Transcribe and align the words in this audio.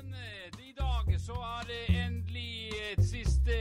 sammen. 0.00 0.14
I 0.58 0.72
dag 0.78 1.20
så 1.20 1.32
er 1.32 1.66
det 1.66 2.06
endelig 2.06 2.70
et 2.92 3.04
siste 3.04 3.52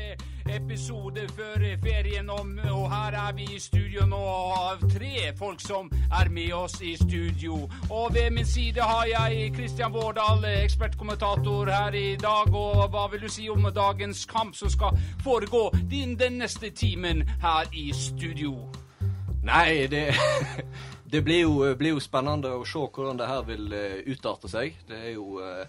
episode 0.49 1.27
før 1.35 1.63
ferien 1.83 2.29
om, 2.29 2.59
og 2.71 2.91
her 2.93 3.11
er 3.27 3.33
vi 3.33 3.43
i 3.55 3.59
studio 3.59 4.05
nå 4.05 4.19
av 4.55 4.81
tre 4.89 5.31
folk 5.37 5.61
som 5.61 5.91
er 6.21 6.29
med 6.29 6.53
oss 6.53 6.81
i 6.81 6.95
studio. 6.95 7.69
Og 7.89 8.13
ved 8.13 8.31
min 8.31 8.45
side 8.45 8.81
har 8.81 9.05
jeg 9.05 9.53
Kristian 9.55 9.93
Vårdal, 9.93 10.45
ekspertkommentator 10.63 11.69
her 11.69 11.93
i 11.93 12.15
dag. 12.15 12.53
Og 12.53 12.89
hva 12.89 13.07
vil 13.11 13.21
du 13.21 13.29
si 13.29 13.49
om 13.49 13.69
dagens 13.75 14.25
kamp 14.25 14.55
som 14.55 14.69
skal 14.69 14.97
foregå 15.23 15.69
din, 15.91 16.19
den 16.19 16.39
neste 16.39 16.69
timen 16.69 17.27
her 17.41 17.67
i 17.73 17.91
studio? 17.93 18.55
Nei, 19.43 19.87
det, 19.87 20.13
det 21.11 21.23
blir, 21.23 21.41
jo, 21.41 21.75
blir 21.77 21.95
jo 21.95 21.99
spennende 22.03 22.53
å 22.53 22.65
se 22.67 22.79
hvordan 22.79 23.19
det 23.19 23.27
her 23.27 23.45
vil 23.47 23.71
eh, 23.73 24.01
utarte 24.07 24.49
seg. 24.51 24.75
Det 24.87 24.97
er 25.09 25.13
jo, 25.15 25.39
eh, 25.43 25.65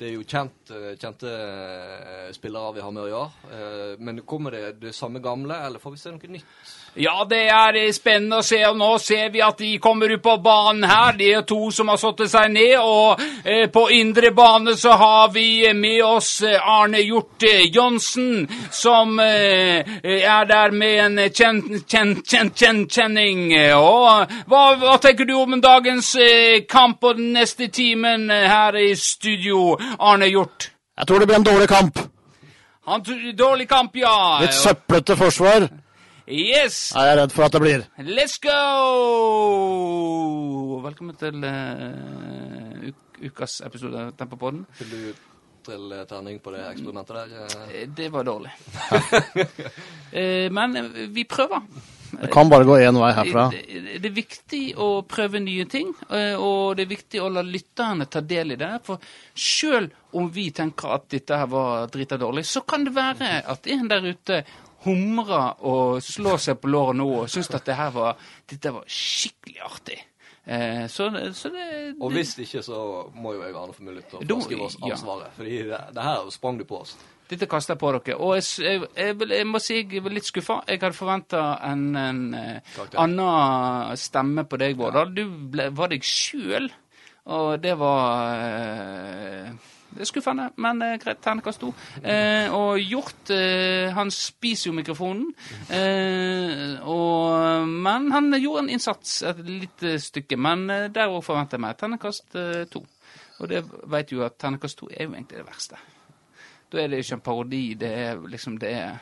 det 0.00 0.08
er 0.08 0.14
jo 0.16 0.24
kjent, 0.24 0.70
eh, 0.72 0.94
kjente 0.96 1.28
eh, 1.28 2.30
spillere 2.32 2.72
vi 2.78 2.84
har 2.84 2.92
med 2.96 3.02
å 3.04 3.10
gjøre. 3.10 3.50
Eh, 3.52 3.96
Men 4.00 4.22
kommer 4.24 4.56
det 4.56 4.80
det 4.80 4.94
samme 4.96 5.20
gamle, 5.20 5.58
eller 5.66 5.82
får 5.82 5.92
vi 5.92 6.00
se 6.00 6.12
noe 6.14 6.30
nytt? 6.32 6.54
Ja, 6.94 7.24
det 7.24 7.44
er 7.46 7.76
eh, 7.78 7.92
spennende 7.94 8.40
å 8.40 8.44
se. 8.44 8.58
og 8.66 8.78
Nå 8.78 8.88
ser 8.98 9.28
vi 9.30 9.42
at 9.44 9.60
de 9.62 9.76
kommer 9.82 10.10
ut 10.10 10.22
på 10.22 10.34
banen 10.42 10.88
her. 10.90 11.14
De 11.14 11.28
er 11.38 11.44
to 11.46 11.70
som 11.70 11.88
har 11.92 12.00
satt 12.02 12.24
seg 12.28 12.50
ned. 12.50 12.80
Og 12.82 13.20
eh, 13.44 13.68
på 13.70 13.84
indre 13.94 14.32
bane 14.34 14.74
så 14.78 14.96
har 14.98 15.30
vi 15.30 15.70
med 15.76 16.02
oss 16.02 16.40
eh, 16.42 16.58
Arne 16.58 16.98
Hjort 17.04 17.46
Johnsen, 17.70 18.48
som 18.74 19.20
eh, 19.22 19.86
er 20.02 20.48
der 20.50 20.74
med 20.74 20.96
en 21.04 21.20
kjen, 21.30 21.62
kjen, 21.86 22.16
kjen, 22.26 22.50
kjen, 22.58 22.80
kjenning. 22.90 23.44
Og 23.78 24.34
hva, 24.50 24.62
hva 24.80 24.96
tenker 25.02 25.28
du 25.28 25.36
om 25.38 25.60
dagens 25.62 26.16
eh, 26.18 26.64
kamp 26.66 27.06
og 27.06 27.20
den 27.20 27.36
neste 27.38 27.70
timen 27.70 28.26
her 28.30 28.74
i 28.76 28.90
studio, 28.98 29.76
Arne 29.98 30.26
Hjort? 30.26 30.72
Jeg 30.98 31.06
tror 31.06 31.22
det 31.22 31.30
blir 31.30 31.38
en 31.38 31.46
dårlig 31.46 31.70
kamp. 31.70 32.02
Han 32.90 33.06
dårlig 33.38 33.68
kamp, 33.70 33.94
ja. 33.94 34.40
Litt 34.42 34.58
søplete 34.58 35.14
forsvar 35.16 35.68
Yes. 36.30 36.92
Jeg 36.94 37.10
er 37.10 37.16
redd 37.24 37.32
for 37.34 37.42
at 37.48 37.54
det 37.56 37.60
blir. 37.64 37.80
Let's 38.06 38.36
go! 38.42 38.52
Velkommen 40.84 41.16
til 41.18 41.42
uh, 41.42 42.86
uk 42.90 43.18
ukas 43.30 43.58
episode 43.66 43.98
av 43.98 44.12
Tempopodden. 44.16 44.62
Vil 44.78 44.92
du 44.94 45.00
trille 45.66 46.04
terning 46.08 46.38
på 46.40 46.52
det 46.54 46.62
eksperimentet 46.70 47.16
der? 47.18 47.28
Eh, 47.34 47.82
Eh, 47.82 47.88
Det 47.98 48.08
var 48.14 48.24
dårlig. 48.24 48.52
uh, 50.14 50.48
Men 50.56 50.76
eh, 50.76 51.08
vi 51.12 51.24
prøver. 51.28 51.60
Det 52.10 52.30
kan 52.32 52.48
bare 52.50 52.64
gå 52.66 52.78
én 52.82 52.96
vei 52.98 53.10
herfra. 53.14 53.44
Det, 53.52 53.98
det 54.02 54.08
er 54.08 54.14
viktig 54.16 54.62
å 54.82 54.88
prøve 55.06 55.38
nye 55.42 55.64
ting, 55.70 55.92
eh, 56.10 56.34
og 56.38 56.76
det 56.76 56.82
er 56.86 56.94
viktig 56.94 57.20
å 57.22 57.28
la 57.30 57.42
lytterne 57.46 58.06
ta 58.10 58.20
del 58.20 58.52
i 58.54 58.56
det. 58.58 58.70
For 58.86 58.98
selv 59.34 59.90
om 60.18 60.30
vi 60.34 60.48
tenker 60.50 60.94
at 60.96 61.06
dette 61.12 61.36
her 61.38 61.46
var 61.52 61.86
drita 61.92 62.16
dårlig, 62.18 62.46
så 62.50 62.60
kan 62.66 62.84
det 62.86 62.94
være 62.96 63.42
at 63.46 63.66
en 63.70 63.88
der 63.92 64.02
ute 64.10 64.40
humrer 64.84 65.60
og 65.68 66.00
slå 66.04 66.36
seg 66.40 66.60
på 66.60 66.70
låret 66.72 66.96
nå 66.96 67.08
og 67.22 67.28
synes 67.30 67.50
at 67.54 67.66
det 67.68 67.76
her 67.76 67.90
var, 67.94 68.16
dette 68.48 68.72
var 68.72 68.86
skikkelig 68.88 69.60
artig. 69.66 69.98
Eh, 70.44 70.86
Så, 70.88 71.10
så 71.36 71.48
det, 71.52 71.94
Og 72.00 72.10
hvis 72.12 72.38
ikke, 72.38 72.62
så 72.64 73.10
må 73.14 73.34
jo 73.36 73.42
jeg 73.44 73.54
Arne 73.54 73.76
få 73.76 73.84
mulighet 73.86 74.08
til 74.10 74.18
å 74.18 74.26
fraskrive 74.40 74.66
oss 74.66 74.76
ja. 74.80 74.92
ansvaret. 74.94 75.32
Fordi 75.36 75.62
det, 75.68 75.80
det 75.94 76.06
her 76.06 76.30
sprang 76.32 76.58
du 76.58 76.64
på 76.64 76.80
oss. 76.80 76.96
Dette 77.30 77.46
kaster 77.46 77.76
jeg 77.76 77.78
på 77.78 77.90
dere. 77.94 78.16
Og 78.18 78.32
jeg, 78.34 78.46
jeg, 78.64 78.86
jeg, 78.96 79.28
jeg 79.30 79.46
må 79.46 79.60
si 79.62 79.76
jeg 79.84 80.02
var 80.02 80.14
litt 80.16 80.26
skuffa. 80.26 80.56
Jeg 80.66 80.80
hadde 80.82 80.96
forventa 80.96 81.42
en, 81.68 81.84
en 81.94 82.22
eh, 82.34 82.80
annen 82.98 84.00
stemme 84.00 84.46
på 84.50 84.58
deg, 84.58 84.74
Vårdal. 84.80 85.12
Du 85.14 85.22
ble, 85.52 85.68
var 85.76 85.92
deg 85.92 86.02
sjøl, 86.02 86.66
og 87.30 87.52
det 87.62 87.76
var 87.78 88.40
eh, 88.48 89.52
det 89.90 90.04
er 90.04 90.08
skuffende, 90.08 90.46
men 90.62 90.82
eh, 90.86 90.96
greit. 91.02 91.18
Ternekast 91.24 91.60
to. 91.60 91.72
Eh, 92.02 92.52
og 92.54 92.78
Hjort, 92.78 93.30
eh, 93.34 93.90
han 93.94 94.10
spiser 94.14 94.70
jo 94.70 94.76
mikrofonen. 94.76 95.26
Eh, 95.66 96.78
og, 96.86 97.68
men 97.68 98.10
han 98.14 98.30
gjorde 98.38 98.64
en 98.64 98.72
innsats 98.76 99.20
et 99.26 99.42
lite 99.46 99.96
stykke. 100.00 100.38
Men 100.38 100.68
eh, 100.70 100.88
der 100.94 101.10
òg 101.10 101.24
forventer 101.26 101.58
jeg 101.58 101.66
meg 101.66 101.78
ternekast 101.80 102.38
eh, 102.38 102.64
to. 102.70 102.84
Og 103.40 103.50
det 103.50 103.64
vet 103.90 104.12
jo 104.14 104.22
at 104.26 104.38
ternekast 104.38 104.78
to 104.78 104.90
er 104.92 105.08
jo 105.08 105.14
egentlig 105.16 105.40
det 105.40 105.48
verste. 105.48 105.80
Da 106.70 106.78
er 106.78 106.90
det 106.92 107.02
ikke 107.02 107.18
en 107.18 107.26
parodi, 107.26 107.62
det 107.74 107.90
er 107.90 108.26
liksom 108.30 108.60
det 108.62 108.70
er 108.70 108.98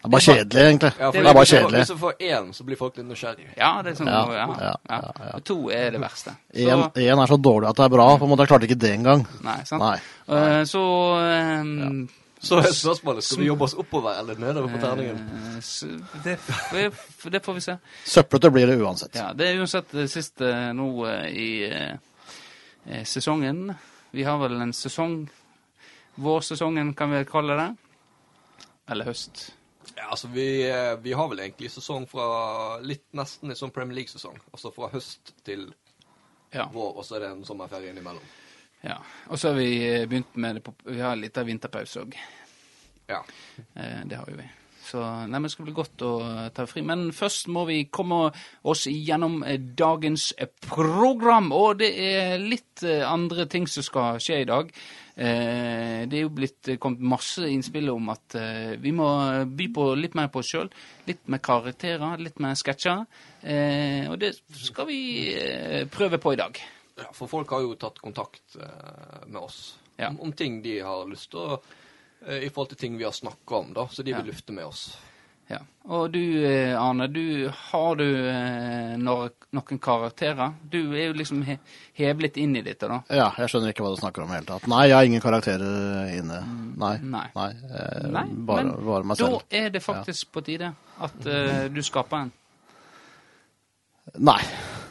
Det 0.00 0.08
er 0.08 0.12
bare 0.14 0.24
kjedelig, 0.24 0.60
egentlig. 0.64 0.90
Ja, 0.98 1.10
Det 1.12 1.20
er 1.20 1.34
bare 1.34 1.46
kjedelig. 1.46 1.80
Hvis 1.82 1.88
du 1.88 1.96
får 2.00 2.12
én, 2.24 2.52
så 2.56 2.64
blir 2.64 2.76
folk 2.80 2.94
litt 2.96 3.06
nysgjerrige. 3.06 3.50
Ja, 3.58 3.82
det 3.84 3.90
er 3.90 3.96
sånn 3.98 4.08
Ja, 4.08 4.20
ja, 4.32 4.46
ja, 4.56 4.70
ja, 4.88 5.00
ja, 5.26 5.40
To 5.44 5.56
er 5.68 5.90
det 5.92 6.00
verste. 6.00 6.32
Én 6.56 7.20
er 7.20 7.28
så 7.28 7.36
dårlig 7.36 7.68
at 7.68 7.76
det 7.76 7.84
er 7.84 7.92
bra. 7.92 8.06
på 8.16 8.24
en 8.24 8.32
måte 8.32 8.46
Jeg 8.46 8.48
klarte 8.48 8.68
ikke 8.70 8.78
det 8.80 8.92
engang. 8.94 9.26
nei, 9.44 9.58
sant? 9.68 9.82
Nei. 9.84 9.98
Uh, 10.24 10.64
så 10.64 10.84
ehm, 11.20 12.08
Så 12.40 12.62
er 12.62 12.72
spørsmålet 12.72 13.24
skal 13.24 13.42
vi 13.42 13.50
jobbe 13.50 13.68
oss 13.68 13.74
oppover 13.74 14.16
eller 14.16 14.40
nedover 14.40 14.72
på 14.72 14.80
terningen. 14.80 15.20
eh, 15.58 16.22
det, 16.24 16.38
det, 17.32 17.44
får 17.44 17.54
vi 17.54 17.60
se. 17.60 17.76
Søplete 18.06 18.50
blir 18.50 18.66
det 18.66 18.80
uansett. 18.80 19.14
Ja, 19.14 19.34
Det 19.36 19.50
er 19.50 19.60
uansett 19.60 19.92
det 19.92 20.08
siste 20.08 20.72
nå 20.72 20.88
eh, 21.04 21.28
i 21.28 23.04
sesongen. 23.04 23.74
Vi 24.10 24.24
har 24.24 24.38
vel 24.38 24.62
en 24.62 24.72
sesong 24.72 25.28
Vårsesongen, 26.20 26.94
kan 26.94 27.10
vi 27.10 27.24
kalle 27.24 27.54
det. 27.56 27.74
Eller 28.88 29.04
høst. 29.04 29.50
Ja, 30.00 30.06
altså 30.14 30.30
vi, 30.32 30.46
eh, 30.64 30.94
vi 31.04 31.12
har 31.12 31.28
vel 31.28 31.42
egentlig 31.44 31.68
sesong 31.74 32.06
fra 32.08 32.78
litt 32.80 33.04
nesten 33.16 33.52
i 33.52 33.56
sånn 33.58 33.72
Premier 33.74 33.98
League-sesong. 34.00 34.38
Altså 34.54 34.72
fra 34.74 34.88
høst 34.94 35.34
til 35.44 35.66
Ja. 36.54 36.64
vår, 36.72 36.96
og 36.96 37.04
så 37.04 37.16
er 37.16 37.20
det 37.26 37.30
en 37.34 37.44
sommerferie 37.44 37.90
innimellom. 37.92 38.22
ja. 38.82 38.96
Og 39.28 39.38
så 39.38 39.48
har 39.52 39.58
vi 39.58 39.68
eh, 39.86 40.06
begynt 40.06 40.34
med 40.36 40.56
det 40.56 40.64
på 40.64 40.72
Vi 40.86 41.00
har 41.00 41.16
litt 41.16 41.36
av 41.38 41.46
vinterpause 41.46 42.00
òg. 42.06 42.14
Ja. 43.08 43.20
Eh, 43.76 44.04
Det 44.06 44.16
har 44.16 44.26
jo 44.26 44.36
vi. 44.36 44.48
Så 44.90 44.98
nei, 45.28 45.38
men 45.38 45.42
det 45.42 45.50
skal 45.52 45.66
bli 45.66 45.74
godt 45.74 46.02
å 46.02 46.50
ta 46.52 46.64
fri. 46.66 46.80
Men 46.82 47.10
først 47.12 47.46
må 47.46 47.64
vi 47.68 47.84
komme 47.84 48.32
oss 48.64 48.86
gjennom 48.86 49.44
dagens 49.76 50.32
program. 50.66 51.52
Og 51.52 51.78
det 51.78 51.90
er 51.98 52.38
litt 52.38 52.82
andre 52.82 53.46
ting 53.46 53.68
som 53.68 53.82
skal 53.86 54.18
skje 54.18 54.40
i 54.40 54.48
dag. 54.48 54.72
Eh, 55.20 56.06
Det 56.08 56.16
er 56.16 56.22
jo 56.24 56.30
blitt 56.32 56.70
kommet 56.80 57.02
masse 57.04 57.44
innspill 57.44 57.90
om 57.92 58.08
at 58.08 58.34
eh, 58.40 58.76
vi 58.80 58.92
må 58.96 59.06
by 59.46 59.66
på 59.76 59.84
litt 60.00 60.14
mer 60.16 60.30
på 60.32 60.40
oss 60.40 60.48
sjøl. 60.54 60.70
Litt 61.10 61.26
mer 61.28 61.42
karakterer, 61.44 62.16
litt 62.24 62.40
mer 62.40 62.56
sketsjer. 62.56 63.02
Eh, 63.44 64.08
Og 64.10 64.16
det 64.22 64.32
skal 64.56 64.88
vi 64.88 65.00
prøve 65.92 66.18
på 66.18 66.32
i 66.32 66.40
dag. 66.40 66.56
ja. 66.96 67.10
For 67.12 67.28
folk 67.28 67.50
har 67.50 67.60
jo 67.66 67.74
tatt 67.76 68.00
kontakt 68.00 68.56
med 69.26 69.40
oss 69.42 69.76
Ja. 69.98 70.08
om, 70.18 70.32
ting 70.32 70.62
de 70.62 70.78
har 70.80 71.04
lyst 71.06 71.30
til 71.30 71.40
å 71.40 71.60
I 72.22 72.48
forhold 72.50 72.68
til 72.68 72.76
ting 72.78 72.98
vi 72.98 73.04
har 73.04 73.12
snakka 73.12 73.54
om, 73.56 73.72
da. 73.72 73.86
Så 73.88 74.02
de 74.04 74.12
vil 74.12 74.26
lufte 74.26 74.52
med 74.52 74.64
oss. 74.66 74.96
Ja. 75.50 75.60
Og 75.90 76.12
du, 76.14 76.20
eh, 76.46 76.76
Arne, 76.78 77.08
du, 77.10 77.50
har 77.50 77.96
du 77.98 78.06
eh, 78.06 78.92
noen 79.00 79.80
karakterer? 79.82 80.52
Du 80.70 80.92
er 80.92 81.08
jo 81.08 81.16
liksom 81.18 81.40
he 81.48 81.56
heblet 81.98 82.36
inn 82.38 82.54
i 82.60 82.62
dette, 82.62 82.86
da. 82.86 83.00
Ja, 83.10 83.30
jeg 83.40 83.50
skjønner 83.50 83.72
ikke 83.74 83.82
hva 83.82 83.94
du 83.96 83.98
snakker 83.98 84.22
om 84.22 84.30
i 84.30 84.36
det 84.36 84.42
hele 84.42 84.50
tatt. 84.52 84.68
Nei, 84.70 84.84
jeg 84.86 84.96
har 84.98 85.08
ingen 85.08 85.24
karakterer 85.24 86.12
inne. 86.14 86.42
Nei. 86.78 86.92
Nei. 87.02 87.24
Nei, 87.34 87.48
eh, 87.72 88.06
Nei, 88.06 88.26
bare, 88.36 88.68
men 88.68 88.86
bare 88.86 89.10
meg 89.10 89.18
selv. 89.18 89.40
da 89.40 89.64
er 89.64 89.74
det 89.74 89.82
faktisk 89.82 90.30
på 90.36 90.44
tide 90.46 90.70
at 91.00 91.26
uh, 91.26 91.64
du 91.72 91.82
skaper 91.82 92.26
en. 92.26 92.32
Nei. 94.30 94.38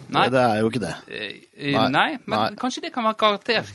Nei. 0.09 0.23
Det, 0.33 0.39
er 0.41 0.59
jo 0.63 0.69
ikke 0.71 0.79
det. 0.81 0.91
Eh, 1.07 1.25
eh, 1.57 1.73
nei. 1.75 1.87
Nei. 1.93 2.17
men 2.25 2.39
Nei. 2.39 2.55
kanskje 2.57 2.81
det 2.85 2.89
kan 2.93 3.03
være 3.05 3.17
karakter? 3.21 3.67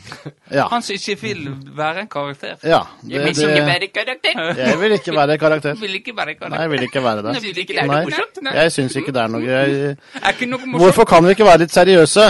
Ja. 0.50 0.64
Han 0.72 0.82
som 0.82 0.94
ikke 0.96 1.14
vil 1.20 1.44
være 1.76 2.00
en 2.04 2.08
karakter. 2.10 2.56
ja 2.66 2.80
det, 3.02 3.12
Jeg 3.12 3.20
vil 3.20 3.28
ikke 3.34 3.46
det, 3.54 3.66
være 3.68 3.88
karakter. 3.94 4.40
jeg 4.58 4.80
vil 4.80 4.92
ikke 4.98 5.14
være 5.16 5.38
karakter. 5.38 5.74
Vil 5.84 5.94
ikke 6.00 6.16
være 6.16 6.34
karakter. 6.34 6.56
Nei, 6.56 6.60
jeg 6.64 6.70
vil 6.70 6.82
ikke 6.88 7.02
være 7.04 7.22
det. 7.22 7.42
Vil 7.42 7.58
ikke 7.62 7.74
være 7.76 7.86
Nei, 7.86 8.02
morsomt. 8.08 8.42
Nei. 8.42 8.54
jeg 8.58 8.72
syns 8.72 8.96
ikke 8.96 9.12
det 9.14 9.22
er 9.22 9.28
noe 9.36 9.42
jeg... 9.46 9.96
Er 10.22 10.30
ikke 10.34 10.46
noe 10.50 10.58
morsomt. 10.66 10.82
Hvorfor 10.82 11.04
kan 11.14 11.24
vi 11.24 11.30
ikke 11.36 11.44
være 11.46 11.58
litt 11.64 11.74
seriøse? 11.76 12.26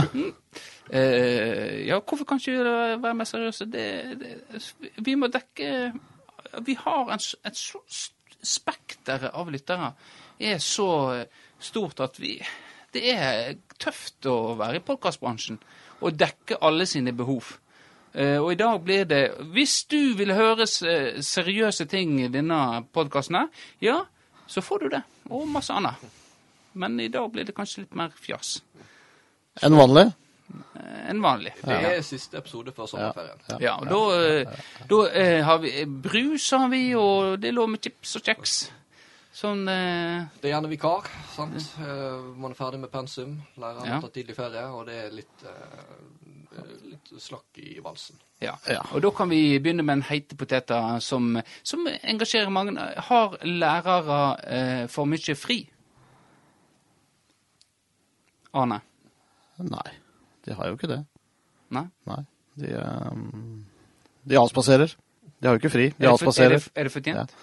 Uh, 0.95 1.87
ja, 1.89 1.97
hvorfor 1.99 2.25
kan 2.29 2.39
ikke 2.39 2.65
være 3.03 3.15
mer 3.15 3.25
seriøse? 3.25 3.65
Det, 3.73 3.87
det, 4.21 4.75
vi 5.07 5.15
må 5.17 5.27
dekke 5.33 5.71
Vi 6.67 6.77
har 6.85 7.09
en, 7.15 7.23
et 7.49 7.57
så 7.57 7.81
s- 7.89 8.13
spekter 8.45 9.31
av 9.33 9.49
lyttere 9.51 9.89
er 10.45 10.59
så 10.61 11.25
stort 11.59 12.01
at 12.05 12.21
vi 12.21 12.37
Det 12.95 13.03
er 13.11 13.57
tøft 13.83 14.27
å 14.31 14.55
være 14.59 14.79
i 14.79 14.85
podkastbransjen 14.87 15.59
og 16.05 16.19
dekke 16.19 16.61
alle 16.63 16.87
sine 16.87 17.15
behov. 17.17 17.57
Eh, 18.15 18.39
og 18.39 18.53
i 18.53 18.59
dag 18.61 18.77
blir 18.87 19.07
det 19.11 19.23
Hvis 19.51 19.81
du 19.91 20.15
vil 20.15 20.31
høre 20.37 20.67
seriøse 20.69 21.89
ting 21.91 22.21
i 22.23 22.29
denne 22.31 22.85
podkasten, 22.95 23.49
ja, 23.83 24.05
så 24.47 24.63
får 24.63 24.85
du 24.85 24.89
det. 24.95 25.03
Og 25.31 25.49
masse 25.51 25.75
annet. 25.75 25.99
Men 26.75 27.01
i 27.01 27.09
dag 27.09 27.27
blir 27.33 27.47
det 27.47 27.55
kanskje 27.57 27.85
litt 27.85 27.97
mer 27.99 28.15
fjas 28.15 28.61
Enn 29.63 29.77
vanlig? 29.79 30.09
eh, 30.79 31.11
enn 31.11 31.23
vanlig. 31.23 31.53
Det 31.63 31.77
er 31.91 32.01
siste 32.07 32.39
episode 32.39 32.73
før 32.75 32.89
sommerferien. 32.91 33.43
Ja, 33.63 33.77
og 33.81 33.91
da, 33.91 34.01
eh, 34.19 34.65
da 34.91 35.01
eh, 35.11 35.43
har 35.47 35.61
vi 35.63 35.75
eh, 35.81 35.87
brus, 36.07 36.51
har 36.51 36.69
vi, 36.73 36.83
og 36.99 37.39
det 37.43 37.55
lå 37.55 37.67
med 37.71 37.83
chips 37.83 38.17
og 38.19 38.27
kjeks. 38.31 38.57
Sånn 39.35 39.65
eh, 39.67 40.27
Det 40.41 40.47
er 40.47 40.53
gjerne 40.55 40.71
vikar. 40.71 41.09
sant? 41.35 41.57
Eh, 41.83 42.27
man 42.39 42.53
er 42.53 42.59
ferdig 42.59 42.79
med 42.85 42.91
pensum, 42.93 43.41
læreren 43.59 43.89
Ja. 43.89 44.01
tatt 44.01 44.13
tidlig 44.15 44.37
ferie, 44.37 44.63
og 44.71 44.87
det 44.87 44.95
er 44.95 45.11
litt, 45.11 45.43
eh, 45.43 46.69
litt 46.93 47.11
slakk 47.19 47.59
i 47.59 47.81
valsen. 47.83 48.15
Ja. 48.41 48.55
Ja. 48.71 48.81
Og 48.95 49.03
da 49.03 49.11
kan 49.11 49.29
vi 49.29 49.59
begynne 49.59 49.83
med 49.83 49.93
en 49.99 50.03
heite 50.03 50.37
poteter 50.39 51.01
som, 51.01 51.41
som 51.65 51.87
engasjerer 51.87 52.51
mange. 52.51 52.77
Har 53.09 53.37
lærere 53.43 54.21
eh, 54.47 54.87
for 54.87 55.05
mye 55.11 55.35
fri? 55.35 55.65
Arne? 58.55 58.81
Nei, 59.59 59.91
de 60.47 60.55
har 60.55 60.67
jo 60.71 60.77
ikke 60.77 60.91
det. 60.91 61.01
Nei? 61.75 61.89
Nei. 62.07 62.21
De, 62.57 62.71
um, 63.11 63.65
de 64.31 64.39
avspaserer. 64.39 64.95
De 65.41 65.49
har 65.49 65.57
jo 65.57 65.63
ikke 65.63 65.73
fri. 65.75 65.89
De 65.99 66.07
Er 66.07 66.11
det, 66.15 66.21
for, 66.23 66.43
er, 66.43 66.55
det, 66.55 66.69
er 66.75 66.87
det 66.87 66.93
fortjent? 66.95 67.35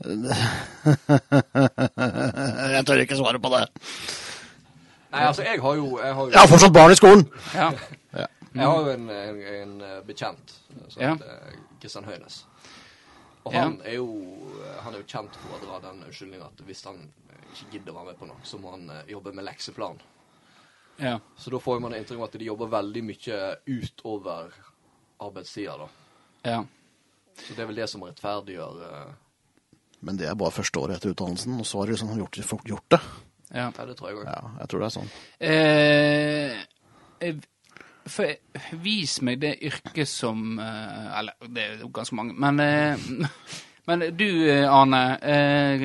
Jeg 2.74 2.84
tør 2.88 3.00
ikke 3.04 3.16
svare 3.18 3.40
på 3.42 3.48
det. 3.52 3.64
Nei, 5.10 5.22
altså, 5.26 5.42
jeg 5.42 5.58
har 5.60 5.74
jo 5.74 5.98
Jeg 5.98 6.14
har 6.14 6.22
jo, 6.24 6.30
Jeg 6.30 6.38
har 6.40 6.48
fortsatt 6.48 6.72
barn 6.74 6.92
i 6.94 6.98
skolen! 6.98 7.24
Ja. 7.54 7.70
jeg 8.14 8.28
har 8.66 8.78
jo 8.80 8.88
en, 8.94 9.08
en, 9.10 9.40
en 9.54 9.80
eh, 9.86 10.00
bekjent 10.06 10.54
som 10.88 11.02
Ja. 11.02 11.08
heter 11.14 11.30
Kristian 11.82 12.04
Høines. 12.06 12.44
Og 13.44 13.52
Ja. 13.54 13.60
han 13.66 13.80
er 13.84 13.94
jo 13.98 14.06
han 14.84 14.94
er 14.94 14.98
jo 15.02 15.06
kjent 15.08 15.34
for 15.42 15.50
å 15.56 15.60
dra 15.64 15.80
den 15.90 16.02
unnskyldninga 16.06 16.44
at 16.46 16.60
hvis 16.66 16.84
han 16.84 16.98
ikke 17.50 17.70
gidder 17.72 17.92
å 17.92 17.94
være 17.98 18.06
med 18.12 18.18
på 18.20 18.26
noe, 18.30 18.40
så 18.46 18.58
må 18.62 18.70
han 18.76 18.84
eh, 18.90 19.02
jobbe 19.12 19.32
med 19.34 19.44
lekseplan. 19.44 19.98
ja. 21.00 21.18
Så 21.36 21.50
da 21.50 21.58
får 21.58 21.80
man 21.80 21.94
inntrykk 21.96 22.18
av 22.20 22.24
at 22.28 22.38
de 22.38 22.44
jobber 22.44 22.66
veldig 22.70 23.02
mye 23.04 23.56
utover 23.66 24.52
arbeidstida, 25.20 25.76
da. 25.76 25.88
ja. 26.44 26.64
Så 27.40 27.54
det 27.56 27.62
er 27.62 27.66
vel 27.70 27.76
det 27.80 27.86
som 27.88 28.02
rettferdiggjør 28.04 28.74
eh, 28.86 29.12
Men 30.02 30.16
det 30.16 30.28
er 30.30 30.34
bare 30.40 30.50
første 30.54 30.80
året 30.80 30.96
etter 30.96 31.12
utdannelsen, 31.12 31.58
og 31.60 31.66
så 31.68 31.78
har 31.82 31.86
de 31.90 31.92
liksom 31.96 32.12
gjort, 32.18 32.38
gjort 32.68 32.90
det. 32.96 33.00
ja. 33.52 33.66
Ja, 33.76 33.84
det 33.86 33.96
tror 33.98 34.08
jeg 34.08 34.16
òg. 34.20 34.26
Ja, 34.30 34.50
jeg 34.60 34.68
tror 34.70 34.80
det 34.80 34.86
er 34.86 34.94
sånn. 34.94 35.08
Eh, 35.40 36.60
eh, 37.20 37.40
for, 38.06 38.30
vis 38.82 39.16
meg 39.26 39.40
det 39.42 39.50
yrket 39.68 40.08
som 40.08 40.58
eh, 40.58 41.18
Eller, 41.18 41.34
det 41.52 41.64
er 41.64 41.82
jo 41.82 41.90
ganske 41.94 42.16
mange, 42.16 42.32
men 42.38 42.60
eh, 42.64 43.08
Men 43.90 44.04
du, 44.16 44.26
eh, 44.48 44.64
Arne. 44.70 45.00
Eh, 45.18 45.84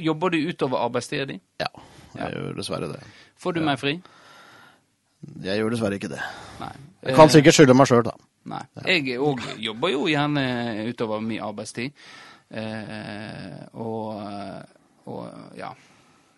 jobber 0.00 0.30
du 0.32 0.38
utover 0.48 0.80
arbeidstida 0.86 1.26
di? 1.28 1.36
Ja, 1.60 1.68
jeg 2.16 2.32
gjør 2.38 2.54
dessverre 2.56 2.88
det. 2.94 3.02
Får 3.38 3.52
du 3.58 3.60
meg 3.66 3.76
fri? 3.78 3.98
Jeg 5.44 5.58
gjør 5.60 5.74
dessverre 5.74 5.98
ikke 5.98 6.08
det. 6.14 6.22
Nei. 6.62 6.72
Jeg 7.04 7.14
kan 7.18 7.28
Eh, 7.28 7.34
sikkert 7.36 7.54
skylde 7.58 7.74
meg 7.76 7.86
sjøl, 7.90 8.02
da. 8.06 8.14
Nei. 8.48 8.62
Jeg 8.86 9.18
òg 9.20 9.42
jobber 9.60 9.92
jo 9.92 10.06
gjerne 10.08 10.44
utover 10.88 11.20
min 11.22 11.42
arbeidstid. 11.44 11.92
Eh, 12.50 13.58
og, 13.76 14.20
og 15.06 15.56
ja. 15.58 15.72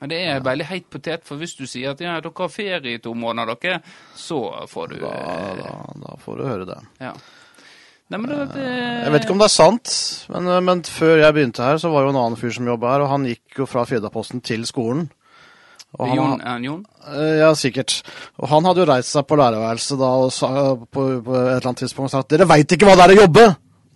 Men 0.01 0.09
det 0.12 0.21
er 0.25 0.41
veldig 0.45 0.67
heit 0.71 0.87
potet, 0.91 1.27
for 1.29 1.37
hvis 1.37 1.53
du 1.59 1.67
sier 1.69 1.93
at 1.93 2.01
ja, 2.01 2.17
dere 2.25 2.33
har 2.39 2.49
ferie 2.53 2.97
i 2.97 3.03
to 3.05 3.12
måneder, 3.15 3.59
dere, 3.61 3.83
så 4.17 4.41
får 4.71 4.95
du 4.95 4.97
Da, 5.03 5.12
eh, 5.12 5.61
da, 5.61 5.77
da 6.07 6.17
får 6.25 6.41
du 6.41 6.47
høre 6.49 6.67
det. 6.71 6.81
Ja. 7.05 7.12
Nei, 8.11 8.19
men 8.19 8.31
det, 8.33 8.39
det 8.57 8.65
Jeg 8.67 9.12
vet 9.15 9.23
ikke 9.27 9.35
om 9.37 9.43
det 9.43 9.47
er 9.47 9.55
sant, 9.55 9.93
men, 10.33 10.49
men 10.67 10.83
før 10.83 11.21
jeg 11.21 11.37
begynte 11.37 11.62
her, 11.62 11.79
så 11.79 11.93
var 11.93 12.03
det 12.03 12.11
jo 12.11 12.15
en 12.17 12.23
annen 12.25 12.41
fyr 12.41 12.57
som 12.57 12.67
jobba 12.73 12.95
her, 12.97 13.05
og 13.05 13.12
han 13.12 13.29
gikk 13.29 13.61
jo 13.62 13.69
fra 13.71 13.85
Firdaposten 13.87 14.43
til 14.43 14.65
skolen. 14.67 15.07
Og 15.99 16.07
han, 16.09 16.17
Jon, 16.17 16.43
han 16.47 16.65
Jon? 16.65 16.83
Eh, 17.11 17.37
Ja, 17.43 17.53
sikkert. 17.59 18.01
Og 18.39 18.49
han 18.51 18.67
hadde 18.67 18.83
jo 18.83 18.89
reist 18.91 19.15
seg 19.15 19.27
på 19.27 19.39
lærerværelset 19.39 19.99
da 20.01 20.11
og 20.25 20.33
sa, 20.35 20.51
på, 20.81 21.07
på 21.23 21.35
et 21.39 21.57
eller 21.59 21.71
annet 21.71 21.85
tidspunkt 21.85 22.11
og 22.11 22.17
sagt 22.17 22.31
'Dere 22.33 22.49
veit 22.51 22.73
ikke 22.73 22.89
hva 22.89 22.97
det 22.99 23.07
er 23.07 23.15
å 23.15 23.23
jobbe!' 23.27 23.49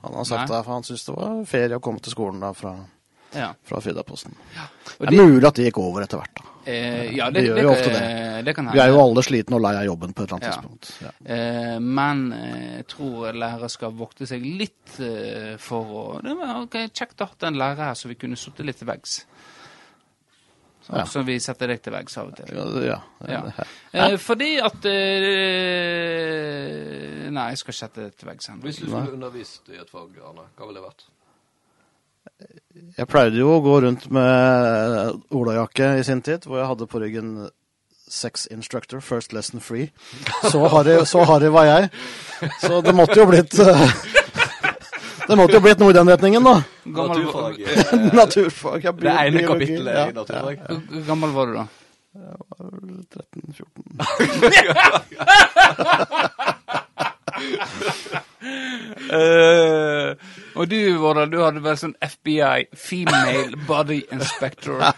Han 0.04 0.14
har 0.20 0.24
sagt 0.28 0.48
Nei. 0.48 0.56
det, 0.58 0.64
for 0.64 0.72
han 0.72 0.82
syntes 0.86 1.04
det 1.08 1.14
var 1.16 1.44
ferie 1.50 1.78
å 1.78 1.82
komme 1.84 2.00
til 2.04 2.12
skolen 2.14 2.40
da 2.44 2.52
fra, 2.52 2.74
Ja. 3.34 3.52
fra 3.66 3.80
Firdaposten. 3.80 4.34
Og 5.00 5.06
Det 5.08 5.18
er 5.18 5.26
mulig 5.26 5.46
at 5.48 5.54
det 5.58 5.64
gikk 5.72 5.78
over 5.82 6.02
etter 6.04 6.18
hvert, 6.22 6.34
da. 6.36 6.50
Eh, 6.66 7.10
ja, 7.16 7.26
Vi 7.30 7.42
gjør 7.44 7.54
det, 7.58 7.62
jo 7.62 7.70
ofte 7.74 7.90
det. 7.92 8.44
det 8.46 8.54
kan 8.56 8.70
Vi 8.72 8.78
er 8.80 8.88
jo 8.88 9.00
alle 9.02 9.22
slitne 9.22 9.56
og 9.58 9.60
lei 9.60 9.74
av 9.76 9.84
jobben 9.84 10.14
på 10.14 10.22
et 10.22 10.30
eller 10.30 10.38
annet 10.38 10.48
Ja. 10.48 10.60
tidspunkt. 10.62 10.92
Ja. 11.02 11.34
Eh, 11.34 11.78
men 11.80 12.32
eh, 12.32 12.76
jeg 12.78 12.86
tror 12.88 13.32
lærere 13.36 13.68
skal 13.70 13.92
vokte 13.92 14.26
seg 14.26 14.40
litt 14.42 14.98
eh, 15.00 15.56
for 15.58 15.84
å 15.84 16.22
Det 16.22 16.36
var 16.38 16.62
ok, 16.62 16.78
kjekt 16.94 17.20
å 17.20 17.26
ha 17.28 17.48
en 17.48 17.54
lærer 17.60 17.76
her, 17.84 17.94
så 17.94 18.08
vi 18.08 18.14
kunne 18.14 18.36
sittet 18.36 18.64
litt 18.64 18.78
til 18.78 18.86
veggs. 18.88 19.24
Så, 20.84 20.92
Ja. 21.18 21.22
vi 21.24 21.38
setter 21.40 21.66
deg 21.72 21.80
til 21.82 21.92
veggs 21.94 22.18
av 22.20 22.26
og 22.28 22.36
til. 22.36 22.46
Ja, 22.84 22.98
ja. 23.28 23.40
Eh, 23.92 24.16
fordi 24.20 24.50
at 24.60 24.84
eh, 25.74 27.30
Nei, 27.34 27.48
jeg 27.50 27.58
skal 27.58 27.72
ikke 27.72 27.78
sette 27.80 28.04
deg 28.04 28.12
til 28.20 28.28
veggs 28.28 28.48
ennå. 28.52 28.62
Hvis 28.66 28.78
du 28.82 28.86
skulle 28.86 29.14
undervist 29.16 29.68
i 29.72 29.78
et 29.80 29.90
fag, 29.90 30.12
Arne, 30.22 30.44
hva 30.58 30.68
ville 30.68 30.80
det 30.80 30.84
vært? 30.84 31.04
Jeg 32.98 33.06
pleide 33.10 33.38
jo 33.40 33.48
å 33.56 33.62
gå 33.64 33.74
rundt 33.84 34.06
med 34.12 35.20
olajakke 35.34 35.88
i 36.00 36.04
sin 36.06 36.22
tid, 36.24 36.46
hvor 36.48 36.58
jeg 36.60 36.68
hadde 36.70 36.86
på 36.90 37.00
ryggen 37.02 37.30
Sex 38.08 38.44
Instructor, 38.52 39.00
First 39.00 39.32
Lesson 39.32 39.60
Free. 39.64 39.88
Så 40.50 40.60
harry, 40.68 40.98
så 41.08 41.24
harry 41.28 41.48
var 41.54 41.64
jeg. 41.70 41.90
Så 42.60 42.82
det 42.84 42.94
måtte 42.96 43.16
jo 43.22 43.26
blitt 43.30 43.56
eh, 43.58 43.96
Det 45.28 45.36
måtte 45.38 45.56
jo 45.56 45.60
blitt 45.64 45.78
noe 45.80 45.90
i 45.92 45.96
den 45.96 46.08
retningen, 46.12 46.44
da. 46.44 46.54
Gammel, 46.84 47.22
Naturfag. 47.24 47.54
eh, 47.60 47.94
Naturfag. 48.20 48.84
ja, 48.84 48.92
Det 48.92 49.14
ene 49.24 49.42
kapittelet 49.46 49.94
ja, 49.96 50.04
i 50.10 50.12
naturfag. 50.16 50.56
Hvor 50.68 51.06
gammel 51.08 51.30
var 51.36 51.44
du 51.46 51.52
da? 51.60 51.64
Jeg 52.14 52.22
var 52.50 52.70
13-14. 53.10 53.64
uh, 59.10 60.14
og 60.54 60.68
du, 60.70 60.76
Vårdal, 61.00 61.30
du 61.32 61.38
hadde 61.42 61.62
vært 61.64 61.80
sånn 61.82 61.96
FBI, 62.04 62.66
Female 62.78 63.58
Body 63.68 64.02
Inspector. 64.14 64.82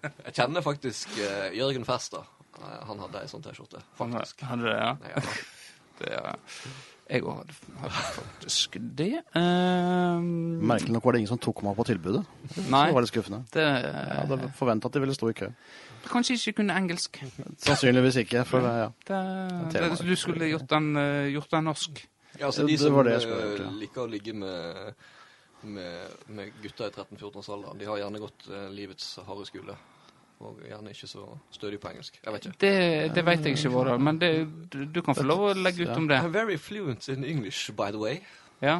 Jeg 0.00 0.32
kjenner 0.36 0.64
faktisk 0.64 1.10
uh, 1.20 1.50
Jørgen 1.52 1.84
Fester. 1.84 2.22
Eh, 2.60 2.78
Han 2.88 3.00
hadde 3.02 3.20
ei 3.20 3.28
sånn 3.28 3.42
T-skjorte, 3.44 3.82
faktisk. 3.98 4.40
Hadde 4.48 4.64
det, 4.70 4.76
ja? 4.78 4.92
Ja, 5.04 5.16
ja. 5.16 5.20
Det, 6.00 6.08
ja. 6.14 6.30
Jeg 7.10 7.24
òg 7.26 7.40
hadde, 7.40 7.54
faktisk 8.06 8.76
det. 8.98 9.24
Um, 9.34 10.60
Merkelig 10.70 10.94
nok 10.94 11.04
var 11.04 11.16
det 11.16 11.22
ingen 11.24 11.32
som 11.32 11.40
tok 11.42 11.64
meg 11.66 11.74
på 11.74 11.86
tilbudet. 11.88 12.22
Nei. 12.70 12.84
Så 12.86 12.94
var 12.94 13.06
det 13.06 13.10
skuffende. 13.10 13.40
det, 13.54 13.64
Jeg 13.66 14.18
hadde 14.20 14.50
forventa 14.58 14.86
at 14.86 14.94
de 14.94 15.02
ville 15.02 15.16
stå 15.16 15.32
i 15.32 15.36
kø. 15.40 15.48
Kanskje 16.06 16.36
ikke 16.38 16.60
kunne 16.60 16.76
engelsk. 16.78 17.18
Sannsynligvis 17.58 18.20
ikke, 18.22 18.44
for 18.48 18.64
ja. 18.64 18.88
Det, 19.08 19.20
det, 19.74 19.90
du 20.06 20.14
skulle 20.16 20.52
gjort 20.52 20.68
den, 20.70 20.96
eh, 20.96 21.32
gjort 21.34 21.50
den 21.50 21.66
norsk. 21.68 22.04
Ja, 22.38 22.46
altså 22.46 22.66
De 22.66 22.78
som 22.78 22.94
var 22.94 23.08
det 23.10 23.20
skulle 23.22 23.42
eh, 23.42 23.50
gjort, 23.50 23.64
ja. 23.66 23.70
liker 23.82 24.04
å 24.04 24.10
ligge 24.10 24.32
med, 24.32 24.94
med, 25.62 26.14
med 26.28 26.52
gutter 26.62 26.88
i 26.88 26.94
13-14-årsalderen, 26.94 27.78
de 27.82 27.90
har 27.90 28.00
gjerne 28.04 28.22
gått 28.22 28.46
eh, 28.48 28.68
livets 28.72 29.18
harde 29.26 29.48
skole. 29.50 29.76
Og 30.40 30.60
gjerne 30.64 30.90
ikke 30.94 31.06
så 31.06 31.26
stødig 31.52 31.80
på 31.80 31.90
engelsk. 31.90 32.14
Jeg 32.24 32.32
vet 32.32 32.46
ikke. 32.48 32.58
Det, 32.60 33.14
det 33.14 33.24
vet 33.26 33.44
jeg 33.44 33.58
ikke, 33.58 33.72
Vårdal, 33.74 34.00
men 34.00 34.20
det, 34.20 34.30
du, 34.72 34.84
du 34.88 35.02
kan 35.04 35.14
få 35.14 35.26
lov 35.28 35.42
å 35.50 35.54
legge 35.56 35.84
ut 35.84 35.96
om 35.96 36.06
det. 36.08 36.16
I'm 36.16 36.32
very 36.32 36.56
fluent 36.56 37.08
in 37.12 37.24
English, 37.28 37.68
by 37.76 37.90
the 37.92 38.00
way. 38.00 38.22
Ja. 38.64 38.78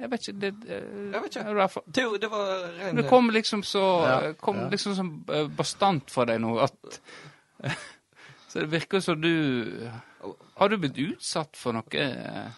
Jeg 0.00 0.08
vet 0.10 0.28
ikke 0.28 0.40
det, 0.40 0.50
eh, 0.72 0.84
Jeg 1.12 1.22
vet 1.22 1.36
ikke. 1.36 1.54
det 1.54 1.94
Det, 1.94 2.04
det 2.22 2.30
var 2.32 2.62
ren 2.78 2.96
Det 2.96 3.04
kom 3.08 3.28
liksom 3.30 3.62
så 3.62 3.82
Ja, 4.06 4.32
kom 4.40 4.56
ja. 4.56 4.68
liksom 4.72 4.94
som 4.96 5.10
eh, 5.28 5.48
bastant 5.56 6.10
for 6.10 6.24
deg 6.24 6.40
nå 6.40 6.54
at 6.64 7.00
Så 8.48 8.62
det 8.62 8.70
virker 8.72 9.00
som 9.04 9.20
du 9.20 9.90
Har 10.56 10.68
du 10.68 10.78
blitt 10.80 10.98
utsatt 10.98 11.56
for 11.56 11.76
noe 11.76 12.00
eh, 12.00 12.48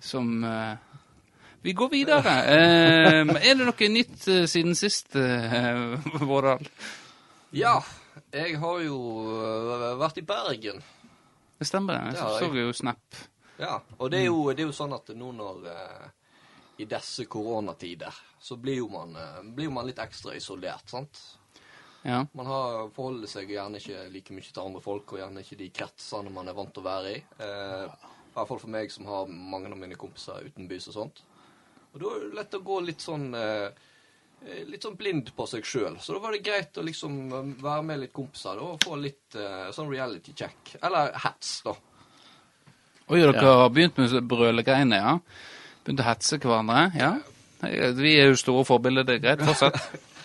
som 0.00 0.44
eh, 0.44 0.76
Vi 1.66 1.72
går 1.72 1.88
videre. 1.90 2.32
Eh, 2.46 3.26
er 3.26 3.56
det 3.58 3.64
noe 3.66 3.86
nytt 3.90 4.28
eh, 4.30 4.44
siden 4.46 4.76
sist, 4.78 5.16
uh, 5.18 5.96
Vårdal? 6.30 6.62
Ja, 7.58 7.80
jeg 8.30 8.60
har 8.62 8.84
jo 8.84 8.98
eh, 9.34 9.88
vært 9.98 10.20
i 10.22 10.24
Bergen. 10.28 10.78
Det 11.58 11.66
stemmer, 11.66 11.98
det. 11.98 12.14
Det 12.14 12.22
Jeg 12.22 12.38
så 12.38 12.60
jo 12.60 12.76
Snap. 12.84 13.18
Ja, 13.58 13.80
og 13.98 14.14
det 14.14 14.20
er 14.20 14.28
jo, 14.28 14.44
det 14.52 14.62
er 14.62 14.70
jo 14.70 14.78
sånn 14.78 14.94
at 14.94 15.10
nå 15.18 15.32
når 15.34 15.66
uh, 15.66 16.06
I 16.78 16.86
disse 16.86 17.26
koronatider 17.26 18.14
så 18.38 18.60
blir 18.62 18.84
jo 18.84 18.86
man, 18.92 19.18
blir 19.58 19.74
man 19.74 19.90
litt 19.90 19.98
ekstra 19.98 20.38
isolert, 20.38 20.86
sant? 20.86 21.18
Ja. 22.06 22.26
Man 22.30 22.46
har, 22.46 22.92
forholder 22.94 23.26
seg 23.26 23.50
gjerne 23.50 23.82
ikke 23.82 24.06
like 24.14 24.38
mye 24.38 24.46
til 24.52 24.62
andre 24.62 24.86
folk, 24.86 25.16
og 25.16 25.18
gjerne 25.18 25.42
ikke 25.42 25.64
de 25.66 25.72
kretsene 25.74 26.30
man 26.30 26.46
er 26.46 26.54
vant 26.54 26.70
til 26.70 26.86
å 26.86 26.92
være 26.92 27.16
i. 27.16 27.22
Eh, 27.42 27.86
I 27.88 28.36
hvert 28.36 28.52
fall 28.52 28.68
for 28.68 28.70
meg 28.70 28.94
som 28.94 29.10
har 29.10 29.26
mange 29.26 29.72
av 29.72 29.80
mine 29.80 29.98
kompiser 29.98 30.46
utenbys 30.46 30.86
og 30.92 31.02
sånt. 31.02 31.26
Og 31.96 32.02
da 32.02 32.12
er 32.12 32.24
det 32.26 32.36
lett 32.36 32.56
å 32.58 32.60
gå 32.60 32.78
litt 32.84 33.00
sånn 33.00 33.30
eh, 33.32 33.68
eh, 34.44 34.62
Litt 34.68 34.84
sånn 34.84 34.98
blind 35.00 35.30
på 35.36 35.46
seg 35.48 35.64
sjøl. 35.64 35.96
Så 36.02 36.12
da 36.12 36.20
var 36.20 36.36
det 36.36 36.44
greit 36.44 36.76
å 36.76 36.84
liksom 36.84 37.14
eh, 37.32 37.52
være 37.64 37.86
med 37.88 38.02
litt 38.02 38.12
kompiser 38.16 38.60
da, 38.60 38.72
og 38.74 38.84
få 38.84 38.98
litt 39.00 39.38
eh, 39.40 39.70
sånn 39.72 39.88
reality 39.88 40.34
check. 40.36 40.76
Eller 40.84 41.16
hats, 41.24 41.62
da. 41.64 41.72
Oi, 43.06 43.20
dere 43.22 43.38
har 43.62 43.70
begynt 43.70 43.96
med 44.02 44.18
brølegreiene, 44.28 44.98
ja? 44.98 45.16
Begynt 45.86 46.02
å 46.02 46.08
hetse 46.08 46.40
hverandre? 46.42 46.90
Ja. 46.98 47.14
Vi 47.96 48.12
er 48.18 48.32
jo 48.32 48.36
store 48.36 48.66
forbilder, 48.68 49.06
det 49.06 49.16
er 49.16 49.24
greit. 49.24 49.46
Fortsett. 49.46 49.78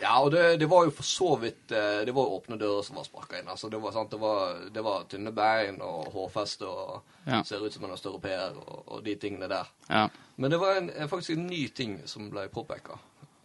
Ja, 0.00 0.14
og 0.24 0.30
det, 0.32 0.56
det 0.62 0.66
var 0.70 0.86
jo 0.86 0.92
for 0.96 1.04
så 1.04 1.34
vidt 1.36 1.72
eh, 1.76 1.98
Det 2.08 2.12
var 2.16 2.24
jo 2.24 2.38
åpne 2.38 2.56
dører 2.56 2.82
som 2.86 2.96
var 2.96 3.04
sparka 3.04 3.36
inn. 3.40 3.48
Altså, 3.52 3.68
det 3.68 3.80
var, 3.82 3.92
sant, 3.92 4.10
det 4.10 4.20
var, 4.22 4.54
det 4.72 4.84
var 4.84 5.04
tynne 5.12 5.32
bein 5.36 5.80
og 5.84 6.08
hårfeste 6.14 6.66
og 6.68 7.02
Ja. 7.26 7.42
ser 7.44 7.60
ut 7.60 7.72
som 7.72 7.84
en 7.84 7.92
østeuropeer 7.92 8.56
og, 8.56 8.78
og 8.88 9.02
de 9.04 9.14
tingene 9.20 9.48
der. 9.48 9.68
Ja. 9.90 10.06
Men 10.40 10.50
det 10.50 10.60
var 10.60 10.78
en, 10.80 10.88
eh, 10.90 11.08
faktisk 11.08 11.30
en 11.36 11.46
ny 11.46 11.66
ting 11.68 11.98
som 12.08 12.30
ble 12.32 12.46
påpeka. 12.48 12.96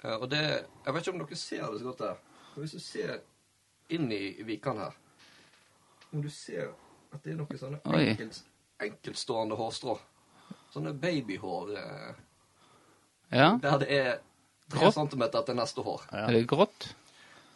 Og 0.06 0.30
det 0.32 0.40
Jeg 0.86 0.94
vet 0.94 1.02
ikke 1.08 1.12
om 1.12 1.20
dere 1.26 1.36
ser 1.36 1.72
det 1.72 1.80
så 1.82 1.86
godt 1.90 2.00
der. 2.00 2.16
Men 2.56 2.64
hvis 2.64 2.72
du 2.78 2.80
ser 2.80 3.18
inn 3.90 4.12
i 4.12 4.44
vikene 4.46 4.80
her 4.88 4.96
Om 6.14 6.22
du 6.24 6.30
ser 6.30 6.70
at 7.14 7.24
det 7.24 7.34
er 7.34 7.38
noen 7.38 7.58
sånne 7.60 7.80
enkelt, 7.86 8.40
enkeltstående 8.84 9.56
hårstrå. 9.60 9.98
Sånne 10.74 10.94
babyhår 10.94 11.76
eh, 11.80 12.16
ja. 13.32 13.58
der 13.62 13.78
det 13.84 13.92
er 13.92 14.18
tre 14.72 14.90
cm 14.90 14.96
centimeter 15.00 15.46
til 15.48 15.58
neste 15.60 15.86
hår. 15.86 16.08
Ja. 16.12 16.26
Er 16.28 16.38
det 16.38 16.48
grått? 16.50 16.90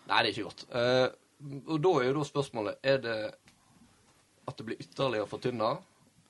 Nei, 0.10 0.22
det 0.24 0.30
er 0.30 0.34
ikke 0.34 0.48
grått. 0.48 0.66
Uh, 0.74 1.08
og 1.72 1.82
da 1.84 1.92
er 2.00 2.10
jo 2.10 2.16
da 2.18 2.24
spørsmålet 2.28 2.82
Er 2.84 2.98
det 3.00 3.20
at 4.50 4.58
det 4.58 4.66
blir 4.66 4.80
ytterligere 4.82 5.30
fortynna, 5.30 5.76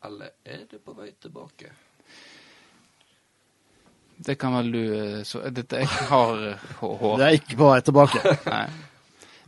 eller 0.06 0.34
er 0.46 0.66
det 0.70 0.82
på 0.84 0.94
vei 0.98 1.14
tilbake? 1.22 1.72
Det 4.20 4.36
kan 4.36 4.58
vel 4.58 4.72
du 4.74 4.82
eh, 4.98 5.22
så, 5.24 5.46
Dette 5.56 5.80
jeg 5.80 5.88
har 6.10 6.42
eh, 6.50 6.70
hår. 6.82 7.18
Det 7.22 7.28
er 7.28 7.38
ikke 7.40 7.60
på 7.62 7.70
vei 7.72 7.80
tilbake. 7.88 8.34
Nei. 8.54 8.66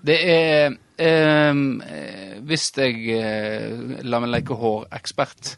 Det 0.01 0.17
er 0.33 0.77
ehm, 0.97 1.65
eh, 1.85 2.38
Hvis 2.47 2.71
jeg 2.79 2.95
eh, 3.19 4.00
lar 4.07 4.23
meg 4.23 4.31
leke 4.38 4.57
hårekspert, 4.57 5.55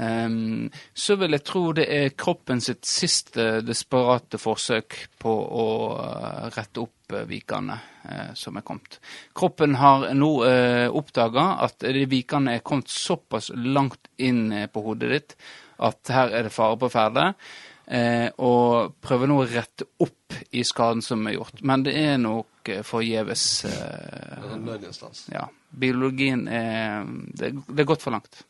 ehm, 0.00 0.70
så 0.94 1.16
vil 1.20 1.36
jeg 1.36 1.44
tro 1.46 1.62
det 1.76 1.86
er 1.92 2.12
kroppen 2.18 2.60
sitt 2.64 2.86
siste 2.88 3.60
desperate 3.66 4.40
forsøk 4.40 4.96
på 5.20 5.32
å 5.32 5.66
eh, 6.00 6.44
rette 6.56 6.82
opp 6.82 7.14
eh, 7.14 7.26
vikene 7.28 7.76
uh, 8.04 8.30
som 8.38 8.56
er 8.56 8.64
kommet. 8.66 9.00
Kroppen 9.36 9.76
har 9.80 10.08
nå 10.16 10.30
uh, 10.44 10.86
oppdaga 10.96 11.46
at 11.66 11.84
de 11.84 12.04
vikene 12.10 12.56
er 12.56 12.64
kommet 12.66 12.92
såpass 12.92 13.50
langt 13.54 14.10
inn 14.16 14.48
på 14.72 14.84
hodet 14.86 15.10
ditt 15.14 15.36
at 15.80 16.12
her 16.12 16.32
er 16.36 16.48
det 16.48 16.54
fare 16.54 16.78
på 16.80 16.90
ferde. 16.92 17.32
Og 18.38 18.92
prøver 19.02 19.26
nå 19.26 19.40
å 19.40 19.46
rette 19.50 19.88
opp 20.04 20.36
i 20.54 20.60
skaden 20.62 21.00
som 21.02 21.24
er 21.26 21.34
gjort. 21.34 21.64
Men 21.66 21.82
det 21.82 21.96
er 21.98 22.20
nok 22.22 22.70
forgjeves. 22.86 23.46
Nødinstans. 24.60 25.24
ja. 25.32 25.48
Biologien 25.70 26.46
er 26.46 27.02
det, 27.34 27.50
det 27.66 27.82
er 27.82 27.90
gått 27.90 28.04
for 28.06 28.14
langt. 28.14 28.44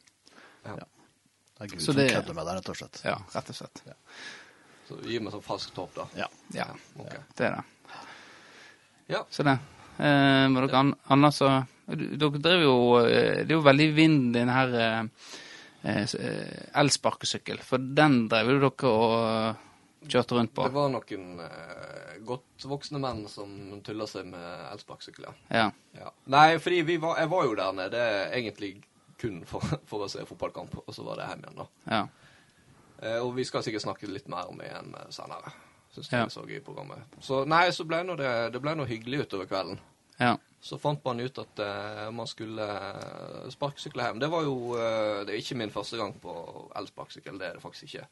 Det 1.60 1.66
er 1.66 1.74
Gud 1.74 1.80
Så 1.84 1.92
som 1.92 1.96
det- 2.00 2.08
kødder 2.14 2.34
med 2.34 2.46
deg, 2.48 2.54
rett 2.56 2.68
og 2.72 2.76
slett. 2.80 3.00
Ja, 3.04 3.16
rett 3.34 3.50
og 3.52 3.56
slett. 3.58 3.82
Så 4.88 4.96
gi 5.04 5.18
meg 5.20 5.32
sånn 5.34 5.42
falskt 5.44 5.76
håp, 5.76 5.92
da. 5.94 6.06
Ja. 6.16 6.26
Ja, 6.56 6.66
Ok. 6.98 7.12
det 7.36 7.46
er 7.46 7.56
det. 7.60 7.64
Ja. 9.12 9.24
Så 9.30 9.44
det. 9.44 9.58
Eh, 9.98 10.48
var 10.54 10.66
dere 10.66 10.78
an 10.78 10.94
annars 11.10 11.34
så 11.42 11.66
Dere 11.90 12.38
driver 12.38 12.62
jo 12.62 12.76
eh, 13.02 13.42
Det 13.44 13.50
er 13.50 13.56
jo 13.58 13.62
veldig 13.66 13.86
i 13.90 13.94
denne 13.96 14.32
den 14.32 14.48
her 14.48 14.74
eh, 14.78 15.02
eh, 15.84 16.06
eh, 16.14 16.70
elsparkesykkel, 16.80 17.58
for 17.66 17.78
den 17.78 18.28
drev 18.30 18.48
jo 18.54 18.58
dere 18.62 18.92
og 18.94 19.56
kjørte 20.08 20.36
rundt 20.38 20.54
på. 20.54 20.64
Det 20.64 20.72
var 20.72 20.88
noen 20.94 21.40
eh, 21.44 22.18
godt 22.24 22.64
voksne 22.70 23.00
menn 23.02 23.26
som 23.28 23.82
tulla 23.84 24.06
seg 24.06 24.24
med 24.30 24.70
elsparkesykler. 24.72 25.34
ja. 25.50 25.66
Ja. 25.66 25.70
ja. 25.98 26.10
Nei, 26.26 26.56
fordi 26.58 26.82
vi 26.86 26.96
var, 27.02 27.18
jeg 27.18 27.28
var 27.28 27.44
jo 27.44 27.54
der 27.58 27.72
nede 27.72 28.04
egentlig 28.32 28.82
kun 29.20 29.42
for, 29.48 29.62
for 29.90 30.06
å 30.06 30.10
se 30.10 30.24
fotballkamp, 30.28 30.74
og 30.86 30.94
så 30.96 31.04
var 31.06 31.20
det 31.20 31.28
hjem 31.30 31.44
igjen, 31.46 31.60
da. 31.62 31.68
ja. 31.92 32.02
Eh, 33.00 33.16
og 33.24 33.34
vi 33.36 33.44
skal 33.48 33.62
sikkert 33.64 33.86
snakke 33.86 34.08
litt 34.12 34.26
mer 34.28 34.50
om 34.50 34.58
det 34.60 34.66
igjen 34.68 34.90
eh, 34.98 35.06
senere. 35.14 35.52
Syns 35.94 36.10
Ja. 36.12 36.18
jeg 36.26 36.30
så 36.34 36.42
i 36.48 36.60
programmet. 36.62 37.16
Så 37.24 37.44
nei, 37.48 37.64
så 37.74 37.86
ble 37.88 38.02
nå 38.06 38.14
det, 38.20 38.30
det 38.54 38.60
ble 38.62 38.74
noe 38.78 38.86
hyggelig 38.90 39.24
utover 39.26 39.48
kvelden. 39.50 39.80
ja. 40.20 40.36
Så 40.60 40.76
fant 40.76 41.00
man 41.08 41.16
ut 41.24 41.38
at 41.40 41.60
eh, 41.64 42.10
man 42.12 42.26
skulle 42.28 42.60
uh, 42.60 43.46
sparkesykle 43.48 44.04
hjem. 44.04 44.18
Det 44.20 44.28
var 44.28 44.42
jo 44.44 44.74
eh, 44.76 45.22
Det 45.24 45.32
er 45.32 45.38
ikke 45.40 45.56
min 45.56 45.70
første 45.72 45.96
gang 45.96 46.12
på 46.20 46.34
elsparkesykkel, 46.76 47.38
det 47.40 47.46
er 47.46 47.54
det 47.56 47.62
faktisk 47.62 47.86
ikke. 47.88 48.02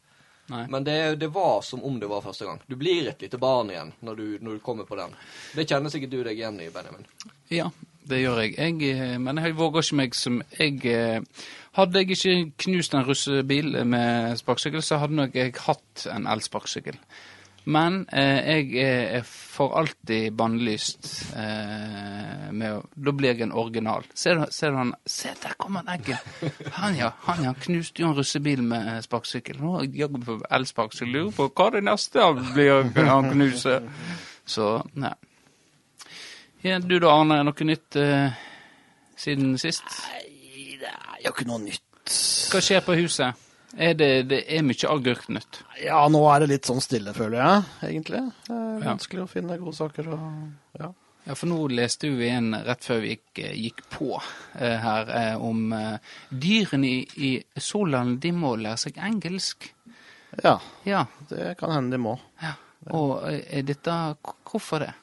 Nei. 0.48 0.62
Men 0.72 0.86
det, 0.86 0.94
det 1.20 1.28
var 1.34 1.60
som 1.60 1.82
om 1.84 1.98
det 2.00 2.08
var 2.08 2.24
første 2.24 2.48
gang. 2.48 2.62
Du 2.64 2.72
blir 2.80 3.10
et 3.10 3.20
lite 3.20 3.36
barn 3.36 3.68
igjen 3.68 3.92
når 4.00 4.16
du, 4.16 4.24
når 4.40 4.56
du 4.56 4.64
kommer 4.64 4.88
på 4.88 4.96
den. 4.96 5.12
Det 5.58 5.66
kjenner 5.68 5.92
sikkert 5.92 6.14
du 6.16 6.22
deg 6.24 6.40
igjen 6.40 6.56
i, 6.64 6.70
Benjamin. 6.72 7.04
Ja, 7.52 7.68
det 8.10 8.20
gjør 8.22 8.42
jeg. 8.42 8.58
jeg 8.58 8.90
eh, 8.92 9.16
men 9.20 9.38
jeg 9.38 9.56
våger 9.58 9.84
ikke 9.84 10.00
meg 10.02 10.18
som 10.18 10.42
jeg 10.58 10.84
eh, 10.92 11.46
Hadde 11.78 12.00
jeg 12.00 12.10
ikke 12.10 12.52
knust 12.64 12.94
en 12.96 13.04
russebil 13.06 13.84
med 13.86 14.36
sparkesykkel, 14.40 14.82
så 14.82 14.96
hadde 14.98 15.14
nok 15.14 15.36
jeg 15.36 15.52
hatt 15.62 16.08
en 16.10 16.26
elsparkesykkel. 16.26 16.96
Men 17.68 18.06
eh, 18.12 18.48
jeg 18.48 18.80
er 18.80 19.24
for 19.28 19.76
alltid 19.76 20.32
bannlyst 20.32 21.08
eh, 21.36 22.48
med 22.56 22.80
Da 22.96 23.12
blir 23.12 23.34
jeg 23.34 23.44
en 23.44 23.52
original. 23.52 24.06
Ser 24.14 24.40
du, 24.40 24.46
ser 24.50 24.72
du 24.72 24.80
han 24.80 24.94
Se, 25.06 25.34
der 25.42 25.52
kommer 25.58 25.84
han 25.84 26.00
Eggen! 26.00 26.16
Han, 26.80 26.96
ja. 26.96 27.10
Han, 27.28 27.44
ja. 27.44 27.52
Knuste 27.52 28.02
jo 28.02 28.08
en 28.08 28.16
russebil 28.16 28.62
med 28.64 29.02
sparkesykkel. 29.04 29.60
Nå 29.60 29.82
jeg 29.82 29.98
jaggu 30.00 30.20
på 30.24 30.40
elsparkesykkel. 30.50 31.12
Lurer 31.12 31.36
på 31.36 31.50
hva 31.52 31.70
det 31.76 31.84
neste 31.84 32.24
blir 32.54 32.88
han 33.04 33.30
knuser. 33.34 33.84
Så, 34.48 34.78
nei. 34.96 35.12
Ja, 36.62 36.78
du 36.82 36.98
da, 36.98 37.12
Arne, 37.14 37.42
noe 37.46 37.66
nytt 37.68 37.96
eh, 38.00 38.32
siden 39.18 39.54
sist? 39.62 39.84
Nei, 40.08 40.78
det 40.80 40.90
er 40.90 41.20
jo 41.26 41.32
ikke 41.34 41.46
noe 41.48 41.60
nytt. 41.62 41.84
Hva 42.52 42.62
skjer 42.64 42.82
på 42.86 42.96
huset? 42.98 43.44
Er 43.78 43.92
det, 43.94 44.08
det 44.30 44.38
er 44.56 44.64
mye 44.64 44.88
agurknytt. 44.90 45.60
Ja, 45.84 46.00
nå 46.10 46.22
er 46.32 46.42
det 46.42 46.48
litt 46.54 46.66
sånn 46.70 46.80
stille, 46.82 47.12
føler 47.14 47.38
jeg, 47.42 47.66
egentlig. 47.92 48.22
Det 48.48 48.56
er 48.56 48.78
Ja. 48.80 48.88
vanskelig 48.94 49.22
å 49.26 49.28
finne 49.30 49.58
gode 49.60 49.76
saker 49.76 50.08
og 50.14 50.80
ja. 50.80 50.88
Ja, 51.28 51.34
for 51.36 51.50
nå 51.50 51.58
leste 51.68 52.08
vi 52.16 52.30
en 52.32 52.54
rett 52.64 52.86
før 52.86 53.02
vi 53.02 53.10
gikk, 53.12 53.38
eh, 53.44 53.52
gikk 53.60 53.82
på 53.92 54.14
eh, 54.16 54.78
her 54.80 55.10
eh, 55.12 55.34
om 55.44 55.72
eh, 55.76 55.98
dyrene 56.32 56.88
i, 56.88 57.02
i 57.28 57.60
Solan, 57.60 58.14
de 58.22 58.30
må 58.32 58.54
lære 58.56 58.80
seg 58.86 58.96
engelsk. 59.04 59.68
Ja, 60.42 60.56
Ja. 60.88 61.04
det 61.28 61.58
kan 61.60 61.70
hende 61.74 61.90
de 61.98 62.02
må. 62.02 62.16
ja. 62.42 62.54
Og 62.94 63.26
eh, 63.28 63.42
er 63.58 63.62
dette 63.68 63.92
Hvorfor 64.48 64.80
det? 64.86 64.94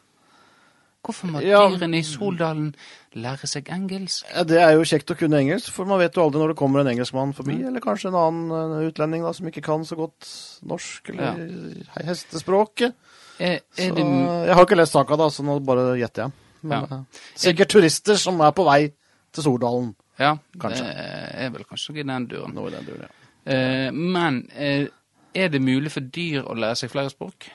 Hvorfor 1.05 1.29
må 1.29 1.41
Ja. 1.45 1.59
dyrene 1.69 2.00
i 2.00 2.05
Soldalen 2.07 2.71
lære 3.15 3.47
seg 3.47 3.69
engelsk? 3.69 4.25
Ja, 4.33 4.43
Det 4.43 4.57
er 4.57 4.71
jo 4.74 4.81
kjekt 4.88 5.12
å 5.13 5.17
kunne 5.19 5.38
engelsk, 5.38 5.69
for 5.71 5.85
man 5.85 6.00
vet 6.01 6.15
jo 6.17 6.24
aldri 6.25 6.39
når 6.41 6.53
det 6.53 6.57
kommer 6.57 6.81
en 6.81 6.88
engelskmann 6.91 7.33
forbi, 7.38 7.59
eller 7.63 7.79
kanskje 7.83 8.09
en 8.09 8.17
annen 8.19 8.81
eh, 8.81 8.88
utlending 8.89 9.21
da, 9.24 9.33
som 9.38 9.47
ikke 9.47 9.62
kan 9.63 9.85
så 9.85 9.95
godt 10.00 10.25
norsk 10.65 11.09
eller 11.13 11.38
ja. 11.45 12.05
hestespråket. 12.09 12.95
Er, 13.39 13.59
Så, 13.75 13.83
er 13.83 13.91
det 13.97 14.05
jeg 14.47 14.55
har 14.55 14.65
ikke 14.65 14.77
lest 14.79 14.93
saka, 14.95 15.15
da, 15.19 15.27
så 15.29 15.43
nå 15.43 15.59
bare 15.65 15.97
gjetter 16.00 16.24
jeg. 16.25 16.31
Men 16.63 16.88
Ja. 16.89 17.03
Sikkert 17.35 17.39
sikkert 17.45 17.69
turister 17.69 18.15
som 18.17 18.41
er 18.41 18.51
på 18.51 18.65
vei 18.65 18.91
til 19.33 19.43
Soldalen. 19.43 19.93
Ja, 20.17 20.38
Kanskje. 20.57 20.85
det 20.88 21.45
er 21.45 21.50
vel 21.51 21.65
kanskje 21.67 21.97
i 22.00 22.03
den 22.03 22.27
duren. 22.27 22.53
Nå 22.55 22.67
i 22.67 22.71
den 22.71 22.85
duren, 22.85 23.01
ja. 23.01 23.51
Eh, 23.51 23.91
men 23.91 24.50
eh, 24.55 24.88
er 25.35 25.50
det 25.50 25.62
mulig 25.62 25.91
for 25.91 26.00
dyr 26.01 26.41
å 26.47 26.55
lære 26.55 26.75
seg 26.79 26.89
flere 26.89 27.12
språk? 27.12 27.50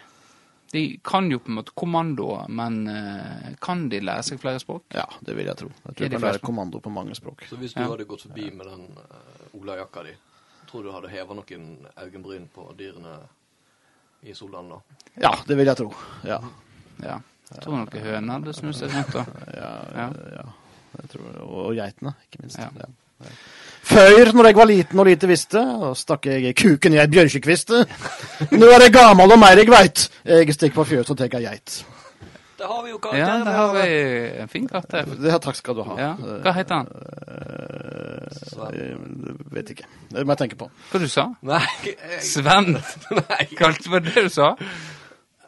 De 0.72 1.00
kan 1.04 1.26
jo 1.30 1.38
på 1.42 1.50
en 1.50 1.56
måte 1.58 1.72
kommandoer, 1.74 2.44
men 2.48 2.76
eh, 2.88 3.48
kan 3.60 3.88
de 3.90 3.98
lære 4.00 4.22
seg 4.22 4.38
flere 4.38 4.60
språk? 4.62 4.84
Ja, 4.94 5.04
det 5.26 5.34
vil 5.36 5.48
jeg 5.50 5.56
tro. 5.58 5.68
Jeg 5.86 5.94
tror 5.96 6.04
de 6.08 6.10
kan 6.14 6.22
lære 6.28 6.42
kommando 6.46 6.80
på 6.84 6.92
mange 6.94 7.14
språk. 7.18 7.42
Så 7.50 7.56
hvis 7.58 7.74
du 7.74 7.80
Ja. 7.82 7.88
hadde 7.90 8.04
gått 8.06 8.22
forbi 8.28 8.50
med 8.54 8.66
den 8.70 8.84
uh, 8.94 9.58
olajakka 9.60 10.04
di, 10.06 10.12
tror 10.70 10.82
du 10.86 10.92
hadde 10.94 11.10
heva 11.10 11.34
noen 11.34 11.66
øyenbryn 11.98 12.46
på 12.54 12.68
dyrene 12.78 13.16
i 14.22 14.34
Solan 14.34 14.68
da? 14.70 14.78
Ja, 15.20 15.32
det 15.48 15.56
vil 15.58 15.66
jeg 15.66 15.76
tro. 15.82 15.90
Ja, 16.24 16.38
Ja. 17.02 17.18
Jeg 17.50 17.62
tror 17.64 17.80
noen 17.80 18.02
høner 18.04 18.32
hadde 18.38 18.52
snudd 18.54 18.76
seg 18.78 18.92
rundt. 18.94 19.10
da. 19.12 19.24
ja, 19.56 19.70
Ja. 19.96 20.08
ja. 20.36 20.44
Jeg 21.00 21.08
tror, 21.10 21.26
og, 21.42 21.58
og 21.66 21.74
geitene, 21.74 22.12
ikke 22.28 22.42
minst. 22.44 22.58
Ja. 22.58 22.70
Ja. 23.20 23.38
Før, 23.90 24.28
når 24.36 24.46
jeg 24.46 24.56
var 24.56 24.68
liten 24.68 25.00
og 25.02 25.06
lite 25.08 25.26
visste, 25.30 25.60
da 25.80 25.94
stakk 25.98 26.28
jeg 26.30 26.52
kuken 26.58 26.94
i 26.94 27.00
ei 27.02 27.08
bjørkekviste. 27.10 27.80
Nå 28.52 28.68
er 28.70 28.84
jeg 28.86 28.92
gammel 28.94 29.32
og 29.34 29.40
mer 29.40 29.58
jeg 29.58 29.70
veit. 29.72 30.04
Jeg 30.28 30.54
stikker 30.54 30.82
på 30.82 30.84
fjøs 30.92 31.10
og 31.10 31.18
tar 31.18 31.32
ei 31.32 31.42
geit. 31.48 31.80
Det 32.60 32.68
har 32.68 32.82
vi 32.84 32.90
jo 32.90 32.98
Ja, 33.16 33.38
det 33.40 33.52
har 33.56 33.72
vi 33.72 34.40
en 34.42 34.48
fin 34.52 34.66
karakter. 34.68 35.08
Det, 35.16 35.32
takk 35.42 35.56
skal 35.56 35.78
du 35.78 35.82
ha. 35.88 35.94
Ja. 35.96 36.10
Hva 36.44 36.52
heter 36.52 36.82
han? 36.82 36.90
Eh, 37.24 38.70
jeg 38.76 39.36
vet 39.56 39.72
ikke. 39.72 39.88
Det 40.12 40.26
må 40.26 40.36
jeg 40.36 40.42
tenke 40.44 40.60
på. 40.60 40.68
Hva 40.92 41.00
du 41.00 41.08
sa 41.08 41.24
Nei, 41.40 41.62
jeg, 41.86 41.96
Sven? 42.20 42.76
nei. 43.16 43.46
Kalte 43.56 43.94
var 43.94 44.04
det 44.04 44.26
du 44.26 44.28
sa? 44.32 44.52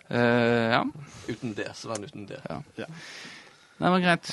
Uh, 0.08 0.72
ja. 0.72 0.82
Uten 1.28 1.52
det. 1.56 1.68
Sven 1.76 2.08
uten 2.08 2.24
det. 2.32 2.40
ja. 2.48 2.88
Det 3.78 3.90
var 3.90 4.00
greit. 4.04 4.28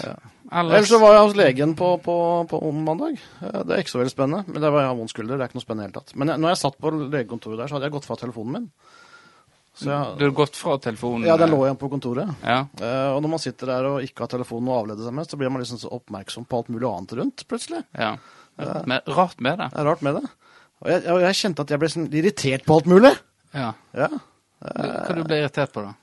Ellers 0.50 0.74
Ellers 0.74 0.89
så 0.89 0.98
var 1.01 1.13
jeg 1.15 1.24
hos 1.27 1.36
legen 1.38 1.75
på, 1.77 1.88
på, 2.03 2.15
på 2.50 2.60
mandag. 2.74 3.19
Eh, 3.41 3.60
Det 3.65 3.75
er 3.75 3.81
ikke 3.84 3.93
så 3.96 4.01
veldig 4.01 4.13
spennende. 4.13 4.43
Men 4.48 4.62
det 4.62 4.72
var 4.74 4.81
jeg 4.84 4.89
har 4.91 4.98
vond 5.00 5.10
skulder. 5.12 5.38
Det 5.38 5.46
er 5.46 5.50
ikke 5.51 5.60
noe 5.60 5.65
spennende 5.65 5.86
i 5.86 5.89
det 5.89 5.93
hele 5.93 6.05
tatt. 6.05 6.15
Men 6.19 6.31
jeg, 6.34 6.41
når 6.43 6.53
jeg 6.53 6.62
satt 6.63 6.77
på 6.81 6.91
legekontoret 7.00 7.58
der, 7.62 7.67
så 7.72 7.77
hadde 7.77 7.89
jeg 7.89 7.96
gått 7.98 8.08
fra 8.10 8.17
telefonen 8.22 8.55
min. 8.58 8.67
Så 9.79 9.86
Du 9.86 9.91
hadde 9.93 10.25
har 10.27 10.34
gått 10.41 10.58
fra 10.60 10.74
telefonen? 10.84 11.27
ja, 11.29 11.38
den 11.39 11.51
lå 11.53 11.60
igjen 11.63 11.77
på 11.79 11.89
kontoret. 11.93 12.31
Ja. 12.43 12.60
Eh, 12.81 13.10
og 13.13 13.22
når 13.24 13.31
man 13.36 13.39
sitter 13.46 13.69
der 13.72 13.86
og 13.93 14.03
ikke 14.03 14.25
har 14.25 14.31
telefonen 14.34 14.72
og 14.74 14.79
avleder 14.81 15.05
seg 15.08 15.15
mest, 15.22 15.31
så 15.31 15.39
blir 15.39 15.53
man 15.53 15.62
liksom 15.63 15.79
så 15.79 15.91
oppmerksom 15.96 16.48
på 16.50 16.58
alt 16.60 16.72
mulig 16.74 16.89
annet 16.89 17.13
rundt, 17.22 17.46
plutselig. 17.48 17.84
ja. 17.98 18.15
Men 18.60 19.00
rart 19.08 19.38
med 19.39 19.55
det. 19.62 19.69
Det 19.72 19.79
er 19.79 19.86
rart 19.88 20.01
med 20.03 20.17
det. 20.17 20.25
Og 20.84 20.89
jeg, 20.91 21.03
jeg, 21.05 21.22
jeg 21.24 21.36
kjente 21.39 21.63
at 21.63 21.69
jeg 21.72 21.79
ble 21.79 21.89
sånn 21.93 22.10
irritert 22.12 22.65
på 22.67 22.75
alt 22.75 22.89
mulig. 22.91 23.13
Ja. 23.55 23.69
Ja. 23.96 24.10
Hva 24.60 25.15
du 25.15 25.22
ble 25.24 25.38
irritert 25.46 25.72
på, 25.72 25.86
da? 25.86 25.93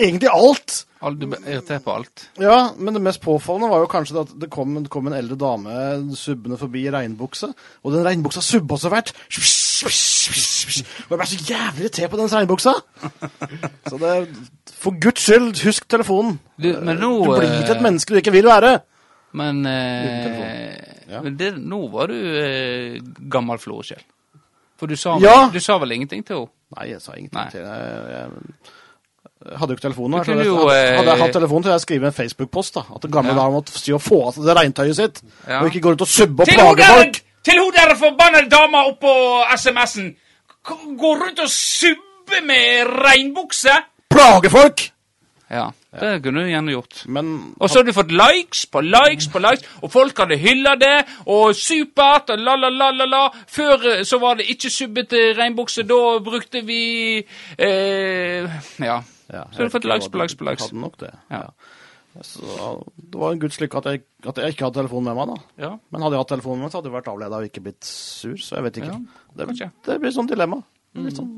Egentlig 0.00 0.28
alt. 0.32 0.84
Al- 1.02 1.16
Du 1.16 1.26
ble 1.26 1.38
irritert 1.46 1.82
på 1.84 1.94
alt. 1.96 2.26
Ja, 2.38 2.72
men 2.76 2.92
det 2.94 3.00
mest 3.02 3.20
påfallende 3.24 3.70
var 3.72 3.80
jo 3.80 3.86
kanskje 3.88 4.14
det 4.18 4.20
at 4.26 4.34
det 4.42 4.50
kom, 4.52 4.74
det 4.82 4.90
kom 4.92 5.06
en 5.08 5.14
eldre 5.16 5.36
dame 5.40 5.70
subbende 6.16 6.58
forbi 6.60 6.82
i 6.86 6.90
regnbukse, 6.92 7.48
og 7.84 7.92
den 7.94 8.04
regnbuksa 8.04 8.42
subba 8.44 8.76
så 8.76 8.90
fælt. 8.92 9.14
Og 9.80 9.88
jeg 11.10 11.16
ble 11.16 11.26
så 11.30 11.38
jævlig 11.48 11.86
irritert 11.86 12.10
på 12.12 12.20
den 12.20 12.28
regnbuksa. 12.28 12.74
Så 13.88 13.98
det 14.02 14.12
For 14.80 14.96
guds 15.00 15.24
skyld, 15.24 15.62
husk 15.64 15.88
telefonen. 15.88 16.38
Du, 16.60 16.68
men 16.84 16.96
nå 17.00 17.10
Du 17.24 17.32
blir 17.36 17.48
til 17.48 17.64
et 17.70 17.76
eh, 17.76 17.82
menneske 17.84 18.14
du 18.14 18.20
ikke 18.20 18.32
vil 18.32 18.46
være. 18.48 18.78
Men 19.36 19.64
eh, 19.66 20.76
Ja. 21.10 21.20
men 21.24 21.34
det, 21.36 21.54
nå 21.58 21.80
var 21.90 22.06
du 22.06 22.14
eh, 22.14 23.00
gammel 23.32 23.58
florskjell. 23.58 24.02
For 24.78 24.86
du 24.86 24.96
sa, 24.96 25.16
Ja. 25.20 25.48
du 25.52 25.58
sa 25.60 25.78
vel 25.78 25.92
ingenting 25.92 26.24
til 26.24 26.36
henne? 26.36 26.52
Nei, 26.76 26.84
jeg 26.92 27.00
sa 27.02 27.12
ingenting 27.18 27.40
Nei. 27.40 27.50
til 27.50 27.64
henne. 27.66 28.44
Hadde 29.58 29.72
jo 29.72 29.76
ikke 29.76 29.86
telefonen. 29.88 30.18
Her, 30.18 30.24
så 30.24 30.36
jeg- 30.36 30.46
jo, 30.46 30.68
eh, 30.68 30.96
hadde 30.96 31.10
jeg 31.10 31.18
hatt 31.22 31.32
telefonen, 31.32 31.62
så 31.64 31.68
hadde 31.70 31.78
jeg 31.80 31.86
skrevet 31.86 32.06
en 32.06 32.18
Facebook-post. 32.20 32.74
da, 32.74 32.80
At 32.94 33.10
gamle 33.10 33.32
Ja. 33.32 33.38
damer 33.38 33.50
måtte 33.60 33.78
si 33.78 33.92
å 33.92 33.98
få 34.00 34.26
av 34.28 34.34
seg 34.34 34.44
det 34.44 34.56
regntøyet 34.56 34.96
sitt. 34.96 35.22
Ja. 35.48 35.60
Og 35.60 35.66
ikke 35.70 35.80
gå 35.80 35.88
rundt 35.90 36.00
og 36.02 36.08
subbe 36.08 36.40
og 36.42 36.48
plage 36.48 36.84
folk. 36.84 37.20
til 37.44 37.58
hun 37.58 37.72
der 37.72 37.94
forbanna 37.96 38.48
dama 38.48 38.84
oppå 38.90 39.44
SMS-en! 39.56 40.14
Gå 40.64 41.10
rundt 41.22 41.38
og 41.40 41.48
subbe 41.48 42.40
med 42.46 42.86
regnbukse! 42.86 43.70
Plage 44.10 44.50
folk! 44.50 44.90
Ja, 45.50 45.70
det 46.00 46.22
kunne 46.22 46.44
du 46.44 46.46
gjerne 46.46 46.70
gjort. 46.70 47.06
Men 47.08 47.54
Og 47.60 47.68
så 47.68 47.78
hadde 47.80 47.86
du 47.86 47.92
fått 47.92 48.12
likes 48.12 48.66
på 48.66 48.80
likes 48.84 49.26
på 49.26 49.40
likes, 49.40 49.64
og 49.82 49.90
folk 49.90 50.16
hadde 50.16 50.36
hylla 50.38 50.76
det, 50.78 51.04
og 51.26 51.54
supert, 51.56 52.30
og 52.30 52.38
la, 52.38 52.54
la, 52.54 52.68
la, 52.68 52.90
la, 52.92 53.04
la. 53.04 53.30
Før 53.48 53.98
eh, 53.98 54.04
så 54.04 54.20
var 54.20 54.34
det 54.36 54.46
ikke 54.46 54.70
subbete 54.70 55.34
regnbukse, 55.36 55.82
da 55.82 56.18
brukte 56.20 56.62
vi 56.64 57.24
eh, 57.58 58.46
Ja. 58.78 59.00
Ja, 59.30 59.44
Så 59.52 59.62
har 59.62 59.70
du 59.70 59.74
fått 59.76 59.86
laks 59.88 60.08
på 60.10 60.20
laks 60.20 60.34
på 60.38 60.48
likes. 60.48 60.66
Hadde 60.68 60.82
nok 60.82 60.98
det. 61.02 61.12
Ja. 61.30 61.44
Ja. 61.44 62.24
Så 62.26 62.42
det 62.98 63.20
var 63.20 63.32
en 63.36 63.38
guds 63.42 63.60
lykke 63.62 63.78
at 63.78 63.86
jeg, 63.86 64.02
at 64.26 64.40
jeg 64.42 64.56
ikke 64.56 64.66
hadde 64.66 64.80
telefonen 64.80 65.12
med 65.12 65.20
meg, 65.20 65.30
da. 65.30 65.64
Ja. 65.68 65.70
Men 65.94 66.02
hadde 66.02 66.18
jeg 66.18 66.24
hatt 66.24 66.32
telefonen 66.34 66.58
med 66.58 66.66
meg, 66.66 66.72
så 66.74 66.80
hadde 66.80 66.90
jeg 66.90 66.96
vært 66.98 67.10
avleda 67.12 67.38
og 67.38 67.46
ikke 67.46 67.62
blitt 67.68 67.86
sur. 67.86 68.34
Så 68.42 68.58
jeg 68.58 68.66
vet 68.66 68.80
ikke. 68.82 68.98
Det, 69.38 69.70
det 69.86 69.98
blir 70.02 70.14
sånn 70.16 70.30
dilemma. 70.30 70.58
Litt 70.98 71.20
sånn, 71.20 71.30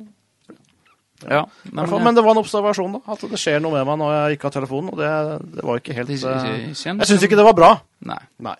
ja. 1.28 1.42
Nei, 1.70 1.84
men, 1.86 2.02
men 2.02 2.16
det 2.16 2.22
var 2.24 2.34
en 2.34 2.40
observasjon, 2.42 2.96
da. 2.96 3.00
At 3.14 3.22
det 3.30 3.38
skjer 3.40 3.60
noe 3.62 3.76
med 3.76 3.86
meg 3.86 4.00
når 4.00 4.14
jeg 4.16 4.38
ikke 4.38 4.48
har 4.48 4.54
telefonen. 4.56 4.92
Og 4.94 4.98
det, 4.98 5.10
det 5.58 5.66
var 5.68 5.82
ikke 5.82 5.96
helt 5.96 6.10
Det 6.10 6.22
eh, 6.22 6.64
Jeg 6.72 7.10
syns 7.10 7.26
ikke 7.28 7.38
det 7.38 7.46
var 7.46 7.58
bra. 7.58 7.72
Nei. 8.08 8.18
Nei. 8.42 8.56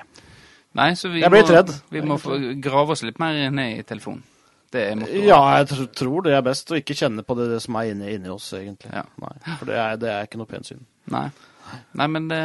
Nei, 0.79 0.91
så 0.97 1.11
vi 1.13 1.21
Jeg 1.21 1.33
ble 1.33 1.43
litt 1.43 1.53
redd. 1.53 1.73
Vi 1.93 2.05
må 2.07 2.17
få 2.21 2.39
grave 2.63 2.95
oss 2.95 3.03
litt 3.05 3.19
mer 3.21 3.51
ned 3.53 3.81
i 3.81 3.87
telefonen. 3.89 4.23
Det 4.73 4.83
er 4.89 4.95
mottoet. 4.97 5.25
Ja, 5.29 5.41
jeg 5.61 5.89
tror 5.99 6.25
det 6.25 6.35
er 6.37 6.45
best 6.47 6.73
å 6.73 6.79
ikke 6.79 6.97
kjenne 6.97 7.25
på 7.27 7.37
det, 7.39 7.51
det 7.53 7.61
som 7.65 7.77
er 7.81 7.91
inni, 7.93 8.15
inni 8.17 8.33
oss, 8.33 8.49
egentlig. 8.57 8.93
Ja. 8.95 9.05
Nei, 9.21 9.35
for 9.59 9.69
det 9.69 9.77
er, 9.77 9.99
det 10.01 10.13
er 10.15 10.29
ikke 10.29 10.41
noe 10.41 10.49
pent 10.49 10.71
syn. 10.71 10.81
Nei. 11.13 11.27
Nei, 11.99 12.09
men 12.11 12.27
det 12.33 12.43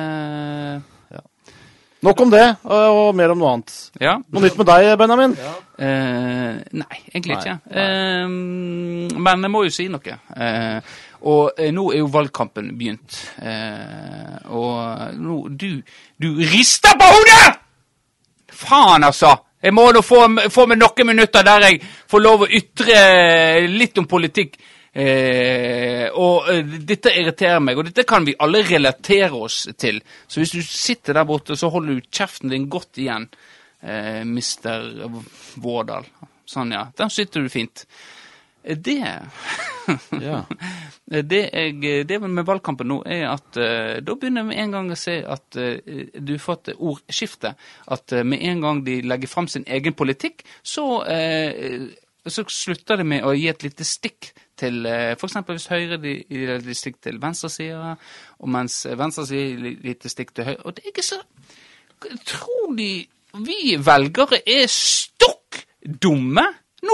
Nok 2.05 2.19
om 2.22 2.29
det, 2.29 2.43
og, 2.69 2.98
og 3.00 3.15
mer 3.17 3.31
om 3.34 3.39
noe 3.41 3.51
annet. 3.55 3.72
Ja. 3.98 4.12
Noe 4.29 4.43
nytt 4.43 4.57
med 4.60 4.67
deg, 4.69 4.91
Benjamin? 5.01 5.31
Eh, 5.81 6.60
nei, 6.77 7.00
egentlig 7.10 7.39
ikke. 7.39 7.55
nei. 7.65 7.81
Eh, 7.81 9.15
men 9.17 9.48
jeg 9.48 9.53
må 9.53 9.63
jo 9.65 9.74
si 9.74 9.88
noe. 9.89 10.17
Eh, 10.38 10.91
og 11.25 11.57
eh, 11.57 11.72
nå 11.74 11.88
er 11.96 12.03
jo 12.03 12.12
valgkampen 12.13 12.69
begynt. 12.77 13.17
Eh, 13.41 14.38
og 14.53 15.17
nå 15.17 15.39
Du, 15.57 15.81
du 16.22 16.29
rister 16.53 16.93
på 17.01 17.10
hodet! 17.15 17.57
Faen, 18.53 19.05
altså! 19.05 19.34
Jeg 19.61 19.73
må 19.73 19.87
nå 19.91 20.03
få, 20.05 20.23
få 20.53 20.65
meg 20.69 20.79
noen 20.79 21.09
minutter 21.09 21.45
der 21.45 21.65
jeg 21.65 21.79
får 22.09 22.21
lov 22.21 22.45
å 22.45 22.49
ytre 22.59 22.97
litt 23.71 23.97
om 23.97 24.09
politikk. 24.09 24.57
Eh, 24.97 26.07
og 26.17 26.47
eh, 26.49 26.77
dette 26.89 27.11
irriterer 27.13 27.61
meg, 27.61 27.77
og 27.77 27.85
dette 27.85 28.05
kan 28.07 28.25
vi 28.25 28.33
alle 28.41 28.63
relatere 28.65 29.29
oss 29.37 29.67
til. 29.77 29.99
Så 30.25 30.41
hvis 30.41 30.55
du 30.55 30.61
sitter 30.65 31.19
der 31.19 31.27
borte, 31.29 31.57
så 31.57 31.69
holder 31.73 31.99
du 31.99 32.07
kjeften 32.09 32.49
din 32.53 32.65
godt 32.71 32.97
igjen, 33.03 33.27
eh, 33.85 34.23
mister 34.25 34.87
Vårdal. 35.61 36.07
Sånn, 36.47 36.73
ja. 36.73 36.87
Der 36.97 37.11
sitter 37.13 37.45
du 37.45 37.51
fint. 37.53 37.85
Det 38.67 39.00
Ja. 40.21 40.43
det, 41.05 41.50
jeg, 41.53 42.07
det 42.09 42.17
med 42.19 42.43
valgkampen 42.43 42.89
nå, 42.91 42.97
er 43.07 43.29
at 43.31 43.55
uh, 43.55 44.00
da 44.03 44.15
begynner 44.19 44.43
vi 44.50 44.57
en 44.59 44.74
gang 44.75 44.89
å 44.91 44.97
se 45.00 45.21
at 45.24 45.55
uh, 45.55 45.77
du 46.19 46.33
får 46.41 46.57
et 46.57 46.74
ordskifte. 46.75 47.53
At 47.88 48.12
uh, 48.12 48.25
med 48.27 48.43
en 48.43 48.65
gang 48.65 48.81
de 48.83 49.00
legger 49.07 49.31
fram 49.31 49.47
sin 49.47 49.63
egen 49.63 49.95
politikk, 49.95 50.43
så, 50.60 50.84
så 52.27 52.45
slutter 52.51 52.99
det 52.99 53.08
med 53.08 53.23
å 53.23 53.32
gi 53.38 53.47
et 53.47 53.63
lite 53.63 53.88
stikk 53.88 54.34
til 54.60 54.84
f.eks. 54.84 55.39
hvis 55.47 55.69
Høyre 55.71 56.01
de, 56.03 56.17
gir 56.27 56.56
et 56.58 56.69
stikk 56.75 56.99
til 57.08 57.21
venstresida, 57.23 57.95
og 58.41 58.51
mens 58.51 58.82
venstresida 58.89 59.47
gir 59.47 59.71
et 59.71 59.88
lite 59.88 60.12
stikk 60.12 60.36
til 60.36 60.49
høyre. 60.49 60.63
Og 60.65 60.75
det 60.75 60.84
er 60.84 60.95
ikke 60.95 61.08
så 61.08 61.21
Tror 62.27 62.75
de 62.77 62.91
vi 63.47 63.75
velgere 63.82 64.43
er 64.45 64.67
stokk 64.69 65.63
dumme? 66.03 66.43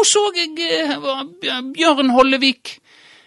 Så 0.07 0.23
jeg 0.35 0.53
eh, 0.59 1.61
Bjørn 1.73 2.11
Hollevik 2.13 2.77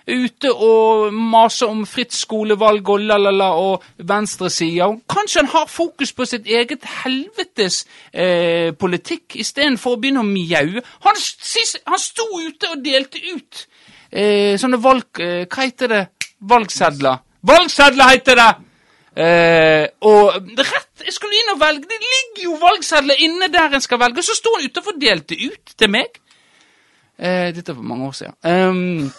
ute 0.06 0.52
og 0.52 1.14
maser 1.14 1.70
om 1.70 1.82
fritt 1.88 2.14
skolevalg 2.14 2.88
og 2.94 3.02
la-la-la 3.08 3.48
og 3.58 3.86
venstresida. 4.06 4.88
Kanskje 5.10 5.42
han 5.42 5.50
har 5.50 5.70
fokus 5.70 6.12
på 6.14 6.26
sitt 6.28 6.46
eget 6.46 6.86
helvetes 7.02 7.80
eh, 8.12 8.70
politikk 8.78 9.38
istedenfor 9.42 9.96
å 9.96 10.00
begynne 10.02 10.22
å 10.22 10.28
mjaue. 10.28 10.84
Han, 11.06 11.18
han 11.90 12.02
sto 12.02 12.28
ute 12.38 12.70
og 12.70 12.84
delte 12.84 13.22
ut 13.32 13.64
eh, 14.10 14.54
sånne 14.60 14.78
valg... 14.82 15.08
Eh, 15.18 15.48
hva 15.50 15.66
heter 15.66 15.90
det? 15.90 16.04
Valgsedler. 16.46 17.18
Valgsedler 17.46 18.14
heter 18.14 18.38
det! 18.38 18.52
Eh, 19.16 19.86
og 20.04 20.34
rett, 20.60 20.90
jeg 21.02 21.14
skulle 21.16 21.38
inn 21.40 21.54
og 21.54 21.60
velge. 21.60 21.88
Det 21.88 21.98
ligger 21.98 22.46
jo 22.50 22.60
valgsedler 22.60 23.26
inne 23.26 23.48
der 23.50 23.74
en 23.74 23.82
skal 23.82 23.98
velge. 24.02 24.22
Så 24.22 24.36
sto 24.38 24.54
han 24.54 24.68
utenfor 24.68 24.94
og 24.94 25.02
delte 25.02 25.38
ut 25.40 25.74
til 25.74 25.90
meg. 25.90 26.20
Eh, 27.18 27.52
dette 27.56 27.72
var 27.76 27.82
mange 27.82 28.06
år 28.10 28.16
siden. 28.18 28.34
Um, 28.44 29.10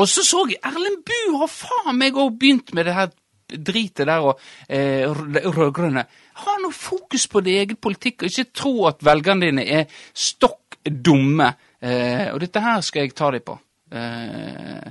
og 0.00 0.08
så 0.08 0.24
så 0.26 0.44
jeg 0.50 0.58
Erlend 0.64 1.02
Bue 1.06 1.38
har 1.38 1.50
faen 1.52 1.98
meg 2.00 2.16
òg 2.18 2.34
begynt 2.40 2.72
med 2.74 2.88
det 2.88 2.94
her 2.96 3.10
dritet 3.46 4.06
der 4.08 4.24
og 4.26 4.40
eh, 4.68 5.04
rød- 5.06 5.46
rød-grønne. 5.54 6.02
Ha 6.42 6.54
nå 6.62 6.70
fokus 6.74 7.28
på 7.30 7.40
din 7.46 7.60
egen 7.62 7.76
politikk, 7.76 8.22
og 8.22 8.30
ikke 8.32 8.50
tro 8.54 8.72
at 8.88 9.04
velgerne 9.06 9.46
dine 9.46 9.66
er 9.68 9.84
stokk 10.14 10.78
dumme. 10.86 11.52
Eh, 11.82 12.32
og 12.32 12.40
dette 12.42 12.60
her 12.64 12.80
skal 12.82 13.06
jeg 13.06 13.14
ta 13.14 13.30
dem 13.30 13.44
på. 13.46 13.58
Eh, 13.92 14.90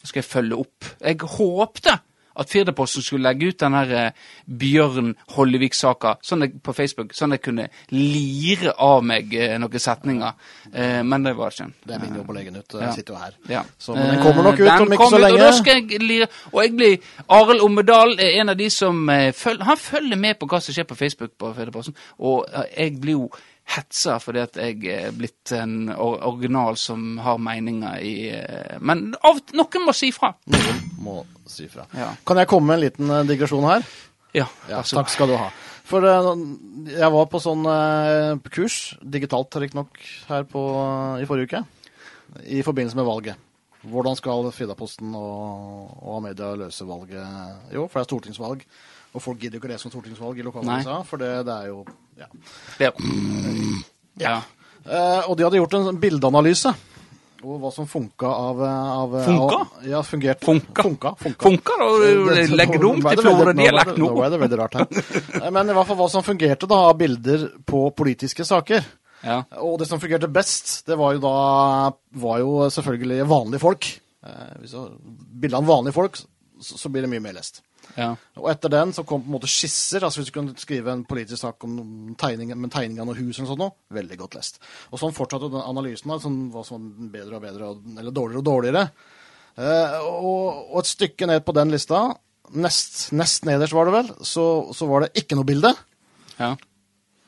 så 0.00 0.08
skal 0.08 0.22
jeg 0.22 0.30
følge 0.30 0.56
opp. 0.62 0.88
Jeg 1.04 1.20
håpte 1.36 1.98
at 2.40 2.50
Firdaposten 2.50 3.04
skulle 3.04 3.28
legge 3.28 3.50
ut 3.50 3.60
den 3.60 3.76
her 3.76 3.92
eh, 3.96 4.28
Bjørn 4.60 5.12
Hollevik-saka 5.34 6.16
sånn 6.24 6.46
på 6.64 6.74
Facebook, 6.76 7.12
sånn 7.16 7.36
jeg 7.36 7.42
kunne 7.44 7.66
lire 7.92 8.74
av 8.80 9.04
meg 9.06 9.34
eh, 9.36 9.56
noen 9.60 9.82
setninger. 9.82 10.38
Eh, 10.72 11.00
men 11.06 11.26
det 11.26 11.34
var 11.38 11.54
ikke. 11.54 11.68
Det 11.84 11.96
er 11.96 12.02
min 12.04 12.16
jobb 12.20 12.32
å 12.32 12.38
legge 12.38 12.54
den 12.54 12.64
ut. 12.64 12.76
Ja. 12.76 12.86
Jeg 12.86 13.00
sitter 13.00 13.14
jo 13.16 13.20
her. 13.20 13.36
Ja. 13.50 13.64
Så, 13.78 13.96
men 13.98 14.14
den 14.14 14.24
kommer 14.24 14.48
nok 14.48 14.60
ut 14.60 14.66
den 14.66 14.86
om 14.86 14.96
ikke 14.96 15.10
så 15.12 15.20
ut, 15.20 15.24
lenge. 15.26 15.38
Og, 15.38 15.44
da 15.44 15.52
skal 15.58 15.80
jeg 15.82 16.02
lire, 16.04 16.30
og 16.52 16.58
jeg 16.64 16.74
blir, 16.80 17.12
Arild 17.40 17.66
Ommedal 17.66 18.16
er 18.18 18.40
en 18.40 18.54
av 18.54 18.58
de 18.60 18.70
som 18.72 19.04
følger, 19.36 19.64
han 19.68 19.80
følger 19.80 20.24
med 20.24 20.40
på 20.40 20.48
hva 20.50 20.62
som 20.64 20.76
skjer 20.76 20.88
på 20.88 20.98
Facebook. 20.98 21.36
på 21.40 21.52
Firdaposten, 21.56 21.94
Og 22.18 22.46
jeg 22.76 23.00
blir 23.00 23.18
jo 23.18 23.30
hetsa 23.70 24.16
fordi 24.22 24.42
at 24.42 24.58
jeg 24.58 24.78
er 24.90 25.14
blitt 25.14 25.52
en 25.54 25.90
original 25.94 26.78
som 26.80 27.18
har 27.22 27.40
meninger 27.42 28.02
i 28.02 28.14
eh, 28.34 28.78
Men 28.82 29.10
av, 29.26 29.40
noen 29.56 29.86
må 29.86 29.94
si 29.96 30.10
fra. 30.14 30.32
Noen 30.50 30.80
må 31.02 31.20
si 31.48 31.68
fra. 31.70 31.86
Ja. 31.96 32.12
Kan 32.26 32.40
jeg 32.40 32.50
komme 32.50 32.70
med 32.70 32.80
en 32.80 32.84
liten 32.86 33.12
eh, 33.14 33.26
digresjon 33.30 33.68
her? 33.68 33.86
Ja, 34.36 34.46
Ja, 34.70 34.82
takk 34.86 35.10
skal 35.10 35.30
du 35.30 35.36
ha. 35.38 35.50
For 35.90 36.06
eh, 36.06 36.32
jeg 36.96 37.12
var 37.16 37.30
på 37.30 37.42
sånn 37.42 37.66
kurs, 38.50 38.80
digitalt 39.02 39.58
riktignok, 39.62 40.02
her 40.30 40.46
på, 40.50 40.64
i 41.22 41.28
forrige 41.30 41.50
uke. 41.50 41.64
I 42.46 42.62
forbindelse 42.66 42.98
med 42.98 43.08
valget. 43.08 43.46
Hvordan 43.90 44.16
skal 44.18 44.50
Fridaposten 44.52 45.14
og, 45.16 45.94
og 46.04 46.20
media 46.26 46.52
løse 46.58 46.84
valget 46.86 47.72
i 47.72 47.78
år? 47.80 47.88
For 47.88 47.96
det 47.96 48.02
er 48.04 48.10
stortingsvalg. 48.10 48.64
Og 49.10 49.22
folk 49.24 49.40
gidder 49.40 49.58
jo 49.58 49.62
ikke 49.64 49.72
det 49.72 49.80
som 49.82 49.90
stortingsvalg 49.90 50.38
i 50.38 50.46
lokalavisa, 50.46 51.00
for 51.08 51.22
det, 51.22 51.32
det 51.48 51.56
er 51.56 51.70
jo 51.72 51.82
ja. 52.20 52.28
Ja. 52.78 52.92
ja. 54.20 54.36
Uh, 54.84 55.28
og 55.28 55.36
de 55.36 55.44
hadde 55.44 55.58
gjort 55.60 55.76
en 55.76 55.88
sånn 55.88 56.00
bildeanalyse. 56.00 56.72
Og 57.40 57.56
hva 57.56 57.70
som 57.72 57.86
funka 57.88 58.28
av, 58.28 58.58
av 58.68 59.14
Funka? 59.24 59.58
Av, 59.62 59.84
ja, 59.88 60.02
fungert. 60.04 60.42
Funka? 60.44 60.84
Funka, 60.84 61.12
funka. 61.22 61.46
funka 61.46 61.76
da, 61.80 61.86
det 61.96 62.66
om 62.84 63.00
til 63.00 63.22
Florø-dialekt 63.24 63.96
Nå 63.96 64.10
nå? 64.10 64.24
er 64.26 64.34
det 64.34 64.40
veldig 64.42 64.58
rart 64.60 64.76
her. 64.76 64.98
Eh, 65.40 65.46
Men 65.48 65.72
i 65.72 65.76
hvert 65.76 65.88
fall 65.88 65.98
hva 66.02 66.08
som 66.12 66.26
fungerte 66.26 66.68
da, 66.68 66.82
av 66.90 66.98
bilder 67.00 67.46
på 67.64 67.86
politiske 67.96 68.44
saker. 68.44 68.84
Ja. 69.24 69.38
Og 69.64 69.78
det 69.80 69.88
som 69.88 70.00
fungerte 70.02 70.28
best, 70.32 70.82
det 70.88 70.98
var 71.00 71.16
jo 71.16 71.22
da 71.24 71.32
var 72.20 72.42
jo 72.44 72.68
selvfølgelig 72.76 73.24
vanlige 73.32 73.64
folk. 73.64 73.88
Eh, 74.20 74.54
hvis 74.60 74.76
du 74.76 75.00
bilde 75.40 75.62
av 75.62 75.72
vanlige 75.72 75.96
folk, 75.96 76.20
så, 76.60 76.76
så 76.76 76.92
blir 76.92 77.08
det 77.08 77.12
mye 77.14 77.24
mer 77.24 77.38
lest. 77.40 77.62
Ja. 77.96 78.10
Og 78.38 78.46
etter 78.52 78.70
den 78.72 78.92
så 78.94 79.02
kom 79.04 79.22
på 79.24 79.26
en 79.30 79.34
måte 79.34 79.48
skisser. 79.50 80.04
altså 80.06 80.20
Hvis 80.20 80.30
du 80.30 80.36
kunne 80.38 80.54
skrive 80.60 80.92
en 80.92 81.04
politisk 81.04 81.40
sak 81.42 81.64
om 81.66 82.14
tegning, 82.20 82.52
med 82.56 82.70
tegning 82.72 83.00
av 83.02 83.08
noe 83.10 83.18
hus 83.18 83.38
eller 83.38 83.48
sånt 83.50 83.62
noe, 83.62 83.74
veldig 83.92 84.18
godt 84.20 84.34
lest. 84.38 84.60
Og 84.92 85.00
sånn 85.02 85.14
fortsatte 85.16 85.50
den 85.50 85.62
analysen, 85.64 86.08
da, 86.12 86.18
sånn, 86.22 86.38
hva 86.54 86.62
som 86.66 86.86
var 87.00 87.12
bedre 87.18 87.36
og 87.40 87.42
bedre, 87.44 87.70
eller 87.98 88.14
dårligere 88.14 88.42
og 88.42 88.48
dårligere. 88.50 88.84
Eh, 89.60 89.96
og, 90.06 90.66
og 90.72 90.78
et 90.82 90.90
stykke 90.92 91.26
ned 91.26 91.44
på 91.44 91.54
den 91.58 91.70
lista, 91.74 92.02
nest, 92.54 93.12
nest 93.12 93.44
nederst 93.48 93.74
var 93.76 93.88
det 93.90 93.96
vel, 93.98 94.12
så, 94.26 94.44
så 94.74 94.86
var 94.90 95.04
det 95.06 95.12
ikke 95.24 95.36
noe 95.38 95.48
bilde. 95.48 95.72
Ja. 96.38 96.54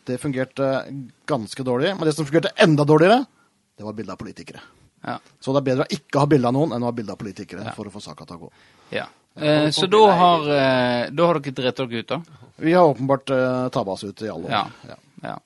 Det 0.07 0.16
fungerte 0.22 0.68
ganske 1.31 1.62
dårlig. 1.66 1.92
Men 1.98 2.09
det 2.09 2.14
som 2.16 2.27
fungerte 2.27 2.55
enda 2.62 2.87
dårligere, 2.88 3.25
det 3.79 3.85
var 3.87 3.94
bilde 3.98 4.14
av 4.14 4.18
politikere. 4.22 4.62
Ja. 5.03 5.16
Så 5.42 5.51
det 5.55 5.61
er 5.62 5.66
bedre 5.72 5.85
å 5.88 5.94
ikke 5.94 6.22
ha 6.22 6.29
bilde 6.31 6.46
av 6.51 6.55
noen 6.55 6.72
enn 6.75 6.83
å 6.85 6.88
ha 6.90 6.94
bilde 6.94 7.14
av 7.14 7.18
politikere 7.18 7.64
Ja. 7.66 7.75
for 7.75 7.87
å 7.87 7.92
få 7.94 8.01
saka 8.03 8.25
til 8.27 8.38
å 8.38 8.44
gå. 8.46 8.51
ja. 8.94 9.09
Eh, 9.35 9.71
så 9.71 9.87
da 9.87 10.03
har, 10.12 10.40
eh, 10.40 11.11
da 11.11 11.27
har 11.27 11.40
dere 11.40 11.55
drept 11.57 11.81
dere 11.81 12.03
ut, 12.03 12.09
da? 12.09 12.23
Vi 12.62 12.73
har 12.73 12.85
åpenbart 12.85 13.31
uh, 13.31 13.68
tabba 13.68 13.92
oss 13.92 14.05
ut 14.05 14.23
i 14.23 14.29
alle 14.29 14.45
år. 14.45 14.51
Ja. 14.51 14.66
ja. 14.88 14.97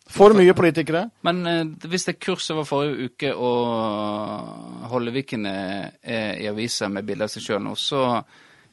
For 0.06 0.34
mye 0.36 0.54
politikere. 0.56 1.06
Men 1.24 1.46
eh, 1.46 1.62
hvis 1.88 2.04
det 2.08 2.18
kurset 2.20 2.56
var 2.56 2.66
forrige 2.68 3.10
uke, 3.10 3.32
og 3.32 4.90
Holleviken 4.90 5.46
er, 5.46 5.94
er 6.02 6.40
i 6.42 6.48
avisa 6.50 6.90
med 6.92 7.06
bilde 7.08 7.28
av 7.28 7.32
seg 7.32 7.44
sjøl 7.46 7.62
nå, 7.64 7.76
så 7.78 8.02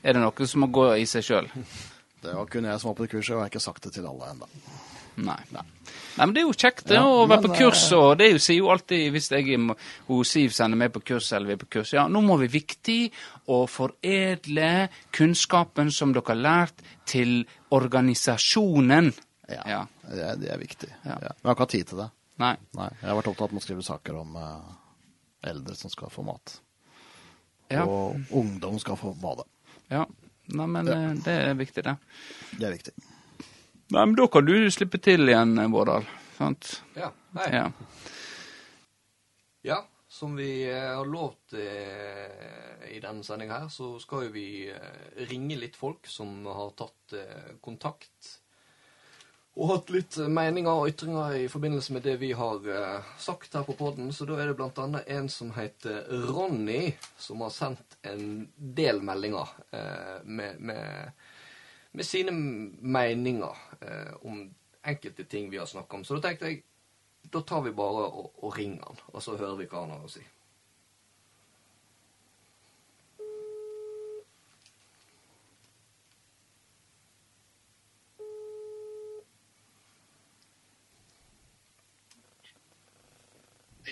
er 0.03 0.15
det 0.15 0.23
noe 0.23 0.49
som 0.49 0.65
må 0.65 0.71
gå 0.73 0.89
i 0.99 1.05
seg 1.09 1.27
sjøl. 1.27 1.51
Det 2.23 2.33
var 2.35 2.49
kun 2.51 2.67
jeg 2.67 2.79
som 2.79 2.91
var 2.91 2.97
på 2.97 3.05
det 3.05 3.13
kurset, 3.13 3.35
og 3.35 3.37
jeg 3.37 3.43
har 3.45 3.53
ikke 3.53 3.63
sagt 3.63 3.87
det 3.87 3.93
til 3.95 4.07
alle 4.09 4.31
ennå. 4.33 4.49
Nei. 5.15 5.37
Nei. 5.53 5.63
men 6.17 6.31
det 6.33 6.41
er 6.41 6.47
jo 6.47 6.53
kjekt 6.57 6.87
det, 6.89 6.95
Ja, 6.97 7.03
å 7.05 7.27
være 7.29 7.43
på 7.45 7.51
kurs, 7.57 7.83
og 7.93 8.17
det 8.17 8.31
er 8.31 8.37
sier 8.41 8.57
jo 8.63 8.69
alltid 8.73 9.11
hvis 9.13 9.27
jeg 9.31 9.57
hun 9.59 10.23
Siv 10.25 10.49
sender 10.55 10.79
meg 10.79 10.91
på 10.95 11.03
kurs, 11.05 11.27
eller 11.33 11.51
vi 11.51 11.53
er 11.53 11.61
på 11.61 11.69
kurs 11.77 11.91
Ja, 11.93 12.07
nå 12.09 12.21
må 12.25 12.37
vi 12.41 12.47
viktig 12.53 13.11
å 13.53 13.63
foredle 13.69 14.89
kunnskapen 15.13 15.91
som 15.93 16.13
dere 16.15 16.25
har 16.31 16.39
lært, 16.41 16.81
til 17.05 17.43
organisasjonen. 17.69 19.11
Ja. 19.49 19.61
Ja. 19.67 19.81
Det, 20.09 20.21
er- 20.23 20.35
det 20.41 20.49
er 20.53 20.57
viktig. 20.61 20.89
Ja. 21.03 21.17
Men 21.19 21.29
jeg 21.29 21.45
har 21.45 21.53
ikke 21.55 21.65
hatt 21.67 21.75
tid 21.77 21.87
til 21.91 21.97
det. 22.03 22.09
Nei. 22.41 22.55
Nei, 22.73 22.89
Jeg 23.01 23.09
har 23.09 23.17
vært 23.21 23.27
opptatt 23.33 23.51
med 23.53 23.61
å 23.61 23.65
skrive 23.65 23.83
saker 23.85 24.15
om 24.17 24.35
uh, 24.35 24.73
eldre 25.45 25.75
som 25.77 25.91
skal 25.93 26.09
få 26.09 26.23
mat. 26.25 26.55
Ja. 27.69 27.85
Og 27.85 28.17
ungdom 28.31 28.79
skal 28.81 28.97
få 28.97 29.13
bade. 29.21 29.45
ja. 29.93 30.05
Nei, 30.51 30.65
men 30.67 30.87
eh, 30.91 31.13
det 31.23 31.33
er 31.39 31.53
viktig, 31.55 31.83
det. 31.85 31.93
Det 32.59 32.65
er 32.67 32.73
viktig. 32.73 32.91
Nei, 33.91 34.05
men 34.05 34.15
da 34.15 34.27
kan 34.31 34.45
du 34.47 34.55
slippe 34.71 35.01
til 35.03 35.27
igjen, 35.27 35.57
Vårdal. 35.73 36.05
Sant? 36.37 36.77
Ja. 36.95 37.11
Hei. 37.35 37.49
Ja. 37.55 37.65
Ja, 39.63 39.79
som 40.13 40.35
vi 40.35 40.71
eh, 40.71 40.95
har 40.95 41.05
lovt 41.05 41.53
eh, 41.53 42.95
i 42.95 42.99
denne 43.01 43.23
sendinga 43.25 43.63
her, 43.63 43.69
så 43.73 43.95
skal 44.03 44.27
jo 44.27 44.33
vi 44.35 44.47
eh, 44.69 45.25
ringe 45.29 45.55
litt 45.57 45.77
folk 45.79 46.05
som 46.05 46.43
har 46.45 46.73
tatt 46.77 47.15
kontakt 47.63 48.33
og 49.53 49.69
hatt 49.69 49.91
litt 49.93 50.17
meninger 50.33 50.69
og 50.83 50.91
ytringer 50.91 51.37
i 51.45 51.49
forbindelse 51.49 51.95
med 51.95 52.05
det 52.05 52.15
vi 52.21 52.31
har 52.33 52.63
sagt 53.21 53.53
her 53.53 53.65
på 53.67 53.75
podden. 53.77 54.07
Så 54.09 54.25
da 54.25 54.39
er 54.41 54.49
det 54.49 54.55
blant 54.57 54.79
annet 54.81 55.09
en 55.13 55.29
som 55.29 55.51
heter 55.53 56.07
Ronny, 56.25 56.95
som 57.21 57.43
har 57.45 57.53
sendt 57.53 57.99
en 58.09 58.47
del 58.57 59.03
meldinger 59.05 59.51
med, 60.25 60.57
med, 60.57 61.22
med 61.93 62.05
sine 62.05 62.31
meninger 62.81 63.57
eh, 63.81 64.13
om 64.25 64.53
enkelte 64.83 65.23
ting 65.23 65.51
vi 65.51 65.57
har 65.57 65.65
snakka 65.65 65.97
om. 65.97 66.05
Så 66.05 66.17
da 66.17 66.27
tenkte 66.27 66.49
jeg 66.49 66.63
da 67.33 67.41
tar 67.41 67.61
vi 67.61 67.71
bare 67.71 68.07
og, 68.09 68.31
og 68.43 68.57
ringer 68.57 68.83
han, 68.87 69.03
og 69.13 69.23
så 69.23 69.37
hører 69.37 69.55
vi 69.61 69.67
hva 69.69 69.85
han 69.85 69.93
har 69.93 70.03
å 70.03 70.11
si. 70.11 70.23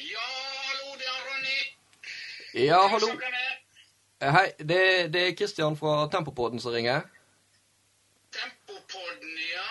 Ja, 0.01 0.27
hallo, 0.65 0.97
det 0.99 1.07
er 1.07 1.23
Ronny. 1.29 1.57
Ja, 2.65 2.83
hallo. 2.91 3.13
Med? 3.21 3.39
Eh, 4.21 4.33
Hei, 4.33 4.45
det, 4.59 4.83
det 5.13 5.27
er 5.27 5.35
Kristian 5.37 5.77
fra 5.77 6.07
Tempopodden 6.11 6.59
som 6.59 6.73
ringer. 6.73 7.05
Tempopodden, 8.91 9.37
ja, 9.55 9.69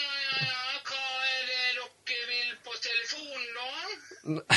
ja, 0.00 0.12
ja, 0.30 0.46
ja. 0.46 0.80
Hva 0.86 1.02
er 1.26 1.42
det 1.48 1.62
dere 2.06 2.26
vil 2.28 2.50
på 2.64 2.72
telefonen, 2.86 3.48
da? 3.56 4.56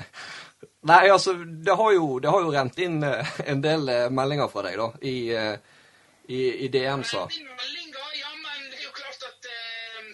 Nei, 0.90 1.10
altså, 1.10 1.34
det 1.66 1.76
har 1.76 1.92
jo, 1.92 2.06
det 2.18 2.30
har 2.32 2.40
jo 2.40 2.52
rent 2.54 2.78
inn 2.80 3.02
eh, 3.04 3.34
en 3.52 3.60
del 3.60 3.88
eh, 3.92 4.06
meldinger 4.10 4.48
fra 4.48 4.64
deg, 4.64 4.78
da, 4.80 4.88
i, 5.04 5.16
eh, 5.36 5.56
i, 6.32 6.40
i 6.64 6.70
DM-sa. 6.72 7.26
Meldinger. 7.28 8.16
Ja, 8.20 8.32
men 8.38 8.70
det 8.70 8.80
er 8.80 8.86
jo 8.86 8.94
klart 8.96 9.28
at 9.28 9.50
eh, 9.52 10.08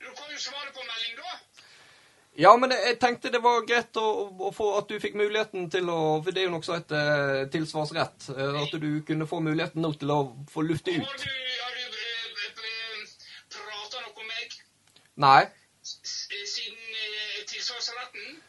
Du 0.00 0.08
kan 0.08 0.32
jo 0.32 0.40
svare 0.40 0.72
på 0.72 0.86
melding, 0.88 1.20
da. 1.20 1.36
Ja, 2.38 2.56
men 2.56 2.72
jeg, 2.72 2.96
tenkte 3.02 3.32
det 3.34 3.42
var 3.44 3.64
greit 3.68 3.98
å, 3.98 4.06
å 4.46 4.52
få 4.54 4.70
at 4.78 4.88
du 4.88 5.00
fikk 5.02 5.18
muligheten 5.18 5.68
til 5.74 5.90
å 5.90 6.00
For 6.22 6.32
det 6.32 6.44
er 6.44 6.48
jo 6.48 6.54
noe 6.54 6.64
som 6.64 6.78
heter 6.78 7.48
tilsvarsrett. 7.52 8.30
At 8.30 8.76
du 8.78 8.90
kunne 9.04 9.26
få 9.28 9.42
muligheten 9.42 9.82
nå 9.84 9.92
til 9.98 10.14
å 10.14 10.20
få 10.48 10.64
lufte 10.64 10.94
ut. 10.94 11.02
har 11.02 11.18
du 11.18 11.28
eh, 11.28 11.67
Nei. 15.18 15.44
siden 15.82 16.78
eh, 17.04 17.46
tilsvarsretten? 17.46 18.42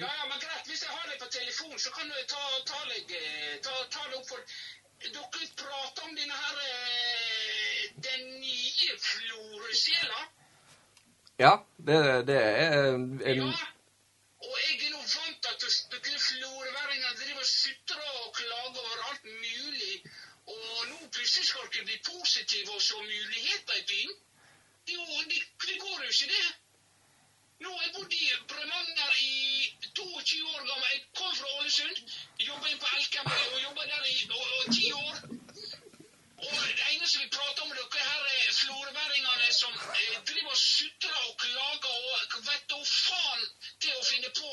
Ja, 0.00 0.08
ja, 0.18 0.24
men 0.30 0.40
greit. 0.40 0.66
Hvis 0.66 0.82
jeg 0.82 0.90
har 0.90 1.06
deg 1.10 1.18
på 1.22 1.28
telefon, 1.30 1.78
så 1.78 1.90
kan 1.90 2.10
du 2.10 2.18
ta, 2.28 2.42
ta, 2.70 2.80
eh, 2.96 3.54
ta, 3.64 3.72
ta 3.90 4.02
det 4.10 4.18
opp 4.18 4.28
for 4.28 4.40
Dere 4.96 5.46
prater 5.60 6.04
om 6.08 6.12
denne 6.16 6.36
her 6.42 6.60
eh, 6.66 7.80
Den 8.08 8.22
nye 8.40 8.98
floresjela. 9.06 10.20
Ja, 11.38 11.54
det, 11.88 11.98
det 12.28 12.36
er 12.42 12.92
en, 12.92 13.08
en 13.20 13.42
Ja. 13.42 13.48
Og 14.46 14.60
jeg 14.62 14.86
er 14.86 14.92
nå 14.92 15.00
vant 15.00 15.42
til 15.42 15.50
at 15.52 16.04
dere 16.04 16.20
floreværinger 16.28 17.18
driver 17.22 17.40
og 17.40 17.50
sutrer 17.50 18.22
og 18.22 18.34
klager 18.36 18.84
over 18.84 19.08
alt 19.08 19.24
mulig. 19.24 19.96
Og 20.46 20.86
nå 20.92 21.00
plutselig 21.12 21.46
skal 21.48 21.72
dere 21.72 21.88
bli 21.88 22.00
positive 22.12 22.76
og 22.76 22.82
se 22.82 23.00
muligheter 23.00 23.80
i 23.80 23.86
byen. 23.92 24.16
Jo, 24.88 25.02
det, 25.30 25.40
det 25.66 25.76
går 25.80 25.98
jo 26.04 26.08
ikke, 26.14 26.26
det. 26.34 26.46
Nå 27.60 27.70
har 27.72 27.82
jeg 27.82 27.92
bodd 27.96 28.12
i 28.12 28.26
Bremanger 28.50 29.12
i 29.20 29.34
22 29.98 30.42
år 30.54 30.66
gammel. 30.68 30.90
Jeg 30.92 31.02
kom 31.18 31.32
fra 31.38 31.52
Ålesund. 31.58 32.12
Jobba 32.48 32.68
inn 32.70 32.82
på 32.82 32.90
Elkem 32.98 33.30
og 33.32 33.62
jobba 33.62 33.86
der 33.92 34.04
i 34.10 34.16
10 34.74 34.92
år. 34.92 35.16
Og 36.36 36.52
det 36.78 36.86
eneste 36.92 37.22
vi 37.22 37.30
prater 37.36 37.62
om, 37.64 37.72
dere 37.78 38.04
her 38.10 38.26
er 38.32 38.52
floreværingene 38.58 39.52
som 39.56 39.72
eh, 39.72 40.18
driver 40.30 40.50
og 40.50 40.60
sutrer 40.62 41.16
og 41.28 41.36
klager 41.42 41.96
og 42.10 42.36
vet 42.50 42.68
da 42.72 42.80
faen 42.90 43.46
til 43.80 43.96
å 43.96 44.04
finne 44.10 44.32
på 44.40 44.52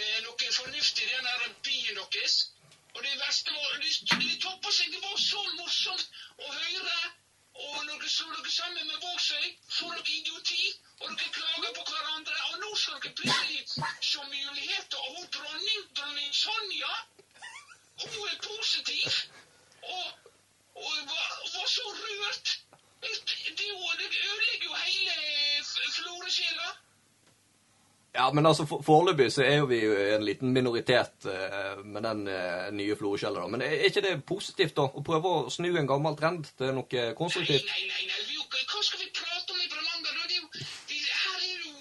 eh, 0.00 0.18
noe 0.24 0.52
fornuftig 0.60 1.04
i 1.04 1.12
den 1.12 1.28
der 1.30 1.54
byen 1.68 2.00
deres. 2.00 2.38
Og 2.94 3.04
det 3.04 3.14
verste 3.20 3.54
var 3.60 3.78
Det, 3.84 3.92
det 4.24 4.40
toppa 4.42 4.72
seg. 4.72 4.90
Det 4.96 5.04
var 5.04 5.20
så 5.28 5.44
morsomt 5.60 6.08
å 6.38 6.52
høre. 6.56 7.17
Og 7.66 7.78
dere 7.88 8.08
slår 8.08 8.32
dere 8.36 8.52
sammen 8.54 8.86
med 8.86 8.98
Vågsøy, 9.04 9.46
får 9.78 9.96
dere 9.96 10.14
idioti, 10.18 10.64
og 11.00 11.08
dere 11.10 11.34
klager 11.38 11.72
på 11.78 11.84
hverandre. 11.90 12.36
Og 12.50 12.60
nå 12.62 12.70
skal 12.82 13.02
dere 13.02 13.14
plutselig 13.20 13.60
se 14.10 14.24
muligheter. 14.36 14.98
Og 15.04 15.16
hun 15.16 15.28
dronning, 15.36 15.84
dronning 15.96 16.34
Sonja, 16.44 16.94
hun 18.02 18.18
er 18.32 18.38
positiv. 18.50 19.20
Og 19.82 20.06
og 20.84 20.96
var, 21.10 21.28
var 21.54 21.66
så 21.76 21.86
rørt. 22.02 22.48
Det, 23.02 23.10
det, 23.28 23.68
det 24.10 24.20
ødelegger 24.30 24.64
jo 24.64 24.74
hele 24.74 25.14
floresjela. 25.96 26.68
Ja, 28.14 28.30
men 28.32 28.46
altså, 28.46 28.64
for- 28.66 28.82
foreløpig 28.82 29.32
så 29.32 29.42
er 29.44 29.56
jo 29.60 29.66
vi 29.70 29.78
en 30.14 30.24
liten 30.24 30.52
minoritet 30.52 31.26
eh, 31.28 31.82
med 31.84 32.02
den 32.02 32.22
eh, 32.28 32.70
nye 32.74 32.96
florskjellet. 32.96 33.50
Men 33.52 33.62
er 33.62 33.84
ikke 33.88 34.00
det 34.06 34.14
positivt, 34.26 34.74
da? 34.78 34.86
Å 34.88 35.02
prøve 35.06 35.32
å 35.40 35.50
snu 35.52 35.68
en 35.76 35.86
gammel 35.90 36.16
trend 36.18 36.48
til 36.58 36.72
noe 36.78 37.02
konstruktivt? 37.18 37.66
nei, 37.68 37.82
nei, 37.92 38.06
nei. 38.08 38.22
Jo- 38.34 38.46
hva 38.48 38.82
skal 38.86 39.00
vi 39.04 39.10
prate 39.18 39.52
om 39.54 39.60
i 39.60 39.68
Bremanger? 39.70 40.14
da? 40.16 40.24
Det 40.28 40.36
er 40.36 40.40
jo, 40.40 40.48
det, 40.88 40.98
her 41.24 41.38
er 41.44 41.56
jo 41.66 41.74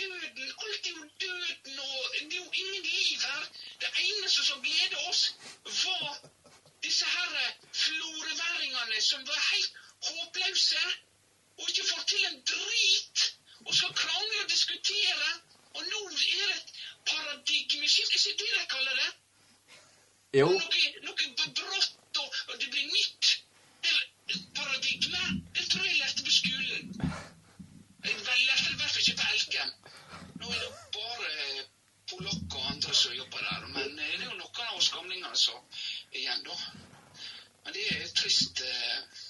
døden. 0.00 0.48
Alt 0.64 0.88
er 0.88 0.94
jo 0.96 1.04
døden, 1.24 1.78
og 1.84 1.98
det 2.16 2.38
er 2.38 2.40
jo 2.40 2.48
ingen 2.62 2.82
liv 2.88 3.26
her. 3.28 3.44
Det 3.84 3.90
eneste 4.06 4.44
som 4.48 4.62
gleder 4.64 5.04
oss, 5.10 5.22
var 5.84 6.16
disse 6.86 7.06
her 7.12 7.36
eh, 7.44 7.52
floreværingene 7.82 9.02
som 9.10 9.20
var 9.28 9.40
helt 9.50 9.78
håpløse 10.08 10.82
og 11.58 11.68
ikke 11.70 11.86
får 11.92 12.02
til 12.14 12.26
en 12.32 12.40
drit. 12.54 13.28
Og 13.66 13.74
skal 13.74 13.94
krangle 14.00 14.42
og 14.44 14.50
diskutere. 14.56 15.30
Og 15.78 15.82
nå 15.86 15.98
er 16.10 16.46
det 16.50 16.56
et 16.58 16.70
paradigmeskifte. 17.10 18.14
Er 18.16 18.30
ikke 18.32 18.44
det 18.44 18.60
de 18.60 18.68
kaller 18.72 18.94
det? 19.02 19.10
Jo. 20.36 20.46
Noe, 20.52 20.88
noe 21.06 21.50
brått, 21.56 22.18
og, 22.20 22.34
og 22.52 22.58
det 22.60 22.68
blir 22.72 22.88
nytt. 22.92 23.28
Eller 23.88 24.42
paradigme. 24.58 25.22
Det 25.56 25.64
tror 25.70 25.86
jeg 25.86 25.94
jeg 25.94 26.02
lærte 26.02 26.24
på 26.26 26.34
skolen. 26.34 26.90
Jeg 28.04 28.18
vel- 28.26 28.44
lærte 28.48 28.64
det 28.66 28.74
i 28.74 28.80
hvert 28.82 28.90
fall 28.90 29.02
ikke 29.06 29.16
på 29.22 29.30
Elkem. 29.32 29.72
Nå 30.42 30.50
er 30.52 30.60
det 30.66 30.74
bare 30.98 31.32
polakker 32.10 32.58
og 32.60 32.68
andre 32.74 32.94
som 32.94 33.16
jobber 33.16 33.38
der. 33.48 33.66
Men 33.78 33.98
eh, 33.98 34.12
det 34.18 34.20
er 34.20 34.28
jo 34.28 34.36
noen 34.42 34.68
av 34.68 34.76
oss 34.76 34.90
gamlingene 34.98 35.36
som 35.46 35.64
er 36.12 36.20
igjen, 36.20 36.44
da. 36.44 36.58
Men 37.64 37.78
det 37.78 37.88
er 37.96 38.12
trist. 38.20 38.60
eh. 38.60 39.24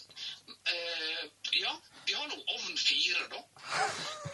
Eh, 0.69 1.25
ja, 1.61 1.73
vi 2.07 2.13
har 2.19 2.27
nå 2.29 2.43
ovn 2.57 2.77
fire, 2.77 3.29
da. 3.31 3.41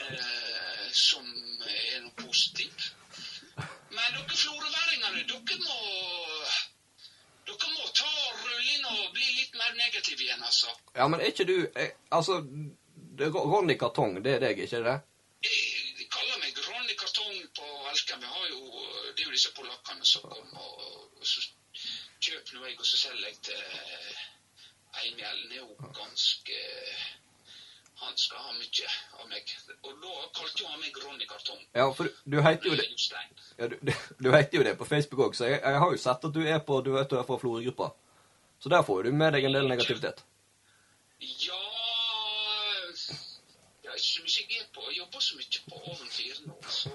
Eh, 0.09 0.89
som 0.97 1.29
er 1.69 2.01
noe 2.01 2.17
positivt. 2.25 2.89
Men 3.95 4.17
dere 4.17 4.37
floreværingene, 4.37 5.27
dere 5.29 5.59
må 5.69 5.79
igjen, 10.25 10.43
altså. 10.43 10.67
Ja, 10.95 11.09
men 11.09 11.21
er 11.21 11.33
ikke 11.33 11.45
du 11.49 11.57
eh, 11.77 11.91
Altså, 12.11 12.41
det- 13.19 13.33
Ronny 13.35 13.77
Kartong, 13.79 14.21
det 14.25 14.35
er 14.37 14.41
deg, 14.45 14.59
ikke 14.65 14.83
det? 14.85 15.01
Jeg 15.45 15.97
de 15.99 16.05
kaller 16.11 16.39
meg 16.43 16.61
Ronny 16.69 16.95
Kartong 16.99 17.35
på 17.59 17.67
Elkem. 17.91 18.21
Vi 18.21 18.27
har 18.27 18.47
jo, 18.51 18.61
det 19.17 19.21
er 19.23 19.27
jo 19.29 19.35
disse 19.35 19.53
polakkene 19.57 20.07
som 20.07 20.23
kommer, 20.23 20.61
og, 20.61 21.11
og 21.19 21.27
så 21.27 21.43
kjøper 22.25 22.55
nå 22.57 22.65
jeg, 22.69 22.79
og 22.79 22.87
så 22.87 22.97
selger 22.97 23.27
jeg 23.29 23.37
til 23.51 23.61
Eimjellen. 25.03 25.53
er 25.53 25.57
jo 25.57 25.91
ganske 25.99 26.59
Han 28.05 28.17
skal 28.19 28.39
ha 28.43 28.53
mye 28.53 28.89
av 29.23 29.29
meg. 29.31 29.53
Og 29.83 29.93
da 30.03 30.15
kalte 30.39 30.63
jo 30.63 30.69
han 30.69 30.81
meg 30.81 30.97
Ronny 31.05 31.27
Kartong. 31.31 31.61
Ja, 31.75 31.87
for 31.95 32.05
du, 32.11 32.11
du 32.35 32.41
heter 32.43 32.71
jo 32.71 32.75
det 32.79 32.89
ja, 33.59 33.69
du, 33.71 33.77
du 34.25 34.31
heter 34.35 34.59
jo 34.59 34.65
det 34.67 34.77
på 34.79 34.85
Facebook 34.89 35.27
òg, 35.29 35.37
så 35.39 35.47
jeg, 35.51 35.61
jeg 35.63 35.79
har 35.83 35.93
jo 35.95 36.01
sett 36.03 36.27
at 36.31 36.35
du 36.35 36.43
er 36.43 36.59
på 36.67 36.81
Du 36.85 36.93
vet 36.97 37.11
du 37.11 37.17
er 37.19 37.27
fra 37.29 37.39
Florø-gruppa. 37.39 37.91
Så 38.63 38.69
der 38.73 38.83
får 38.83 39.03
du 39.07 39.13
med 39.13 39.33
deg 39.37 39.45
en 39.47 39.55
del 39.59 39.69
negativitet. 39.71 40.25
Ja 41.21 41.63
Det 42.95 43.89
er 43.91 43.97
ikke 43.99 44.11
så 44.11 44.23
mye 44.25 44.43
jeg 44.51 44.61
er 44.63 44.71
på. 44.75 44.83
Jeg 44.91 44.99
jobber 44.99 45.21
så 45.25 45.37
mye 45.39 45.61
på 45.71 45.81
Oven 45.91 46.11
4 46.11 46.47
nå, 46.49 46.57
så 46.69 46.91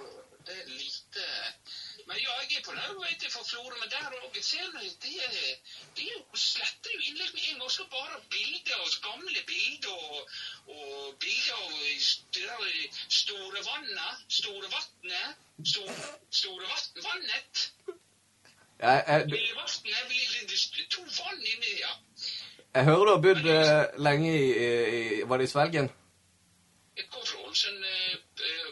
det 0.48 0.56
er 0.62 0.70
lite 0.72 1.26
Men 2.08 2.18
ja, 2.18 2.36
jeg 2.44 2.60
er 2.60 2.64
på 2.66 2.76
det, 2.76 2.86
vet 3.04 3.24
jeg, 3.24 3.32
fra 3.34 3.44
Florø, 3.46 3.76
men 3.82 3.90
der 3.94 4.08
det 4.82 5.14
det 5.96 6.04
er 6.06 6.14
jo 6.14 6.40
sletter 6.40 6.92
jo 6.96 7.00
innlegg 7.10 7.34
med 7.34 7.44
en 7.52 7.60
gang. 7.60 7.72
Skal 7.72 7.90
bare 7.92 8.12
ha 8.14 8.20
bilder 8.36 8.76
av 8.84 8.96
gamle 9.08 9.42
bilder 9.52 9.96
og, 10.10 10.20
og 10.76 11.16
bilder 11.24 11.56
av 11.56 11.72
det 12.36 12.46
der 12.48 13.00
store 13.20 13.64
vannet, 13.70 14.26
store 14.40 14.72
vatnet, 14.76 15.46
store, 15.74 15.98
store 16.42 16.70
vatn, 16.74 17.04
vannet. 17.08 17.64
Jeg, 18.80 19.04
jeg, 19.08 19.26
Lille 19.28 19.56
vatnet, 19.56 20.04
lille- 20.10 20.88
to 20.90 21.02
vann 21.02 21.42
inni, 21.54 21.74
ja. 21.80 21.94
jeg 22.76 22.84
hører 22.84 23.06
du 23.06 23.12
har 23.12 23.22
bodd 23.28 23.46
uh, 23.46 24.04
lenge 24.04 24.32
i, 24.40 24.48
i, 24.60 25.22
Var 25.30 25.38
det 25.38 25.50
i 25.50 25.52
Svelgen? 25.54 25.90
Jeg 26.98 27.08
kom 27.12 27.26
fra 27.26 27.44
Ålesund, 27.48 27.84
eh, 27.84 28.16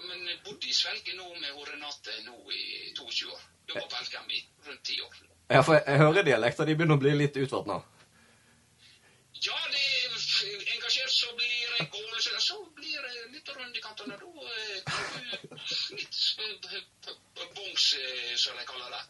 men 0.08 0.30
bodde 0.46 0.68
i 0.68 0.74
Svelgen 0.74 1.20
nå 1.20 1.28
med 1.42 1.68
Renate 1.70 2.16
nå 2.26 2.38
i 2.52 2.94
22 2.98 3.32
år. 3.34 3.44
Jobba 3.70 3.88
på 3.88 4.00
Elkem 4.02 4.32
i 4.32 4.46
rundt 4.68 4.84
10 4.84 5.02
år. 5.02 5.37
Ja, 5.50 5.62
for 5.62 5.78
jeg, 5.78 5.84
jeg 5.88 5.98
hører 5.98 6.26
dialekter. 6.28 6.68
De 6.68 6.76
begynner 6.76 6.98
å 6.98 7.04
bli 7.04 7.14
litt 7.16 7.38
utvatna. 7.40 7.80
Ja, 9.46 9.58
det 9.72 9.84
er 9.84 10.74
engasjert, 10.74 11.14
så 11.14 11.32
blir 11.38 11.54
jeg 11.54 11.88
Ålesund, 11.88 12.42
så 12.44 12.58
blir 12.76 12.96
jeg 12.98 13.30
litt 13.36 13.52
rundt 13.56 13.78
i 13.78 13.84
kantene. 13.84 14.18
Da 14.20 14.26
eh, 14.26 14.80
du 14.80 15.96
litt 15.96 17.10
eh, 17.12 17.50
bongs, 17.56 17.86
eh, 18.02 18.34
som 18.36 18.60
de 18.60 18.66
kaller 18.68 18.92
det, 18.96 19.04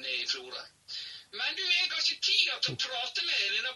nede 0.00 0.16
i 0.22 0.28
Florø. 0.30 0.64
Men 1.34 1.58
du, 1.58 1.62
jeg 1.62 1.90
har 1.90 2.02
ikke 2.02 2.20
tid 2.26 2.50
til 2.66 2.74
å 2.74 2.78
prate 2.86 3.26
med 3.28 3.44
denne 3.58 3.74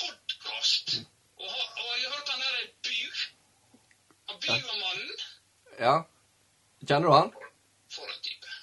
podkast. 0.00 0.98
Og, 1.40 1.48
og 1.48 1.88
jeg 1.98 2.04
har 2.04 2.16
hørt 2.18 2.34
han 2.34 2.44
der 2.44 2.68
Bu. 2.84 3.24
Han 4.28 4.42
Buamannen. 4.44 5.24
Ja. 5.80 5.96
Kjenner 6.84 7.08
du 7.08 7.14
han? 7.14 7.32
For 7.92 8.08
en 8.08 8.22
type. 8.24 8.54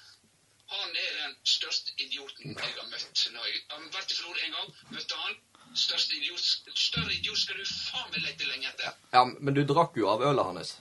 Han 0.72 0.96
er 0.96 1.10
den 1.18 1.34
største 1.44 1.92
idioten 1.98 2.31
jeg 2.42 2.76
har 2.76 2.90
møtt. 2.90 3.24
Når 3.32 3.48
jeg 3.48 3.62
har 3.70 3.88
vært 3.96 4.12
i 4.12 4.18
Florø 4.18 4.44
en 4.46 4.56
gang, 4.58 4.76
møtte 4.96 5.18
han. 5.24 5.40
Største 5.72 6.16
idiot, 6.18 6.40
større 6.76 7.14
idiot 7.14 7.38
skal 7.40 7.56
du 7.56 7.64
faen 7.64 8.10
meg 8.12 8.24
lete 8.26 8.48
lenge 8.48 8.68
etter. 8.68 8.96
Ja, 9.14 9.22
men 9.24 9.56
du 9.56 9.62
drakk 9.68 9.96
jo 9.96 10.10
av 10.12 10.24
ølet 10.28 10.48
hans. 10.50 10.72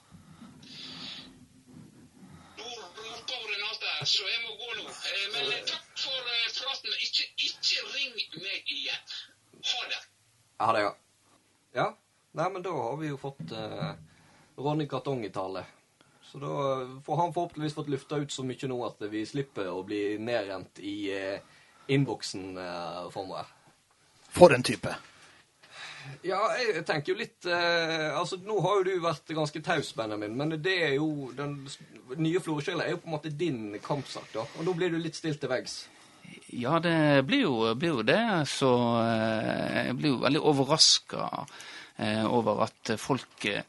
Nå 2.59 2.67
roper 2.67 3.45
Renate 3.53 3.93
så 4.09 4.27
jeg 4.27 4.41
må 4.43 4.57
gå 4.59 4.73
nå. 4.81 4.87
Eh, 4.89 5.27
Men 5.35 5.53
eh, 5.53 5.63
takk 5.69 6.03
for 6.03 6.33
eh, 6.33 6.49
praten. 6.57 6.97
Ikke, 7.07 7.29
ikke 7.47 7.85
ring 7.93 8.17
meg 8.43 8.73
igjen. 8.75 9.15
Ha 9.71 9.87
det. 9.93 10.01
Ja, 10.59 10.71
det, 10.75 10.83
ja. 10.87 10.93
Ja. 11.77 11.87
Nei, 12.35 12.49
men 12.51 12.63
da 12.63 12.71
har 12.75 12.97
vi 12.99 13.09
jo 13.11 13.17
fått 13.19 13.51
uh, 13.51 13.93
Ronny 14.59 14.87
Kartong 14.91 15.23
i 15.27 15.31
tale. 15.35 15.65
Så 16.31 16.39
da 16.39 16.47
får 17.05 17.17
han 17.17 17.33
forhåpentligvis 17.33 17.73
fått 17.75 17.89
lufta 17.89 18.15
ut 18.15 18.31
så 18.31 18.43
mye 18.47 18.67
nå 18.71 18.77
at 18.87 19.01
vi 19.11 19.25
slipper 19.27 19.67
å 19.67 19.81
bli 19.83 20.15
nedrent 20.15 20.79
i 20.79 20.95
eh, 21.11 21.57
innboksen 21.91 22.53
eh, 22.55 23.01
framover. 23.11 23.49
For 24.31 24.55
en 24.55 24.63
type. 24.63 24.93
Ja, 26.23 26.39
jeg 26.55 26.85
tenker 26.87 27.11
jo 27.11 27.17
litt 27.19 27.45
eh, 27.45 28.07
Altså, 28.15 28.39
nå 28.41 28.55
har 28.63 28.79
jo 28.79 28.85
du 28.87 29.03
vært 29.03 29.33
ganske 29.35 29.61
taus, 29.65 29.91
Benjamin, 29.97 30.33
men 30.37 30.55
det 30.63 30.73
er 30.87 30.95
jo 30.95 31.29
Den 31.37 31.59
nye 32.17 32.41
Florø-sjela 32.41 32.87
er 32.87 32.95
jo 32.95 33.01
på 33.03 33.11
en 33.11 33.15
måte 33.17 33.33
din 33.43 33.75
kampsak, 33.83 34.31
da. 34.33 34.47
Og 34.55 34.65
nå 34.65 34.73
blir 34.77 34.93
du 34.93 34.97
litt 35.01 35.19
stilt 35.19 35.43
til 35.43 35.51
veggs. 35.51 35.81
Ja, 36.55 36.79
det 36.79 37.25
blir 37.27 37.43
jo, 37.43 37.73
blir 37.75 37.97
jo 37.99 38.07
det. 38.07 38.23
Så 38.47 38.71
eh, 39.03 39.87
jeg 39.89 39.99
blir 39.99 40.15
jo 40.15 40.23
veldig 40.23 40.47
overraska 40.53 41.29
eh, 41.97 42.23
over 42.23 42.63
at 42.69 42.95
folk 43.01 43.51
eh, 43.51 43.67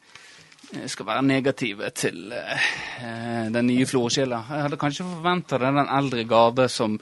skal 0.89 1.09
være 1.09 1.25
negative 1.27 1.89
til 1.95 2.33
uh, 2.33 3.47
den 3.53 3.69
nye 3.69 3.87
Florø-sjela. 3.89 4.43
Jeg 4.49 4.67
hadde 4.67 4.81
kanskje 4.81 5.07
forventa 5.07 5.59
det, 5.61 5.73
den 5.77 5.95
eldre 5.97 6.27
garde 6.29 6.69
som, 6.71 6.99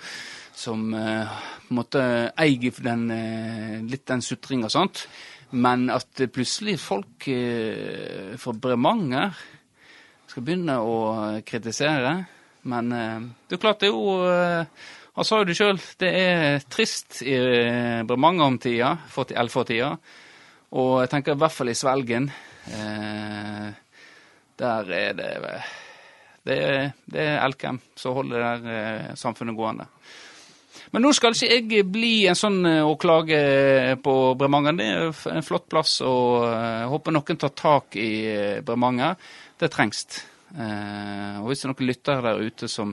som 0.53 0.87
uh, 0.93 1.41
på 1.67 1.73
en 1.73 1.79
måte 1.79 2.05
eier 2.39 2.81
den, 2.83 3.05
uh, 3.11 3.77
litt 3.87 4.07
den 4.09 4.25
sutringa 4.25 4.67
og 4.69 4.75
sånt. 4.75 5.05
Men 5.51 5.89
at 5.91 6.21
plutselig 6.31 6.77
folk 6.79 7.27
eh, 7.27 8.37
fra 8.39 8.53
Bremanger 8.55 9.35
skal 10.31 10.45
begynne 10.47 10.77
å 10.79 10.95
kritisere. 11.43 12.13
Men 12.71 12.91
eh, 12.95 13.27
det 13.49 13.57
er 13.57 13.63
klart, 13.65 13.81
det 13.81 13.89
er 13.89 13.95
jo 13.95 14.15
eh, 14.31 14.87
Han 15.17 15.27
sa 15.27 15.41
jo 15.41 15.47
det 15.49 15.57
sjøl, 15.59 15.79
det 15.99 16.11
er 16.15 16.63
trist 16.71 17.19
i 17.25 17.35
eh, 17.35 18.03
Bremanger 18.07 18.47
om 18.47 18.59
tida, 18.63 18.93
for 19.11 19.27
eller 19.27 19.51
for 19.51 19.67
tida. 19.67 19.91
Og 20.71 21.01
jeg 21.01 21.11
tenker 21.11 21.35
i 21.35 21.41
hvert 21.41 21.55
fall 21.57 21.73
i 21.73 21.75
Svelgen. 21.75 22.29
Eh, 22.71 23.69
der 24.61 24.91
er 24.93 25.13
det 25.13 25.29
Det 26.43 26.57
er, 26.57 26.91
det 27.05 27.21
er 27.21 27.43
Elkem 27.45 27.79
som 27.95 28.15
holder 28.17 28.39
det 28.39 28.51
der 28.65 29.09
eh, 29.11 29.15
samfunnet 29.15 29.57
gående. 29.57 29.85
Men 30.91 31.05
nå 31.05 31.11
skal 31.13 31.35
ikke 31.37 31.77
jeg 31.77 31.85
bli 31.91 32.25
en 32.27 32.37
sånn 32.37 32.65
eh, 32.65 32.81
å 32.81 32.97
klage 32.97 33.41
på 34.01 34.15
Bremanger. 34.39 34.77
Det 34.79 34.89
er 34.89 35.37
en 35.37 35.45
flott 35.45 35.69
plass, 35.69 35.99
og 36.01 36.47
jeg 36.49 36.89
håper 36.95 37.15
noen 37.15 37.41
tar 37.45 37.55
tak 37.55 37.95
i 38.01 38.11
Bremanger. 38.65 39.15
Det 39.59 39.69
trengs. 39.71 40.05
Og 40.51 41.45
hvis 41.47 41.61
det 41.61 41.67
er 41.67 41.71
noen 41.71 41.87
lyttere 41.87 42.25
der 42.25 42.41
ute 42.41 42.67
som 42.67 42.91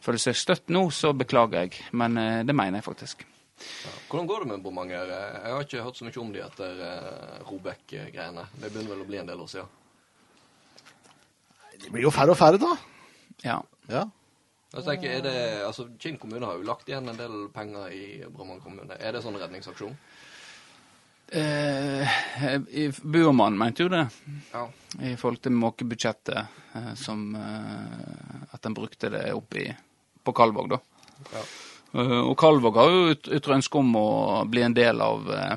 føler 0.00 0.22
seg 0.22 0.38
støtt 0.38 0.72
nå, 0.72 0.86
så 0.94 1.12
beklager 1.12 1.66
jeg. 1.66 1.88
Men 1.92 2.16
det 2.46 2.54
mener 2.54 2.78
jeg 2.78 2.86
faktisk. 2.86 3.26
Hvordan 4.10 4.26
går 4.28 4.42
det 4.44 4.48
med 4.50 4.64
bomanger? 4.64 5.12
Jeg 5.14 5.52
har 5.54 5.62
ikke 5.64 5.84
hørt 5.86 5.98
så 5.98 6.06
mye 6.06 6.20
om 6.22 6.32
de 6.34 6.42
etter 6.44 6.82
uh, 6.82 7.38
Robek-greiene. 7.48 8.44
Det 8.58 8.70
begynner 8.70 8.94
vel 8.94 9.04
å 9.04 9.08
bli 9.08 9.20
en 9.20 9.30
del 9.30 9.44
år 9.44 9.50
siden. 9.52 9.70
Det 11.84 11.92
blir 11.92 12.06
jo 12.06 12.12
færre 12.14 12.34
og 12.34 12.38
færre, 12.40 12.60
da. 12.60 12.74
Ja. 13.44 13.58
Ja. 13.90 14.04
Jeg 14.74 14.84
tenker, 14.88 15.10
er 15.10 15.22
det, 15.22 15.36
altså, 15.66 15.86
Kinn 16.02 16.16
kommune 16.18 16.46
har 16.48 16.58
jo 16.58 16.66
lagt 16.66 16.88
igjen 16.90 17.06
en 17.10 17.18
del 17.18 17.34
penger 17.54 17.92
i 17.94 18.04
Bremanger 18.26 18.64
kommune. 18.64 18.96
Er 18.98 19.14
det 19.14 19.22
sånn 19.22 19.38
redningsaksjon? 19.38 19.94
Eh, 21.34 22.16
Buermann 23.02 23.58
mente 23.58 23.84
jo 23.86 23.88
det, 23.92 24.08
Ja. 24.52 24.68
i 25.00 25.14
forhold 25.16 25.40
til 25.42 25.52
måkebudsjettet, 25.52 26.46
eh, 26.74 26.94
som 26.94 27.34
eh, 27.34 28.54
at 28.54 28.66
en 28.66 28.74
brukte 28.74 29.10
det 29.10 29.32
oppi 29.32 29.64
på 30.24 30.32
Kalvåg, 30.32 30.68
da. 30.74 30.78
Ja. 31.32 31.42
Eh, 31.94 32.20
og 32.20 32.36
Kalvåg 32.38 32.76
har 32.80 32.90
jo 32.90 33.14
et 33.14 33.48
ønske 33.56 33.78
om 33.78 33.96
å 33.98 34.08
bli 34.50 34.64
en 34.66 34.74
del 34.74 35.00
av, 35.00 35.30
eh, 35.30 35.56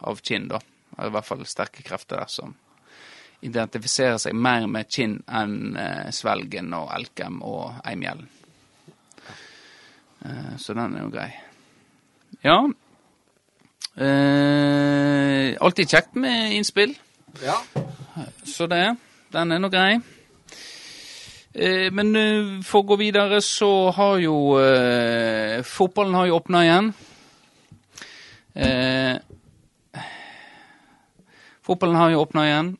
av 0.00 0.20
Kinn, 0.22 0.48
da. 0.48 0.60
I 0.96 1.10
hvert 1.12 1.28
fall 1.28 1.44
sterke 1.44 1.84
krefter 1.84 2.22
der 2.22 2.30
som 2.32 2.54
identifiserer 3.44 4.18
seg 4.18 4.34
mer 4.34 4.66
med 4.70 4.88
Kinn 4.92 5.18
enn 5.28 5.76
eh, 5.76 6.08
Svelgen 6.14 6.72
og 6.76 6.90
Elkem 6.96 7.42
og 7.44 7.76
Eimjellen. 7.84 8.28
Eh, 10.24 10.56
så 10.58 10.74
den 10.76 10.96
er 10.96 11.04
jo 11.04 11.12
grei. 11.12 11.30
Ja. 12.44 12.58
Eh, 13.96 15.56
alltid 15.60 15.88
kjekt 15.88 16.16
med 16.20 16.56
innspill. 16.56 16.96
ja. 17.44 17.60
Så 18.44 18.66
det. 18.66 18.96
Den 19.32 19.52
er 19.52 19.60
nå 19.60 19.68
grei. 19.68 19.98
Eh, 21.56 21.88
men 21.92 22.16
eh, 22.20 22.48
for 22.66 22.84
å 22.84 22.90
gå 22.90 22.98
videre, 23.00 23.40
så 23.40 23.88
har 23.96 24.18
jo 24.20 24.36
eh, 24.60 25.62
Fotballen 25.64 26.16
har 26.18 26.26
jo 26.28 26.36
åpna 26.36 26.64
igjen. 26.66 26.90
Eh, 28.52 29.14
fotballen 31.64 31.96
har 31.96 32.12
jo 32.12 32.20
åpna 32.26 32.44
igjen. 32.44 32.74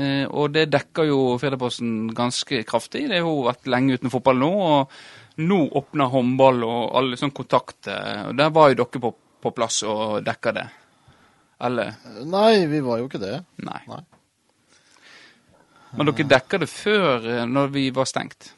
Eh, 0.00 0.24
og 0.24 0.54
det 0.56 0.70
dekker 0.72 1.10
jo 1.10 1.18
Firdaposten 1.38 2.08
ganske 2.16 2.62
kraftig. 2.64 3.04
Det 3.10 3.20
har 3.20 3.28
jo 3.28 3.44
vært 3.50 3.68
lenge 3.68 3.98
uten 3.98 4.12
fotball 4.12 4.40
nå. 4.40 4.50
Og 4.64 5.44
nå 5.44 5.60
åpner 5.76 6.12
håndball 6.12 6.64
og 6.64 6.96
alle 7.02 7.20
sånne 7.20 7.36
kontakter. 7.36 8.24
Og 8.30 8.40
der 8.40 8.52
var 8.54 8.72
jo 8.72 8.80
dere 8.80 9.04
på, 9.04 9.12
på 9.44 9.54
plass 9.54 9.82
og 9.84 10.24
dekka 10.24 10.56
det. 10.56 10.66
Eller? 11.64 11.94
Nei, 12.24 12.64
vi 12.70 12.80
var 12.84 13.00
jo 13.00 13.12
ikke 13.12 13.22
det. 13.22 13.38
Nei. 13.64 13.80
Nei. 13.92 14.02
Men 15.94 16.10
dere 16.10 16.28
dekka 16.28 16.60
det 16.62 16.70
før, 16.70 17.26
eh, 17.30 17.46
når 17.46 17.72
vi 17.74 17.88
var 17.94 18.08
stengt. 18.10 18.52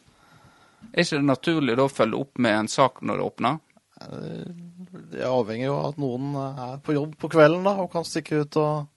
Er 0.92 1.04
ikke 1.04 1.20
det 1.20 1.28
naturlig 1.28 1.76
da 1.76 1.86
å 1.86 1.92
følge 1.92 2.20
opp 2.24 2.38
med 2.40 2.60
en 2.62 2.68
sak 2.72 3.02
når 3.04 3.18
det 3.18 3.26
åpner? 3.26 3.58
Det 3.96 5.20
er 5.22 5.32
avhengig 5.32 5.68
av 5.72 5.90
at 5.90 6.00
noen 6.00 6.36
er 6.36 6.78
på 6.84 6.94
jobb 6.96 7.16
på 7.20 7.30
kvelden 7.32 7.64
da, 7.66 7.74
og 7.82 7.90
kan 7.92 8.04
stikke 8.06 8.42
ut 8.44 8.58
og, 8.60 8.88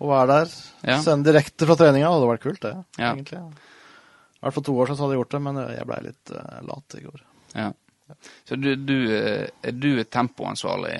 og 0.00 0.10
være 0.12 0.28
der. 0.32 0.56
Ja. 0.92 0.98
Sende 1.04 1.32
direkte 1.32 1.68
fra 1.68 1.76
treninga. 1.80 2.08
Det 2.08 2.16
hadde 2.16 2.32
vært 2.32 2.44
kult, 2.44 2.62
det. 2.64 2.74
Ja. 3.00 3.12
egentlig. 3.12 3.40
I 4.42 4.44
hvert 4.44 4.56
fall 4.56 4.66
to 4.66 4.76
år 4.76 4.90
siden 4.90 4.98
så 4.98 5.06
hadde 5.06 5.14
jeg 5.14 5.22
gjort 5.22 5.34
det, 5.36 5.40
men 5.46 5.62
jeg 5.62 5.88
blei 5.88 5.98
litt 6.08 6.34
uh, 6.34 6.60
lat 6.68 6.96
i 6.98 7.02
går. 7.04 7.24
Ja. 7.54 7.68
Så 8.48 8.56
du, 8.60 8.72
du, 8.76 8.96
eh, 9.16 9.44
er 9.62 9.76
du 9.78 9.90
tempoansvarlig? 10.04 10.96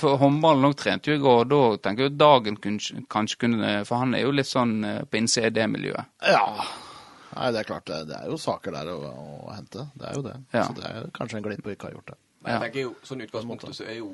For 0.00 0.18
håndballen 0.18 0.66
òg 0.66 0.74
trente 0.80 1.12
jo 1.12 1.16
i 1.16 1.22
går, 1.22 1.44
og 1.44 1.50
da 1.52 1.60
tenker 1.84 2.08
jeg 2.08 2.16
Dagen 2.18 2.56
kanskje 2.58 3.38
kunne 3.38 3.72
For 3.86 4.02
han 4.02 4.16
er 4.18 4.24
jo 4.24 4.32
litt 4.34 4.50
sånn 4.50 4.76
eh, 4.84 5.02
på 5.06 5.20
innsida 5.20 5.52
i 5.52 5.54
det 5.54 5.66
miljøet. 5.70 6.10
Ja. 6.26 6.42
Nei, 7.36 7.50
det 7.52 7.60
er 7.60 7.68
klart, 7.68 7.86
det, 7.86 8.16
er 8.16 8.30
jo 8.30 8.38
saker 8.40 8.74
der 8.74 8.90
å, 8.90 8.98
å 9.46 9.52
hente. 9.54 9.86
Det 9.94 10.08
er 10.08 10.16
jo 10.16 10.24
det. 10.24 10.36
Ja. 10.56 10.64
Så 10.66 10.76
det 10.78 10.88
er 10.88 11.10
kanskje 11.14 11.38
en 11.38 11.46
glipp 11.46 11.66
å 11.68 11.74
ikke 11.74 11.90
ha 11.90 11.94
gjort 11.94 12.14
det. 12.14 12.18
Men 12.40 12.52
jeg 12.54 12.64
tenker 12.66 12.86
jo, 12.86 12.92
sånn 13.06 13.24
utgangspunktet 13.26 13.76
så 13.76 13.86
er 13.86 13.98
jo 14.00 14.10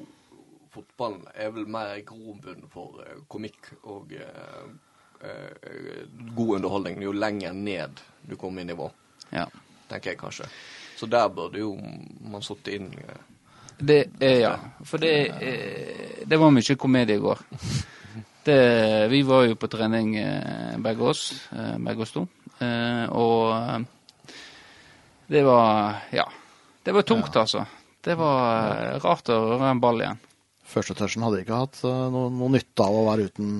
fotballen 0.72 1.26
er 1.37 1.52
vel 1.52 1.68
mer 1.68 1.98
grobunn 2.08 2.64
for 2.72 3.02
eh, 3.04 3.18
komikk 3.30 3.72
og 3.92 4.12
eh, 4.16 4.70
eh, 5.28 6.06
god 6.37 6.56
underholdning 6.58 7.02
jo 7.04 7.12
lenger 7.12 7.52
ned 7.56 8.00
du 8.28 8.37
kommer 8.40 8.64
i 8.64 8.68
nivå, 8.70 8.88
Ja. 9.32 9.46
tenker 9.90 10.12
jeg 10.14 10.20
kanskje. 10.20 10.48
Så 10.96 11.06
der 11.11 11.28
burde 11.28 11.61
jo 11.61 11.74
man 11.76 12.42
satt 12.42 12.68
inn 12.72 12.88
eh, 13.04 13.20
Det 13.83 14.03
er 14.23 14.37
ja. 14.40 14.53
For 14.87 15.03
det, 15.03 15.14
eh, 15.42 16.23
det 16.29 16.38
var 16.38 16.53
mye 16.55 16.77
komedie 16.79 17.18
i 17.18 17.23
går. 17.23 17.42
Det, 18.42 19.07
vi 19.07 19.21
var 19.23 19.45
jo 19.47 19.55
på 19.55 19.68
trening 19.71 20.16
eh, 20.18 20.73
begge 20.83 21.05
oss, 21.12 21.29
eh, 21.55 21.77
begge 21.79 22.03
oss 22.03 22.11
to. 22.11 22.25
Eh, 22.59 23.05
og 23.14 23.53
eh, 23.55 24.33
det 25.31 25.45
var 25.47 26.01
Ja. 26.11 26.25
Det 26.83 26.90
var 26.90 27.07
tungt, 27.07 27.37
altså. 27.38 27.62
Det 28.03 28.16
var 28.18 28.73
eh, 28.75 28.97
rart 29.05 29.31
å 29.31 29.37
røre 29.53 29.71
en 29.71 29.83
ball 29.83 30.03
igjen. 30.03 30.18
Første 30.73 30.97
touchen 30.99 31.23
hadde 31.23 31.45
ikke 31.45 31.61
hatt 31.61 31.79
eh, 31.87 32.03
noe, 32.11 32.33
noe 32.35 32.51
nytte 32.57 32.83
av 32.83 32.99
å 32.99 33.07
være 33.12 33.29
uten 33.31 33.55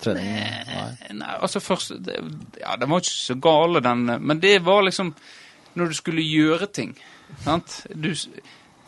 trening. 0.00 0.32
Nei. 0.70 0.88
Nei, 1.20 1.36
altså 1.44 1.60
først 1.60 1.92
det, 2.06 2.16
Ja, 2.62 2.78
den 2.80 2.88
var 2.94 3.04
ikke 3.04 3.12
så 3.18 3.36
gale, 3.44 3.84
den. 3.84 4.06
Men 4.24 4.40
det 4.40 4.56
var 4.64 4.86
liksom 4.88 5.12
Når 5.76 5.92
du 5.92 5.94
skulle 6.00 6.24
gjøre 6.24 6.70
ting. 6.72 6.96
Sant? 7.44 7.82
Du, 7.92 8.14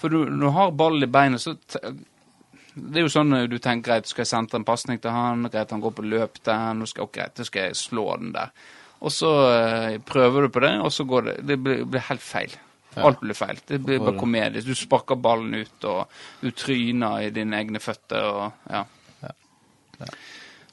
for 0.00 0.12
du, 0.12 0.18
når 0.28 0.44
du 0.44 0.52
har 0.56 0.76
ball 0.76 1.02
i 1.02 1.10
beinet, 1.10 1.42
så 1.42 1.56
Det 2.76 3.00
er 3.00 3.06
jo 3.06 3.12
sånn 3.12 3.30
når 3.32 3.46
du 3.48 3.56
tenker 3.58 3.88
greit, 3.88 4.08
skal 4.08 4.26
jeg 4.26 4.28
sentre 4.28 4.58
en 4.60 4.66
pasning 4.68 4.98
til 5.00 5.14
han, 5.14 5.46
greit, 5.48 5.70
han 5.72 5.80
går 5.80 5.94
på 5.96 6.04
løp 6.04 6.42
til 6.44 6.52
han, 6.52 6.84
skal, 6.86 7.08
greit, 7.12 7.38
nå 7.38 7.46
skal 7.48 7.70
jeg 7.70 7.78
slå 7.80 8.04
den 8.20 8.34
der. 8.34 8.52
Og 9.00 9.12
så 9.12 9.30
eh, 9.52 9.96
prøver 10.04 10.44
du 10.44 10.52
på 10.52 10.60
det, 10.64 10.74
og 10.84 10.92
så 10.92 11.04
går 11.08 11.24
det 11.24 11.36
Det 11.48 11.56
blir, 11.62 11.84
blir 11.88 12.04
helt 12.10 12.24
feil. 12.24 12.52
Alt 12.96 13.20
blir 13.20 13.36
feil. 13.36 13.58
Det 13.66 13.78
blir 13.84 14.00
bare 14.00 14.16
komedie. 14.16 14.64
Du 14.64 14.74
sparker 14.76 15.18
ballen 15.20 15.54
ut, 15.54 15.84
og 15.84 16.06
du 16.40 16.50
tryner 16.56 17.26
i 17.26 17.32
dine 17.34 17.58
egne 17.58 17.80
føtter, 17.80 18.24
og 18.24 18.72
ja. 18.72 18.84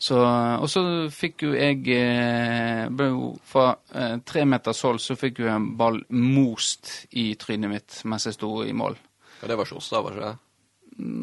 Så, 0.04 0.18
og 0.20 0.68
så 0.68 0.82
fikk 1.14 1.46
jo 1.46 1.54
jeg 1.56 1.86
eh, 1.96 2.90
ble 2.92 3.06
jo 3.08 3.30
Fra 3.48 3.70
eh, 3.96 4.18
tre 4.28 4.44
meters 4.44 4.82
hold 4.84 5.00
så 5.00 5.16
fikk 5.16 5.40
jo 5.46 5.48
en 5.48 5.70
ball 5.80 6.02
most 6.12 6.90
i 7.16 7.30
trynet 7.40 7.72
mitt 7.72 8.02
mens 8.12 8.28
jeg 8.28 8.36
sto 8.36 8.50
i 8.68 8.74
mål. 8.76 8.98
Ja, 9.44 9.48
det 9.48 9.56
var 9.60 9.66
Kjostad, 9.66 10.04
var 10.04 10.14
ikke 10.16 10.28
det? 10.30 10.36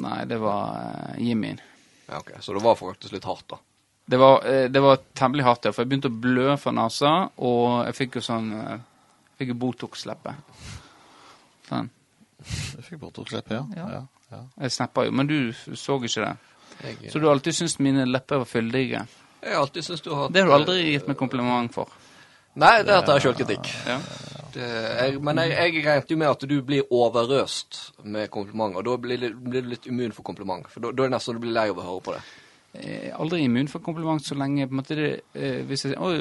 Nei, 0.04 0.24
det 0.28 0.37
var 0.42 0.74
uh, 0.76 1.20
Jimmyen. 1.24 1.61
Ja, 2.06 2.18
ok. 2.18 2.35
Så 2.40 2.52
det 2.52 2.61
var 2.61 2.74
faktisk 2.76 3.14
litt 3.14 3.24
hardt, 3.24 3.46
da. 3.48 3.56
Det 4.04 4.18
var, 4.20 4.44
uh, 4.44 4.66
det 4.68 4.83
var 4.85 4.98
temmelig 5.16 5.46
hardt, 5.46 5.64
ja, 5.64 5.72
for 5.72 5.87
jeg 5.87 5.88
begynte 5.88 6.11
å 6.12 6.18
blø 6.26 6.59
fra 6.61 6.74
nesa, 6.76 7.12
og 7.40 7.87
jeg 7.87 7.96
fikk 7.96 8.18
jo 8.18 8.24
sånn 8.26 8.50
eh, 8.59 8.74
Fikk 9.40 9.54
jo 9.54 9.56
Botox-leppe. 9.62 10.35
Sånn. 11.70 11.88
Du 12.44 12.83
fikk 12.85 13.00
Botox-leppe, 13.06 13.56
ja. 13.56 13.64
Ja. 13.78 13.87
ja. 13.94 14.02
ja. 14.35 14.42
Jeg 14.66 14.76
snappa 14.76 15.06
jo, 15.06 15.16
men 15.16 15.30
du 15.30 15.38
så 15.56 15.96
ikke 15.96 16.26
det. 16.26 16.35
Jeg, 16.83 16.98
Så 17.09 17.22
du 17.22 17.24
har 17.24 17.38
alltid 17.38 17.56
syntes 17.56 17.78
mine 17.80 18.04
lepper 18.04 18.42
var 18.44 18.50
fyldige. 18.52 19.06
jeg 19.40 19.56
har 19.56 19.64
alltid 19.64 19.88
syntes 19.88 20.04
du 20.04 20.12
har 20.12 20.26
hatt 20.26 20.37
Det 20.37 20.44
har 20.44 20.52
du 20.52 20.59
aldri 20.59 20.76
gitt 20.90 21.09
meg 21.09 21.16
kompliment 21.16 21.72
for. 21.72 21.88
Nei, 22.61 22.83
det 22.85 22.92
er 22.92 23.00
at 23.00 23.14
jeg 23.14 23.30
sjølkritikk. 23.30 23.72
Ja. 23.88 23.96
Jeg, 24.57 25.21
men 25.23 25.41
jeg, 25.45 25.55
jeg 25.55 25.87
regnet 25.87 26.13
jo 26.13 26.19
med 26.21 26.31
at 26.33 26.45
du 26.51 26.57
blir 26.67 26.91
overøst 26.91 27.81
med 28.05 28.31
kompliment, 28.33 28.77
og 28.77 28.87
da 28.87 28.97
blir, 29.01 29.31
blir 29.35 29.67
du 29.67 29.73
litt 29.75 29.89
immun 29.91 30.15
for 30.17 30.27
kompliment. 30.27 30.69
For 30.71 30.83
da, 30.85 30.93
da 30.95 31.05
er 31.05 31.11
det 31.11 31.17
nesten 31.17 31.39
du 31.39 31.45
blir 31.45 31.57
lei 31.57 31.69
av 31.71 31.79
å 31.81 31.87
høre 31.87 32.07
på 32.07 32.17
det. 32.17 32.23
Er 32.71 33.17
aldri 33.19 33.43
immun 33.43 33.67
for 33.69 33.83
kompliment 33.83 34.23
så 34.23 34.37
lenge 34.39 34.69
på 34.69 34.77
en 34.77 34.79
måte 34.79 34.95
det, 34.95 35.09
eh, 35.35 35.63
hvis 35.67 35.89
jeg, 35.89 35.97
å, 35.99 36.13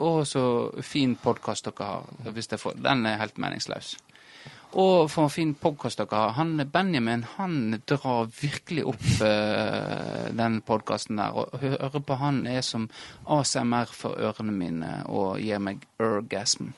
å, 0.00 0.12
så 0.24 0.44
fin 0.80 1.18
podkast 1.20 1.68
dere 1.68 1.88
har. 1.90 2.08
Hvis 2.32 2.48
jeg 2.48 2.62
får, 2.62 2.80
den 2.80 3.04
er 3.06 3.20
helt 3.20 3.36
meningsløs. 3.42 3.92
Og 4.72 5.10
for 5.12 5.26
en 5.26 5.32
fin 5.34 5.52
podkast 5.52 6.00
dere 6.00 6.16
har. 6.16 6.32
Han, 6.38 6.56
Benjamin 6.72 7.26
han 7.34 7.76
drar 7.84 8.30
virkelig 8.38 8.86
opp 8.88 9.04
eh, 9.20 10.32
den 10.32 10.62
podkasten 10.64 11.20
der. 11.20 11.36
Og 11.36 11.60
høre 11.60 12.00
på 12.00 12.16
han 12.22 12.46
er 12.48 12.64
som 12.64 12.88
ASMR 13.28 13.92
for 13.92 14.16
ørene 14.16 14.56
mine 14.56 14.94
og 15.12 15.42
gir 15.44 15.60
meg 15.60 15.84
orgasm. 16.00 16.72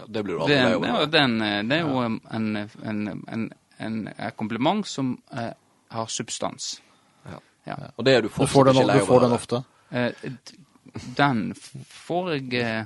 Ja, 0.00 0.04
det 0.08 0.22
blir 0.24 0.38
du 0.38 0.46
Det, 0.48 0.56
aldri 0.56 0.56
lei 0.56 0.62
er- 0.64 0.80
det, 0.80 0.90
av. 0.90 1.14
er 1.14 1.48
eh, 1.48 1.62
det 1.68 1.76
er 1.76 1.82
jo 1.86 1.98
en, 2.06 2.20
en, 2.30 2.56
en, 2.82 3.00
en, 3.28 3.44
en, 3.78 3.98
en 4.16 4.32
kompliment 4.40 4.86
som 4.88 5.12
eh, 5.36 5.52
har 5.94 6.06
substans. 6.12 6.70
Ja. 7.28 7.38
Ja. 7.68 7.76
Og 7.96 8.04
det 8.08 8.14
er 8.16 8.22
du 8.24 8.28
Du 8.28 8.34
fortsatt 8.34 8.54
får 8.54 8.64
den, 8.70 8.74
ikke 8.80 8.86
lei 8.86 8.96
du 8.96 9.02
av. 9.02 9.06
å 9.06 9.12
får 9.12 9.20
den 9.26 9.36
ofte. 9.36 9.62
Eh, 9.90 10.12
den 11.18 11.42
får 11.54 12.32
jeg 12.34 12.54
eh, 12.64 12.84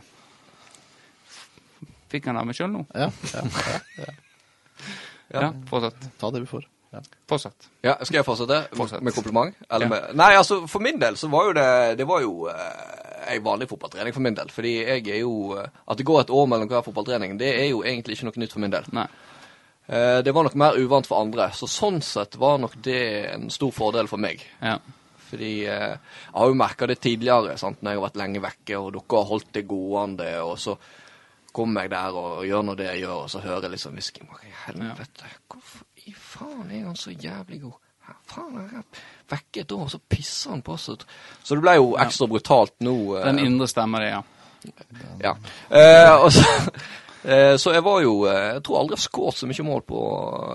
Fikk 2.15 2.27
han 2.31 2.37
av 2.39 2.47
meg 2.47 2.55
sjøl 2.59 2.71
nå? 2.71 2.85
Ja, 2.95 3.09
ja, 3.33 3.43
ja. 3.99 4.13
Ja. 5.35 5.49
fortsatt. 5.67 6.05
Ta 6.21 6.31
det 6.31 6.45
du 6.45 6.47
får. 6.47 6.67
Ja. 6.95 7.01
Fortsatt. 7.27 7.69
Ja, 7.83 7.97
Skal 8.07 8.21
jeg 8.21 8.27
fortsette 8.29 8.59
Fortsett. 8.79 9.03
med 9.03 9.15
kompliment? 9.17 9.57
Eller 9.69 9.87
Ja. 9.87 9.91
med, 9.91 10.15
nei, 10.15 10.29
altså 10.39 10.61
for 10.71 10.79
min 10.85 10.99
del 11.03 11.17
så 11.19 11.27
var 11.33 11.49
jo 11.49 11.53
det 11.57 11.97
Det 11.99 12.07
var 12.07 12.21
jo 12.23 12.47
eh, 12.47 12.55
en 13.29 13.45
vanlig 13.45 13.69
fotballtrening 13.71 14.15
for 14.17 14.25
min 14.25 14.37
del. 14.37 14.51
Fordi 14.55 14.75
jeg 14.81 15.05
er 15.09 15.21
jo 15.23 15.55
eh, 15.59 15.69
At 15.87 16.01
det 16.01 16.07
går 16.09 16.25
et 16.25 16.35
år 16.35 16.51
mellom 16.51 16.71
hver 16.71 16.85
fotballtrening, 16.87 17.39
det 17.41 17.53
er 17.53 17.71
jo 17.71 17.85
egentlig 17.85 18.19
ikke 18.19 18.29
noe 18.31 18.43
nytt 18.45 18.57
for 18.57 18.65
min 18.65 18.75
del. 18.75 18.91
Nei. 18.97 19.07
Eh, 19.87 20.19
det 20.25 20.33
var 20.33 20.47
nok 20.47 20.59
mer 20.61 20.79
uvant 20.81 21.09
for 21.09 21.21
andre. 21.21 21.51
Så 21.53 21.69
sånn 21.71 22.01
sett 22.05 22.39
var 22.41 22.59
nok 22.63 22.77
det 22.85 23.01
en 23.35 23.49
stor 23.53 23.73
fordel 23.75 24.09
for 24.11 24.23
meg. 24.23 24.45
Ja. 24.63 24.79
Fordi 25.29 25.55
eh, 25.69 25.95
jeg 25.95 26.37
har 26.37 26.51
jo 26.51 26.59
merka 26.59 26.89
det 26.89 27.01
tidligere, 27.05 27.57
sant, 27.61 27.83
når 27.83 27.95
jeg 27.95 28.01
har 28.01 28.07
vært 28.09 28.21
lenge 28.21 28.45
vekke, 28.45 28.81
og 28.81 28.93
dere 28.97 29.19
har 29.19 29.31
holdt 29.33 29.55
det 29.57 29.65
gående, 29.69 30.31
og 30.45 30.59
så 30.61 30.77
kommer 31.55 31.87
jeg 31.87 31.95
der 31.95 32.19
og 32.19 32.45
gjør 32.49 32.65
nå 32.67 32.75
det 32.79 32.91
jeg 32.91 33.05
gjør, 33.05 33.25
og 33.25 33.31
så 33.31 33.43
hører 33.45 33.69
jeg 33.69 33.77
liksom 33.77 33.99
hvisking. 33.99 34.31
Helvete? 34.65 35.33
Hvorfor 35.51 35.87
i 36.05 36.15
faen 36.19 36.71
er 36.71 36.87
han 36.89 36.99
så 36.99 37.15
jævlig 37.15 37.61
god? 37.63 37.84
Faen 38.31 38.55
jeg 38.61 38.83
vekke 39.31 39.61
et 39.65 39.73
år, 39.73 39.87
så 39.93 39.99
pisser 40.09 40.51
han 40.55 40.63
på 40.65 40.77
seg? 40.81 41.05
Så 41.45 41.55
det 41.57 41.63
ble 41.65 41.77
jo 41.79 41.95
ekstra 42.01 42.27
brutalt 42.29 42.75
nå. 42.85 42.95
eh, 43.19 43.25
Den 43.31 43.39
indre 43.45 43.69
stemmer 43.71 44.05
det, 44.05 44.11
ja. 44.15 44.23
ja. 45.23 45.33
Eh, 45.71 46.29
så, 46.33 46.45
eh, 47.25 47.57
så 47.61 47.73
jeg 47.75 47.85
var 47.85 47.99
jo 48.05 48.15
eh, 48.29 48.55
Jeg 48.55 48.63
tror 48.65 48.79
aldri 48.81 48.97
jeg 48.97 49.01
har 49.03 49.05
skåret 49.09 49.37
så 49.41 49.49
mye 49.49 49.67
mål 49.69 49.83
på 49.89 50.01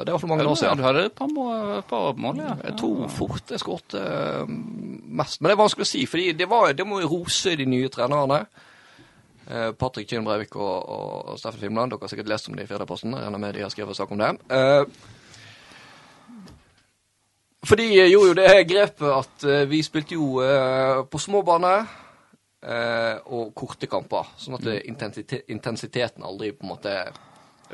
Det 0.05 0.13
var 0.15 0.21
for 0.23 0.31
mange 0.33 0.45
år 0.49 0.57
siden. 0.61 0.77
Du 0.81 0.85
hadde 0.87 1.05
et 1.09 1.15
par, 1.17 1.27
må- 1.33 1.81
par 1.89 2.13
mål, 2.17 2.41
ja. 2.45 2.55
Jeg 2.69 2.77
tror 2.81 3.07
fort 3.13 3.53
jeg 3.53 3.61
skåret 3.63 3.97
eh, 4.01 4.45
mest. 4.49 5.41
Men 5.41 5.49
det 5.49 5.55
er 5.57 5.61
vanskelig 5.63 5.85
å 5.87 5.91
si, 5.93 6.05
for 6.09 6.17
det, 6.21 6.49
det 6.77 6.87
må 6.89 7.01
jo 7.03 7.11
rose 7.15 7.55
de 7.57 7.65
nye 7.69 7.89
trenerne. 7.93 8.43
Eh, 9.49 9.71
Patrick 9.77 10.09
Kinn 10.09 10.25
Breivik 10.25 10.53
og, 10.57 10.75
og, 10.89 11.29
og 11.33 11.39
Steffen 11.41 11.61
Fimland. 11.63 11.89
Dere 11.93 12.05
har 12.05 12.11
sikkert 12.13 12.29
lest 12.29 12.49
om 12.51 12.57
det 12.57 12.65
i 12.67 12.69
Firdaposten. 12.69 13.13
Jeg 13.17 13.25
regner 13.25 13.41
med 13.41 13.55
de 13.57 13.65
har 13.65 13.73
skrevet 13.73 13.97
sak 13.97 14.11
om 14.13 14.21
det. 14.21 14.35
For 17.65 17.75
de 17.75 17.87
gjorde 17.91 18.29
jo 18.29 18.35
det 18.37 18.67
grepet 18.69 19.09
at 19.11 19.43
eh, 19.43 19.65
vi 19.67 19.81
spilte 19.83 20.15
jo 20.15 20.37
eh, 20.43 21.01
på 21.11 21.19
små 21.19 21.41
baner 21.43 21.81
eh, 22.63 23.17
og 23.35 23.51
korte 23.57 23.89
kamper. 23.91 24.29
Sånn 24.39 24.55
at 24.59 24.69
intensiteten 25.51 26.23
aldri 26.23 26.53
på 26.55 26.63
en 26.63 26.71
måte 26.71 26.93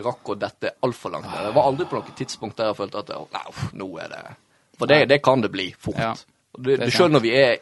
rakk 0.05 0.31
å 0.33 0.35
dette 0.35 0.73
altfor 0.83 1.13
langt. 1.13 1.29
Det 1.29 1.53
var 1.55 1.69
aldri 1.69 1.85
på 1.87 1.99
noe 1.99 2.15
tidspunkt 2.17 2.57
der 2.59 2.71
jeg 2.71 2.79
følte 2.81 3.03
at 3.03 3.13
nei, 3.31 3.43
uff, 3.51 3.61
nå 3.77 3.87
er 4.01 4.09
det 4.11 4.23
For 4.79 4.91
det, 4.91 5.05
det 5.13 5.21
kan 5.23 5.45
det 5.45 5.53
bli 5.53 5.69
fort. 5.79 6.01
Ja, 6.01 6.11
det, 6.57 6.79
det 6.81 6.89
selv 6.91 7.13
når 7.15 7.23
vi 7.23 7.31
er 7.37 7.55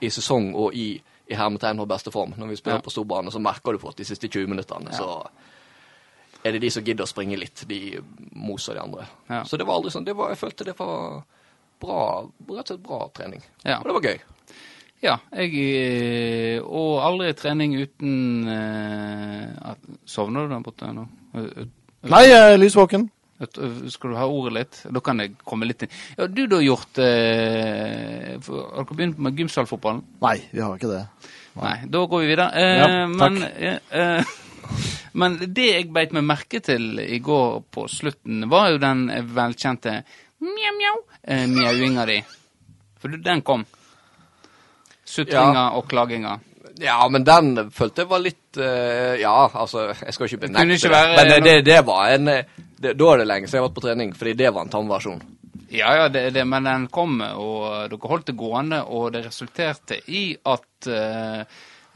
i 0.00 0.10
sesong 0.10 0.48
og 0.58 0.74
i, 0.74 0.88
i 1.28 1.36
hermetegn 1.38 1.84
og 1.84 1.88
beste 1.90 2.10
form, 2.14 2.32
når 2.38 2.50
vi 2.54 2.56
spiller 2.58 2.80
Ja. 2.80 2.86
på 2.86 2.90
storbane, 2.90 3.30
så 3.30 3.38
merker 3.42 3.76
du 3.76 3.78
fort 3.82 3.98
de 3.98 4.06
siste 4.08 4.26
20 4.26 4.50
minuttene. 4.50 4.90
Så 4.96 5.06
er 6.42 6.54
det 6.56 6.62
de 6.64 6.70
som 6.70 6.84
gidder 6.86 7.04
å 7.04 7.10
springe 7.10 7.38
litt, 7.38 7.62
de 7.68 7.98
moser 8.34 8.74
de 8.78 8.82
andre. 8.82 9.06
Ja. 9.28 9.44
Så 9.44 9.58
det 9.58 9.66
var 9.68 9.78
aldri 9.78 9.92
sånn. 9.94 10.06
Det 10.06 10.16
var, 10.16 10.32
jeg 10.32 10.40
følte 10.40 10.66
det 10.66 10.74
var 10.78 11.22
bra, 11.80 12.00
rett 12.50 12.64
og 12.64 12.72
slett 12.72 12.82
bra 12.84 13.00
trening. 13.16 13.42
Ja. 13.64 13.78
Og 13.80 13.88
det 13.88 13.96
var 13.98 14.08
gøy. 14.10 14.18
Ja, 14.98 15.12
jeg 15.30 15.52
eh, 15.62 16.56
Og 16.58 16.96
aldri 17.06 17.28
trening 17.38 17.76
uten 17.78 18.48
uh, 18.50 19.70
at, 19.70 19.84
Sovner 20.10 20.48
du 20.48 20.54
der 20.56 20.64
borte 20.66 20.88
nå? 20.90 21.04
Nei, 22.08 22.24
jeg 22.26 22.40
er 22.54 22.58
lysvåken. 22.58 23.04
Skal 23.38 24.10
du 24.10 24.16
ha 24.18 24.26
ordet 24.26 24.54
litt? 24.56 24.80
Da 24.90 25.02
kan 25.04 25.22
jeg 25.22 25.36
komme 25.46 25.68
litt 25.70 25.84
inn. 25.86 25.92
Ja, 26.18 26.26
du 26.26 26.40
da 26.50 26.58
gjort 26.58 26.98
eh, 26.98 28.34
Har 28.42 28.82
dere 28.82 28.96
begynt 28.98 29.20
med 29.22 29.38
gymsalfotballen? 29.38 30.02
Nei, 30.24 30.36
vi 30.50 30.64
har 30.64 30.74
ikke 30.74 30.90
det. 30.90 31.04
Nei, 31.58 31.76
da 31.94 32.02
går 32.10 32.24
vi 32.24 32.30
videre. 32.32 32.48
Eh, 32.58 32.74
Ja, 32.80 32.88
takk. 33.06 33.14
men, 33.14 33.42
eh, 33.42 33.78
eh, 34.02 34.34
Men 35.18 35.38
det 35.40 35.68
jeg 35.70 35.92
beit 35.94 36.12
meg 36.14 36.26
merke 36.26 36.60
til 36.62 36.98
i 37.00 37.18
går 37.24 37.62
på 37.74 37.86
slutten, 37.90 38.48
var 38.50 38.72
jo 38.74 38.82
den 38.82 39.06
velkjente 39.34 40.00
mjau-mjau-mjauinga 41.28 42.06
di. 42.06 42.18
For 42.98 43.08
den 43.08 43.42
kom. 43.46 43.64
Sutringa 45.04 45.70
og 45.78 45.86
klaginga. 45.88 46.38
Ja, 46.78 47.00
men 47.10 47.24
den 47.26 47.70
følte 47.74 48.04
jeg 48.04 48.10
var 48.10 48.20
litt 48.22 48.58
uh, 48.60 49.16
Ja, 49.18 49.48
altså, 49.50 49.88
jeg 49.98 50.14
skal 50.14 50.28
ikke 50.28 50.40
benekte 50.44 50.66
det. 50.68 50.76
ikke 50.78 50.92
være- 50.92 51.16
Men 51.16 51.32
eh, 51.32 51.40
det, 51.42 51.54
det 51.66 51.78
var 51.86 52.12
en 52.14 52.28
eh, 52.28 52.44
det, 52.78 52.92
Da 53.00 53.08
er 53.12 53.18
det 53.18 53.26
lenge 53.26 53.48
siden 53.48 53.58
jeg 53.58 53.62
har 53.64 53.68
vært 53.68 53.78
på 53.80 53.86
trening, 53.86 54.12
fordi 54.14 54.34
det 54.38 54.52
var 54.54 54.62
en 54.62 54.70
tannversjon. 54.70 55.22
Ja, 55.74 55.94
ja, 55.98 56.04
det, 56.08 56.44
men 56.46 56.64
den 56.64 56.86
kom, 56.88 57.18
og 57.20 57.90
dere 57.90 58.08
holdt 58.08 58.26
det 58.30 58.36
gående, 58.38 58.78
og 58.86 59.10
det 59.12 59.24
resulterte 59.26 59.98
i 60.08 60.22
at 60.48 60.86
uh, 60.88 61.42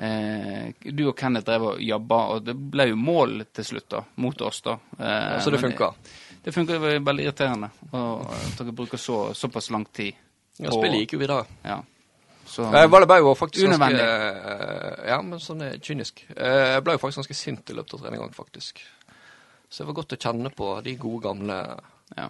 uh, 0.02 0.66
du 0.82 1.06
og 1.08 1.14
Kenneth 1.16 1.46
drev 1.46 1.68
og 1.70 1.80
jobba, 1.80 2.18
og 2.34 2.42
det 2.44 2.56
ble 2.74 2.88
jo 2.90 2.98
mål 3.00 3.38
til 3.54 3.64
slutt, 3.64 3.86
da, 3.94 4.02
mot 4.20 4.42
oss, 4.44 4.60
da. 4.66 4.74
Eh, 4.98 5.38
Så 5.40 5.50
det 5.54 5.62
men 5.62 5.70
funka. 5.70 5.88
Funka 5.94 6.21
det 6.42 6.78
var 6.82 6.98
veldig 7.06 7.24
irriterende, 7.28 7.70
at 7.92 8.58
dere 8.58 8.74
bruker 8.74 8.98
så, 8.98 9.34
såpass 9.34 9.70
lang 9.70 9.84
tid. 9.94 10.14
Ja, 10.58 10.68
på- 10.68 10.80
spillet 10.80 11.04
gikk 11.04 11.14
jo 11.16 11.22
videre. 11.22 11.44
Ja. 11.64 11.80
Så, 12.52 12.66
jeg 12.74 12.90
ble 12.90 13.16
jo 13.22 13.34
faktisk 13.38 13.64
Unødvendig. 13.64 14.02
ganske 14.02 15.06
Ja, 15.08 15.20
men 15.22 15.40
sånn 15.40 15.62
er 15.64 15.78
kynisk. 15.78 16.24
Eh, 16.36 16.74
jeg 16.74 16.82
ble 16.84 16.96
jo 16.96 17.00
faktisk 17.00 17.22
ganske 17.22 17.36
sint 17.38 17.70
i 17.70 17.76
løpet 17.78 17.94
av 17.94 18.02
treningene, 18.02 18.34
faktisk. 18.36 18.82
Så 19.70 19.82
det 19.82 19.88
var 19.88 19.96
godt 20.02 20.12
å 20.12 20.20
kjenne 20.20 20.50
på 20.52 20.68
de 20.84 20.96
gode, 21.00 21.22
gamle 21.24 21.58
ja. 22.18 22.26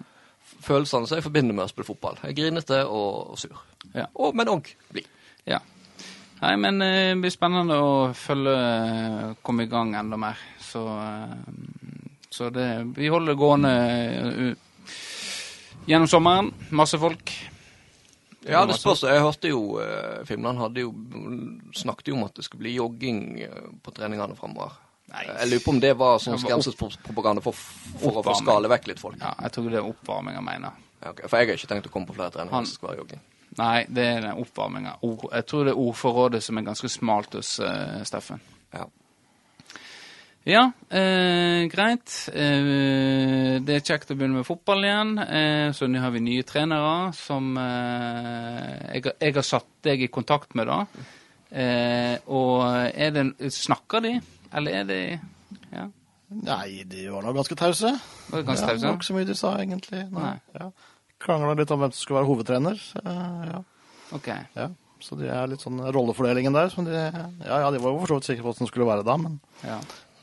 følelsene 0.63 1.09
som 1.09 1.19
jeg 1.19 1.25
forbinder 1.27 1.57
med 1.57 1.65
å 1.65 1.73
spille 1.73 1.89
fotball. 1.89 2.21
Jeg 2.23 2.37
grinete 2.39 2.85
og, 2.85 3.33
og 3.33 3.41
sur. 3.41 3.57
Ja. 3.97 4.07
Og, 4.15 4.37
men 4.39 4.53
òg 4.53 4.71
blid. 4.93 5.09
ja. 5.49 5.59
Nei, 6.43 6.57
men 6.59 6.83
eh, 6.83 7.13
det 7.13 7.21
blir 7.23 7.31
spennende 7.31 7.77
å 7.79 7.91
følge 8.19 8.55
eh, 8.55 9.27
komme 9.47 9.67
i 9.67 9.71
gang 9.71 9.95
enda 9.99 10.19
mer. 10.19 10.39
Så, 10.63 10.83
eh, 10.87 11.35
så 12.33 12.49
det 12.51 12.67
Vi 12.97 13.11
holder 13.13 13.37
gående 13.39 13.73
uh, 14.25 14.93
gjennom 15.87 16.09
sommeren. 16.09 16.53
Masse 16.71 16.99
folk. 16.99 17.33
Ja, 18.49 18.65
det 18.67 18.75
spørs. 18.75 19.05
Jeg 19.07 19.23
hørte 19.23 19.51
jo 19.53 19.79
eh, 19.79 20.25
Finland 20.27 20.59
hadde 20.59 20.83
jo 20.83 20.91
snakket 21.79 22.09
jo 22.11 22.17
om 22.17 22.25
at 22.27 22.35
det 22.35 22.45
skulle 22.47 22.65
bli 22.65 22.73
jogging 22.75 23.21
eh, 23.45 23.69
på 23.83 23.95
treningene 23.95 24.35
framover. 24.39 24.73
Jeg 25.13 25.47
lurer 25.51 25.63
på 25.63 25.75
om 25.75 25.81
det 25.83 25.93
var 26.01 26.19
sånn 26.23 26.41
skremselspropaganda 26.41 27.43
for, 27.45 27.55
for 28.01 28.19
å 28.19 28.25
få 28.25 28.35
skale 28.41 28.71
vekk 28.73 28.89
litt 28.91 29.03
folk. 29.03 29.19
Ja, 29.21 29.35
jeg 29.45 29.55
tror 29.55 29.69
det 29.71 29.79
er 29.79 29.87
oppvarming 29.87 30.39
jeg 30.39 30.47
mener. 30.47 30.81
Ja, 31.03 31.13
okay. 31.13 31.29
For 31.29 31.39
jeg 31.39 31.51
har 31.53 31.61
ikke 31.61 31.71
tenkt 31.75 31.91
å 31.91 31.93
komme 31.93 32.09
på 32.09 32.17
flere 32.17 32.33
treninger 32.35 32.57
Han- 32.57 32.67
som 32.67 32.81
skal 32.81 32.93
være 32.93 33.03
jogging. 33.05 33.23
Nei, 33.59 33.85
det 33.93 34.07
er 34.09 34.27
oppvarminga. 34.41 34.95
Jeg 35.05 35.47
tror 35.51 35.67
det 35.69 35.75
er 35.75 35.81
ordforrådet 35.83 36.41
som 36.43 36.59
er 36.59 36.65
ganske 36.71 36.89
smalt 36.89 37.35
hos 37.37 37.51
uh, 37.61 38.01
Steffen. 38.09 38.41
Ja. 38.73 38.87
Ja, 40.45 40.65
eh, 40.91 41.69
greit. 41.71 42.11
Eh, 42.35 43.61
det 43.63 43.77
er 43.77 43.85
kjekt 43.87 44.11
å 44.11 44.17
begynne 44.19 44.41
med 44.41 44.47
fotball 44.49 44.83
igjen. 44.89 45.13
Eh, 45.23 45.69
så 45.77 45.87
nå 45.87 46.01
har 46.03 46.11
vi 46.11 46.23
nye 46.25 46.43
trenere 46.47 47.13
som 47.15 47.53
eh, 47.63 48.97
jeg, 48.99 49.05
jeg 49.23 49.37
har 49.39 49.47
satt 49.47 49.69
deg 49.87 50.03
i 50.03 50.11
kontakt 50.11 50.57
med, 50.59 50.67
da. 50.67 50.81
Eh, 51.53 52.17
og 52.33 52.65
er 52.91 53.13
det 53.15 53.53
Snakker 53.55 54.03
de, 54.03 54.15
eller 54.57 54.79
er 54.81 54.87
de 54.89 55.01
Ja, 55.71 55.87
Nei, 56.33 56.83
de 56.89 57.03
var 57.13 57.27
nå 57.27 57.35
ganske 57.37 57.55
tause. 57.61 57.91
var 58.33 58.41
det 58.41 58.47
ganske 58.49 58.65
Ja, 58.67 58.73
det 58.73 58.81
tause? 58.81 58.93
ikke 58.97 59.09
så 59.11 59.17
mye 59.19 59.29
de 59.29 59.35
sa, 59.37 59.51
egentlig. 59.61 60.05
Nei. 60.11 60.23
Nei. 60.31 60.37
Ja. 60.59 60.71
Krangla 61.23 61.53
litt 61.59 61.71
om 61.71 61.83
hvem 61.85 61.93
som 61.93 62.01
skulle 62.03 62.23
være 62.23 62.31
hovedtrener. 62.33 62.81
Eh, 63.05 63.43
ja. 63.53 63.61
OK. 64.17 64.31
ja. 64.57 64.71
Så 65.03 65.19
de 65.19 65.27
er 65.35 65.51
litt 65.51 65.61
sånn 65.63 65.79
rollefordelingen 65.93 66.55
der. 66.57 66.71
Som 66.73 66.87
de, 66.89 66.95
ja, 66.97 67.59
ja, 67.67 67.69
de 67.75 67.79
var 67.83 67.93
jo 67.93 68.01
for 68.01 68.15
så 68.15 68.19
vidt 68.19 68.29
sikre 68.31 68.43
på 68.47 68.49
hvordan 68.53 68.65
det 68.67 68.73
skulle 68.73 68.89
være 68.89 69.07
da, 69.07 69.17
men, 69.21 69.39
Ja. 69.67 69.79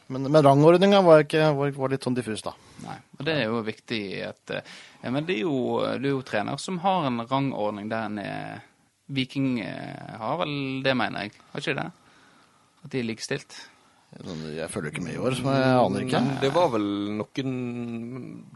Men, 0.09 0.25
men 0.31 0.43
rangordninga 0.43 1.01
var, 1.05 1.23
var, 1.53 1.71
var 1.77 1.91
litt 1.93 2.05
sånn 2.05 2.15
diffus, 2.17 2.41
da. 2.41 2.55
Nei, 2.85 2.95
og 3.19 3.25
det 3.27 3.35
er 3.37 3.43
jo 3.45 3.59
viktig 3.65 4.01
at 4.25 4.53
eh, 4.55 4.71
ja, 5.03 5.11
Men 5.13 5.27
det 5.27 5.35
er 5.37 5.43
jo, 5.45 5.59
du 6.01 6.07
er 6.09 6.13
jo 6.15 6.23
trener 6.25 6.57
som 6.61 6.79
har 6.81 7.05
en 7.07 7.21
rangordning 7.29 7.91
der 7.91 8.07
en 8.09 8.19
er 8.23 8.63
Viking 9.09 9.59
eh, 9.65 10.15
har 10.21 10.37
vel 10.43 10.81
det, 10.85 10.93
mener 10.97 11.25
jeg. 11.25 11.33
Har 11.51 11.63
ikke 11.63 11.77
det? 11.79 11.85
At 12.85 12.91
de 12.93 12.99
er 13.01 13.07
likestilt? 13.07 13.55
Sånn, 14.19 14.43
Jeg 14.55 14.69
følger 14.73 14.93
ikke 14.93 15.05
med 15.05 15.15
i 15.15 15.21
år, 15.21 15.37
så 15.37 15.53
jeg 15.53 15.71
aner 15.77 16.05
ikke. 16.05 16.21
Men 16.25 16.37
det 16.41 16.49
var 16.53 16.69
vel 16.73 16.85
noen 17.17 17.55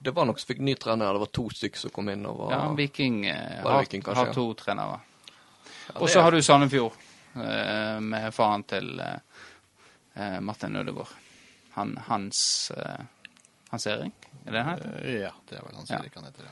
Det 0.05 0.13
var 0.13 0.25
noen 0.25 0.41
som 0.41 0.49
fikk 0.49 0.61
ny 0.65 0.73
trener. 0.81 1.13
Det 1.13 1.23
var 1.25 1.31
to 1.37 1.47
stykker 1.53 1.83
som 1.83 1.93
kom 1.93 2.09
inn 2.13 2.25
og 2.29 2.39
var 2.43 2.53
Ja, 2.55 2.61
Viking, 2.77 3.19
eh, 3.29 3.59
Var 3.61 3.69
det 3.69 3.75
har, 3.75 3.85
Viking, 3.87 4.05
har 4.21 4.33
to 4.33 4.45
trenere. 4.57 5.01
Ja, 5.89 5.97
Og 5.99 6.09
så 6.09 6.21
har 6.25 6.33
du 6.33 6.41
Sandefjord, 6.41 6.97
eh, 7.37 7.97
med 8.01 8.29
faren 8.33 8.65
til 8.69 8.93
Martin 10.45 10.75
Ødegaard. 10.77 11.09
Han, 11.75 11.95
hans 12.07 12.71
uh, 12.77 13.01
Hans 13.71 13.87
Erik, 13.89 14.27
er 14.45 14.51
det 14.53 14.61
han 14.63 14.75
heter? 14.77 14.97
Eh, 15.01 15.19
Ja, 15.23 15.31
det 15.49 15.57
er 15.57 15.63
vel 15.65 15.75
han 15.79 15.85
Ja. 15.89 16.01
han 16.15 16.27
heter. 16.29 16.43
Ja. 16.43 16.51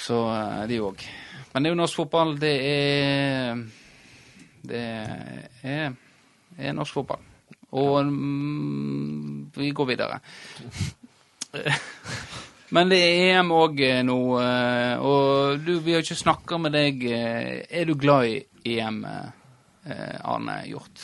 Så 0.00 0.20
uh, 0.24 0.62
de 0.70 0.78
òg. 0.80 1.02
Men 1.52 1.62
det 1.62 1.68
er 1.68 1.74
jo 1.74 1.80
norsk 1.82 1.96
fotball. 2.00 2.36
Det 2.40 2.54
er 2.70 3.60
Det 4.62 4.80
er, 5.64 5.92
er 6.58 6.72
norsk 6.76 6.94
fotball. 6.94 7.20
Og 7.72 8.06
mm, 8.06 9.50
vi 9.56 9.70
går 9.70 9.86
videre. 9.92 10.18
Men 12.74 12.88
det 12.92 12.98
er 13.02 13.40
EM 13.40 13.50
òg 13.50 13.80
nå, 14.06 14.16
og 15.02 15.64
du, 15.66 15.72
vi 15.82 15.92
har 15.96 16.04
ikke 16.04 16.14
snakka 16.20 16.58
med 16.62 16.72
deg. 16.76 17.02
Er 17.10 17.84
du 17.88 17.96
glad 17.98 18.28
i 18.30 18.76
EM, 18.76 19.00
Arne 20.22 20.60
Hjort? 20.68 21.02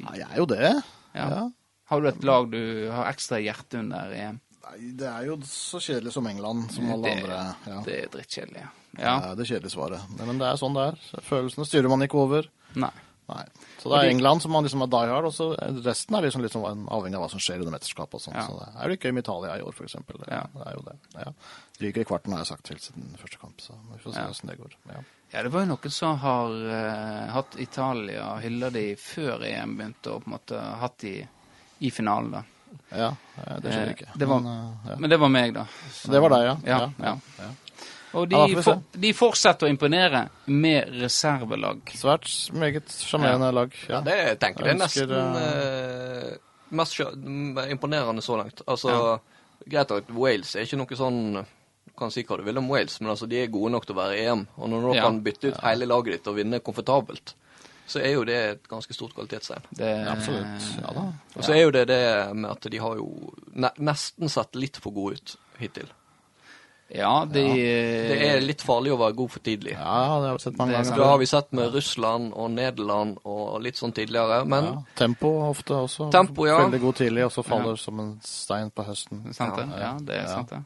ja, 0.00 0.10
jeg 0.16 0.26
er 0.32 0.40
jo 0.40 0.46
det. 0.50 0.72
Ja. 1.14 1.28
Ja. 1.30 1.50
Har 1.90 2.00
du 2.00 2.08
et 2.08 2.24
lag 2.24 2.50
du 2.50 2.90
har 2.90 3.06
ekstra 3.12 3.38
hjerte 3.42 3.78
under 3.78 4.12
i 4.14 4.24
Nei, 4.64 4.92
det 4.96 5.06
er 5.06 5.26
jo 5.26 5.36
så 5.44 5.76
kjedelig 5.78 6.12
som 6.14 6.26
England, 6.26 6.70
som 6.72 6.86
alle 6.90 7.02
Det- 7.02 7.16
andre. 7.22 7.54
Ja. 7.68 7.80
Det 7.84 7.96
er 8.04 8.08
drittkjedelig. 8.08 8.62
ja. 8.98 9.20
Det 9.20 9.30
er 9.30 9.34
det 9.36 9.46
kjedelige 9.46 9.74
svaret. 9.74 10.00
Men 10.18 10.38
det 10.38 10.46
er 10.48 10.56
sånn 10.56 10.72
det 10.74 10.86
er. 10.88 11.20
Følelsene 11.20 11.66
styrer 11.68 11.88
man 11.92 12.00
ikke 12.00 12.14
over. 12.18 12.48
Nei. 12.74 12.90
Nei. 13.28 13.44
Så 13.80 13.88
det 13.92 13.98
er 14.04 14.10
England 14.10 14.40
som 14.42 14.52
man 14.52 14.64
liksom 14.64 14.82
er 14.82 14.86
die 14.86 15.06
hard, 15.12 15.24
og 15.24 15.32
så 15.32 15.56
resten 15.84 16.16
er 16.16 16.22
liksom 16.22 16.42
sånn 16.48 16.88
avhengig 16.88 17.14
av 17.16 17.22
hva 17.24 17.30
som 17.30 17.38
skjer 17.40 17.60
under 17.60 17.72
mesterskapet 17.78 18.14
og 18.14 18.20
sånn. 18.20 18.34
Ja. 18.34 18.46
Så 18.48 18.58
det 18.58 18.68
er 18.76 18.88
jo 18.88 18.96
ikke 18.96 19.12
i 19.14 19.18
Italia 19.20 19.56
i 19.58 19.62
år, 19.62 19.72
for 19.74 19.84
eksempel. 19.84 20.18
Det, 20.24 20.28
Ja. 20.32 20.42
det 20.54 20.66
er 20.66 20.74
jo 20.74 20.82
det. 20.88 20.96
Ja. 21.14 21.32
Ryker 21.80 22.00
i 22.00 22.04
kvarten, 22.06 22.32
har 22.32 22.44
jeg 22.44 22.46
sagt 22.52 22.68
helt 22.70 22.82
siden 22.82 23.16
første 23.18 23.38
kamp, 23.40 23.60
så 23.60 23.74
vi 23.92 23.98
får 23.98 24.12
se 24.14 24.20
Ja. 24.20 24.26
hvordan 24.30 24.50
det 24.50 24.58
går. 24.60 24.74
Ja. 24.94 25.00
Ja, 25.34 25.42
det 25.42 25.50
var 25.50 25.60
jo 25.64 25.66
noen 25.72 25.90
som 25.90 26.18
har 26.22 26.52
uh, 26.70 27.32
hatt 27.34 27.56
Italia, 27.58 28.28
og 28.34 28.42
hylla 28.44 28.70
de 28.70 28.84
før 28.96 29.42
EM 29.48 29.72
begynte, 29.76 30.12
og 30.14 30.22
på 30.22 30.30
en 30.30 30.34
måte 30.36 30.60
hatt 30.80 30.98
de 31.02 31.14
i 31.80 31.90
finalen, 31.90 32.30
da. 32.30 32.42
Ja, 32.94 33.08
eh, 33.38 33.58
det 33.62 33.72
skjer 33.72 33.86
Eh, 33.88 33.92
ikke. 33.96 34.18
det 34.18 34.26
var- 34.28 34.40
Men, 34.40 34.68
uh, 34.68 34.88
ja. 34.90 34.96
Men 34.98 35.10
det 35.10 35.18
var 35.20 35.28
meg, 35.28 35.54
da. 35.54 35.64
Så- 35.90 36.10
Det 36.12 36.20
var 36.22 36.28
deg, 36.30 36.44
ja. 36.44 36.56
Ja, 36.64 36.90
ja. 37.02 37.18
ja. 37.38 37.50
Og 38.14 38.28
de, 38.28 38.62
for, 38.62 38.82
de 38.92 39.12
fortsetter 39.12 39.66
å 39.66 39.68
imponere 39.70 40.28
med 40.46 40.88
reservelag. 41.02 41.80
Svært 41.90 42.52
meget 42.54 42.86
sjarmerende 42.86 43.52
lag. 43.52 43.74
Ja, 43.88 44.00
det 44.00 44.38
tenker 44.38 44.66
jeg. 44.66 44.78
Det 44.78 44.82
er 44.82 44.86
nesten 44.86 45.10
uh, 45.10 46.36
mest 46.70 47.00
imponerende 47.70 48.22
så 48.22 48.36
langt. 48.38 48.62
Altså, 48.68 49.18
greit 49.66 49.90
nok, 49.90 50.04
Wales 50.14 50.54
er 50.54 50.62
ikke 50.62 50.76
noe 50.78 50.86
sånn 50.96 51.44
Du 51.86 51.92
kan 51.98 52.10
si 52.10 52.24
hva 52.26 52.36
du 52.40 52.42
vil 52.46 52.58
om 52.58 52.68
Wales, 52.68 53.00
men 53.00 53.10
altså, 53.10 53.28
de 53.30 53.42
er 53.42 53.46
gode 53.52 53.70
nok 53.72 53.86
til 53.86 53.94
å 53.94 54.00
være 54.02 54.18
EM. 54.24 54.46
Og 54.58 54.68
når 54.70 54.80
du 54.88 54.94
Ja. 54.96 55.02
kan 55.04 55.20
bytte 55.22 55.48
ut 55.52 55.60
hele 55.62 55.86
laget 55.86 56.12
ditt 56.16 56.26
og 56.26 56.36
vinne 56.36 56.60
komfortabelt, 56.60 57.34
så 57.86 58.00
er 58.00 58.14
jo 58.14 58.24
det 58.24 58.34
et 58.50 58.68
ganske 58.68 58.94
stort 58.94 59.12
kvalitetstegn. 59.14 59.62
Det, 59.76 59.90
Absolutt. 60.08 60.68
Ja 60.80 60.92
da. 60.96 61.04
Og 61.36 61.42
så 61.44 61.52
er 61.54 61.62
jo 61.62 61.70
det 61.70 61.86
det 61.88 62.34
med 62.34 62.50
at 62.50 62.60
de 62.72 62.78
har 62.78 62.96
jo 62.96 63.32
ne 63.52 63.70
nesten 63.78 64.28
sett 64.30 64.54
litt 64.56 64.76
for 64.80 64.90
gode 64.92 65.14
ut 65.20 65.36
hittil. 65.60 65.86
Ja, 66.94 67.24
de 67.24 67.42
Det 67.42 68.18
er 68.22 68.40
litt 68.44 68.60
farlig 68.62 68.92
å 68.92 68.98
være 69.00 69.16
god 69.16 69.30
for 69.30 69.40
tidlig. 69.40 69.72
Ja, 69.72 70.20
det 70.20 70.28
har 70.28 70.36
vi 70.36 70.42
sett 70.44 70.58
mange 70.58 70.74
er 70.74 70.82
ganger. 70.82 70.96
Det 70.96 71.06
har 71.08 71.18
vi 71.18 71.26
sett 71.26 71.52
med 71.52 71.72
Russland 71.74 72.32
og 72.36 72.50
Nederland 72.50 73.18
og 73.24 73.62
litt 73.64 73.74
sånn 73.80 73.92
tidligere, 73.96 74.44
men 74.46 74.64
ja. 74.64 74.82
Tempo 74.94 75.30
ofte 75.48 75.74
også. 75.74 76.10
Tempo, 76.12 76.46
ja. 76.46 76.58
Veldig 76.68 76.80
god 76.80 76.94
tidlig, 77.00 77.24
og 77.24 77.32
så 77.32 77.44
faller 77.44 77.76
som 77.80 78.00
en 78.00 78.20
stein 78.22 78.70
på 78.70 78.84
høsten. 78.84 79.24
Sant 79.34 79.56
det? 79.56 79.66
Ja, 79.80 79.94
det 80.00 80.14
er 80.22 80.26
sant, 80.28 80.48
det. 80.50 80.62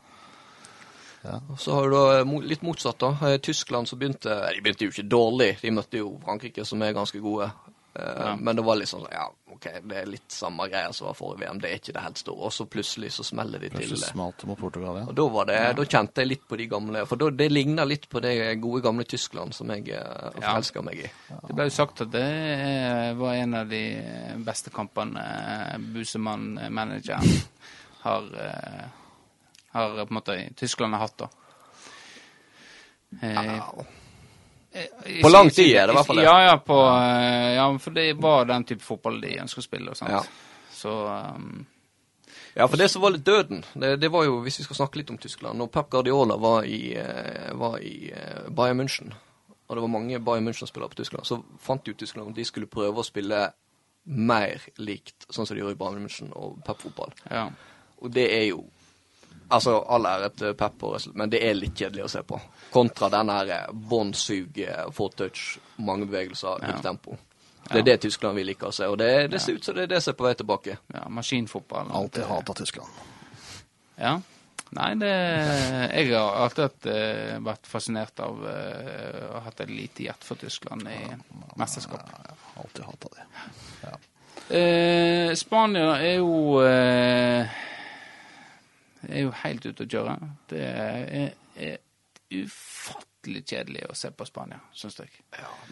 Så 1.59 1.73
har 1.77 1.89
du 1.89 1.97
da 1.97 2.43
litt 2.47 2.63
motsatt, 2.63 2.99
da. 3.03 3.13
I 3.35 3.39
Tyskland 3.39 3.89
så 3.89 3.97
begynte 4.01 4.37
De 4.55 4.61
begynte 4.65 4.87
jo 4.89 4.93
ikke 4.95 5.09
dårlig. 5.09 5.51
De 5.63 5.71
møtte 5.75 5.99
jo 6.03 6.15
Frankrike, 6.25 6.65
som 6.65 6.83
er 6.83 6.93
ganske 6.97 7.21
gode. 7.25 7.51
Eh, 7.95 8.05
Ja. 8.25 8.37
Men 8.37 8.55
det 8.57 8.63
var 8.63 8.77
litt 8.79 8.89
sånn 8.89 9.07
ja, 9.11 9.25
OK, 9.51 9.65
det 9.91 9.97
er 9.99 10.07
litt 10.07 10.31
samme 10.31 10.69
greia 10.71 10.93
som 10.95 11.09
var 11.09 11.15
forrige 11.19 11.41
VM. 11.49 11.59
Det 11.59 11.71
er 11.73 11.79
ikke 11.81 11.95
det 11.97 12.03
helt 12.05 12.19
store. 12.21 12.45
Og 12.47 12.53
så 12.55 12.67
plutselig 12.71 13.09
så 13.17 13.25
smeller 13.27 13.59
de 13.59 13.71
til. 13.73 13.81
Plutselig 13.81 14.13
smalt 14.13 14.39
det 14.39 14.47
mot 14.47 14.59
Portugal, 14.61 15.01
ja. 15.01 15.07
Og 15.11 15.17
da 15.19 15.25
var 15.35 15.49
det, 15.51 15.57
da 15.81 15.87
kjente 15.97 16.23
jeg 16.23 16.29
litt 16.31 16.45
på 16.49 16.59
de 16.61 16.67
gamle 16.71 17.03
For 17.11 17.17
da, 17.19 17.31
det 17.41 17.49
ligner 17.51 17.89
litt 17.91 18.07
på 18.13 18.21
det 18.23 18.37
gode 18.63 18.85
gamle 18.87 19.05
Tyskland 19.09 19.57
som 19.57 19.73
jeg 19.75 19.89
forelska 20.37 20.79
Ja. 20.79 20.85
meg 20.87 21.03
i. 21.09 21.11
Det 21.49 21.57
ble 21.59 21.67
jo 21.67 21.75
sagt 21.75 22.05
at 22.07 22.13
det 22.15 22.23
eh, 22.23 23.15
var 23.19 23.35
en 23.35 23.55
av 23.65 23.69
de 23.73 23.83
beste 24.47 24.71
kampene 24.71 25.19
eh, 25.19 25.79
Busemann-manageren 25.97 27.27
har, 28.07 28.23
eh, 28.39 28.85
har 29.73 29.95
på 29.95 30.09
en 30.09 30.15
måte 30.15 30.39
Tyskland 30.57 30.95
har 30.95 31.01
hatt, 31.01 31.19
da. 31.19 31.29
Eh, 33.23 33.57
eh, 33.57 35.23
På 35.23 35.29
lang 35.29 35.51
tid 35.51 35.77
er 35.77 35.87
det 35.87 35.93
i 35.93 35.97
hvert 35.97 36.07
fall 36.07 36.17
det. 36.17 36.25
Ja, 36.25 36.43
ja, 36.45 36.59
på, 36.59 36.79
eh, 36.89 37.55
ja, 37.57 37.79
for 37.79 37.91
det 37.91 38.13
var 38.21 38.45
den 38.45 38.65
type 38.65 38.85
fotball 38.85 39.21
de 39.21 39.39
ønsker 39.41 39.63
å 39.63 39.67
spille. 39.67 39.95
Sant? 39.99 40.13
Ja. 40.13 40.23
Så 40.73 40.95
um, 41.09 41.67
Ja, 42.55 42.67
for 42.69 42.77
det 42.77 42.89
som 42.91 43.03
var 43.03 43.15
litt 43.15 43.25
døden, 43.27 43.65
det, 43.75 43.97
det 44.03 44.11
var 44.13 44.27
jo, 44.27 44.41
hvis 44.45 44.61
vi 44.61 44.67
skal 44.67 44.77
snakke 44.83 45.01
litt 45.01 45.11
om 45.11 45.19
Tyskland 45.19 45.59
Når 45.59 45.71
Pep 45.75 45.91
Guardiola 45.91 46.37
var 46.37 46.67
i, 46.67 46.97
var 47.55 47.79
i 47.83 48.13
Bayern 48.49 48.81
München, 48.81 49.15
og 49.69 49.77
det 49.77 49.85
var 49.85 49.93
mange 49.93 50.19
Bayern 50.19 50.47
München-spillere 50.49 50.91
på 50.93 51.01
Tyskland, 51.01 51.27
så 51.27 51.41
fant 51.63 51.87
jo 51.87 51.95
Tyskland 51.95 52.33
at 52.33 52.39
de 52.39 52.47
skulle 52.47 52.71
prøve 52.71 52.99
å 52.99 53.07
spille 53.07 53.41
mer 54.09 54.65
likt 54.81 55.27
sånn 55.29 55.47
som 55.47 55.55
de 55.55 55.63
gjør 55.63 55.75
i 55.75 55.79
Bayern 55.79 56.05
München 56.05 56.33
og 56.35 56.61
Pep-fotball. 56.67 57.15
ja. 57.31 57.49
Og 57.99 58.13
det 58.15 58.29
er 58.31 58.45
jo 58.53 58.61
Altså, 59.51 59.79
all 59.89 60.05
ære 60.07 60.29
til 60.37 60.55
Pep, 60.55 60.83
men 61.15 61.31
det 61.31 61.41
er 61.43 61.55
litt 61.57 61.75
kjedelig 61.79 62.05
å 62.05 62.09
se 62.13 62.23
på. 62.23 62.41
Kontra 62.73 63.09
den 63.09 63.31
her 63.33 63.49
eh, 63.55 64.13
sug, 64.13 64.59
eh, 64.59 64.91
få 64.93 65.09
touch, 65.17 65.59
mange 65.77 66.07
bevegelser, 66.07 66.59
Ja. 66.63 66.79
tempo. 66.83 67.17
Det 67.69 67.75
er 67.75 67.79
Ja. 67.79 67.83
det 67.83 68.01
Tyskland 68.01 68.35
vil 68.37 68.47
like 68.47 68.67
å 68.67 68.73
se, 68.73 68.85
og 68.87 68.99
det, 68.99 69.31
det 69.31 69.41
ser 69.41 69.53
ut 69.55 69.65
som 69.65 69.75
det 69.75 69.83
er 69.83 69.87
det 69.87 70.03
som 70.03 70.13
er 70.13 70.17
på 70.17 70.25
vei 70.25 70.35
tilbake. 70.35 70.79
ja 70.95 71.09
maskinfotball. 71.09 71.91
Alltid 71.91 72.25
hater 72.25 72.55
Tyskland. 72.55 72.89
Ja. 73.99 74.21
Nei, 74.71 74.95
det 74.95 75.09
Jeg 75.97 76.13
har 76.13 76.35
alltid 76.45 76.87
eh, 76.87 77.39
vært 77.41 77.67
fascinert 77.67 78.21
av 78.21 78.37
uh, 78.43 79.37
og 79.37 79.43
hatt 79.43 79.61
et 79.61 79.71
lite 79.71 80.03
hjerte 80.05 80.25
for 80.25 80.37
Tyskland 80.37 80.83
i 80.89 81.17
mesterskap. 81.57 82.05
Alltid 82.57 82.85
hata 82.85 83.09
de. 83.15 83.21
Eh, 84.51 85.35
Spania 85.35 85.97
er 86.01 86.19
jo 86.21 86.61
eh, 86.65 87.47
er 89.09 89.21
jo 89.27 89.31
helt 89.45 89.67
ute 89.67 89.85
å 89.87 89.91
kjøre. 89.95 90.17
Det 90.51 90.63
er, 90.65 91.35
er 91.57 91.79
ufattelig 92.35 93.45
kjedelig 93.49 93.87
å 93.91 93.95
se 93.97 94.11
på 94.15 94.27
Spania, 94.29 94.61
syns 94.77 94.99
jeg. 95.01 95.11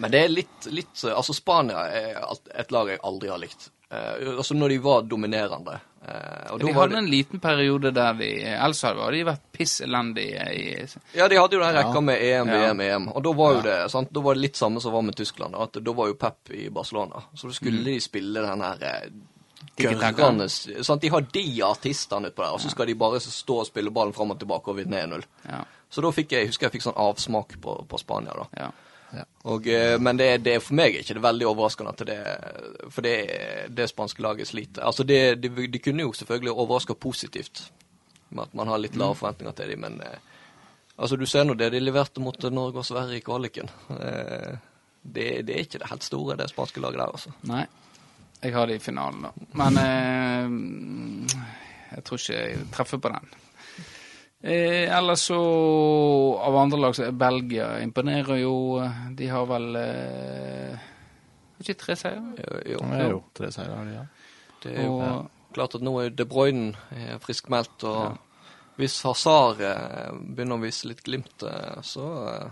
Men 0.01 0.13
det 0.13 0.23
er 0.25 0.33
litt, 0.33 0.69
litt 0.73 1.05
Altså, 1.13 1.35
Spania 1.37 1.87
er 1.93 2.21
et 2.55 2.73
lag 2.75 2.91
jeg 2.95 3.03
aldri 3.07 3.33
har 3.33 3.41
likt. 3.43 3.71
Eh, 3.91 4.33
altså 4.37 4.57
når 4.57 4.73
de 4.75 4.79
var 4.83 5.05
dominerende. 5.07 5.77
Eh, 6.03 6.57
De 6.59 6.73
var 6.73 6.81
hadde 6.89 6.99
en 6.99 7.11
liten 7.11 7.39
periode 7.43 7.93
der 7.95 8.17
de 8.19 8.31
Ellers 8.51 8.81
hadde 8.83 9.07
de 9.15 9.21
vært 9.29 9.45
piss 9.55 9.77
elendige 9.85 10.49
i 10.59 10.65
Ja, 11.15 11.29
de 11.31 11.39
hadde 11.39 11.55
jo 11.55 11.63
den 11.63 11.77
rekka 11.77 12.03
med 12.03 12.19
EM, 12.23 12.51
Ja. 12.51 12.59
VM, 12.65 12.81
EM. 12.83 13.09
Og 13.15 13.23
da 13.23 13.33
var 13.39 13.55
jo 13.55 13.63
det 13.63 13.77
sant? 13.95 14.11
Da 14.13 14.21
var 14.27 14.35
det 14.35 14.43
litt 14.49 14.59
samme 14.59 14.83
som 14.83 14.93
var 14.97 15.07
med 15.07 15.17
Tyskland. 15.19 15.55
At 15.55 15.79
da 15.79 15.93
var 15.95 16.11
jo 16.11 16.19
Pep 16.19 16.51
i 16.51 16.69
Barcelona. 16.69 17.23
Så 17.35 17.53
skulle 17.55 17.85
de 17.87 18.01
spille 18.03 18.43
den 18.43 18.61
her 18.67 18.83
eh. 18.91 19.09
Gørrende 19.77 20.49
sånn, 20.49 21.01
De 21.03 21.11
har 21.13 21.27
de 21.33 21.45
artistene 21.67 22.31
utpå 22.31 22.45
der, 22.45 22.57
og 22.57 22.63
så 22.63 22.73
skal 22.73 22.91
de 22.91 22.97
bare 22.99 23.21
stå 23.23 23.61
og 23.63 23.69
spille 23.69 23.93
ballen 23.95 24.17
fram 24.17 24.35
og 24.35 24.41
tilbake 24.41 24.73
og 24.73 24.79
vinne 24.81 25.05
1-0. 25.05 25.27
Ja. 25.51 25.63
Så 25.91 26.03
da 26.05 26.11
fikk 26.15 26.35
jeg, 26.35 26.51
husker 26.51 26.69
jeg 26.69 26.79
fikk 26.79 26.89
sånn 26.89 26.99
avsmak 27.01 27.57
på, 27.63 27.79
på 27.89 28.03
Spania, 28.03 28.35
da. 28.37 28.67
ja. 28.67 28.73
Og, 29.47 29.67
eh, 29.71 29.95
men 30.03 30.19
det, 30.19 30.39
det, 30.45 30.59
for 30.65 30.77
meg 30.77 30.97
er 30.97 31.05
ikke 31.05 31.15
det 31.17 31.25
veldig 31.25 31.47
overraskende 31.49 31.93
at 31.95 32.03
det 32.09 32.17
For 32.93 33.07
det, 33.07 33.15
det 33.71 33.87
spanske 33.89 34.23
laget 34.23 34.51
sliter. 34.51 34.83
Altså 34.83 35.07
det, 35.07 35.39
de, 35.41 35.51
de 35.71 35.81
kunne 35.81 36.03
jo 36.03 36.13
selvfølgelig 36.13 36.53
overraska 36.53 36.97
positivt 36.99 37.69
med 38.29 38.49
at 38.49 38.57
man 38.59 38.69
har 38.69 38.83
litt 38.83 38.99
lave 38.99 39.15
forventninger 39.15 39.55
til 39.57 39.71
dem, 39.71 39.85
men 39.87 40.01
eh, 40.03 40.19
altså 40.97 41.17
du 41.17 41.27
ser 41.31 41.47
nå 41.47 41.55
det 41.55 41.71
de 41.73 41.81
leverte 41.81 42.21
mot 42.21 42.49
Norge 42.51 42.83
og 42.83 42.89
Sverige 42.89 43.21
i 43.21 43.25
kvaliken. 43.25 43.71
Eh, 43.95 44.57
det, 45.07 45.29
det 45.47 45.55
er 45.55 45.63
ikke 45.63 45.79
det 45.79 45.91
helt 45.93 46.07
store, 46.07 46.37
det 46.41 46.51
spanske 46.51 46.83
laget 46.83 46.99
der, 46.99 47.13
altså. 47.15 47.31
Nei. 47.47 47.63
Jeg 48.43 48.53
har 48.55 48.69
det 48.69 48.77
i 48.79 48.83
finalen, 48.85 49.27
da. 49.27 49.31
Men 49.57 49.79
eh, 49.83 51.37
jeg 51.95 52.05
tror 52.07 52.21
ikke 52.21 52.41
jeg 52.41 52.67
treffer 52.75 53.01
på 53.03 53.13
den. 53.15 53.31
Eh, 54.47 54.85
ellers 54.93 55.25
så 55.31 55.39
Av 56.45 56.57
andre 56.61 56.79
lag 56.79 56.93
så 56.95 57.07
er 57.07 57.17
Belgia 57.17 57.71
imponerer 57.83 58.43
jo. 58.43 58.53
De 59.17 59.31
har 59.33 59.47
vel 59.49 59.79
eh, 59.81 60.85
Ikke 61.63 61.75
tre 61.81 61.97
seire? 61.97 62.21
Jo, 62.37 62.61
jo. 62.75 62.83
Jo, 63.11 63.23
tre 63.35 63.51
seire 63.55 63.79
har 63.79 63.89
de, 63.89 63.97
ja. 63.97 64.05
Det 64.63 64.75
er 64.77 64.85
jo 64.85 64.99
Og 65.01 65.57
klart 65.57 65.79
at 65.79 65.87
nå 65.89 65.97
er 66.03 66.13
De 66.13 66.29
Bruyne 66.29 66.77
er 66.93 67.19
friskmeldt, 67.23 67.89
og 67.89 68.21
hvis 68.77 68.99
Hazard 69.07 69.63
eh, 69.65 70.13
begynner 70.13 70.59
å 70.59 70.65
vise 70.67 70.91
litt 70.91 71.01
glimt, 71.07 71.41
eh, 71.49 71.79
så 71.81 72.07
eh, 72.29 72.51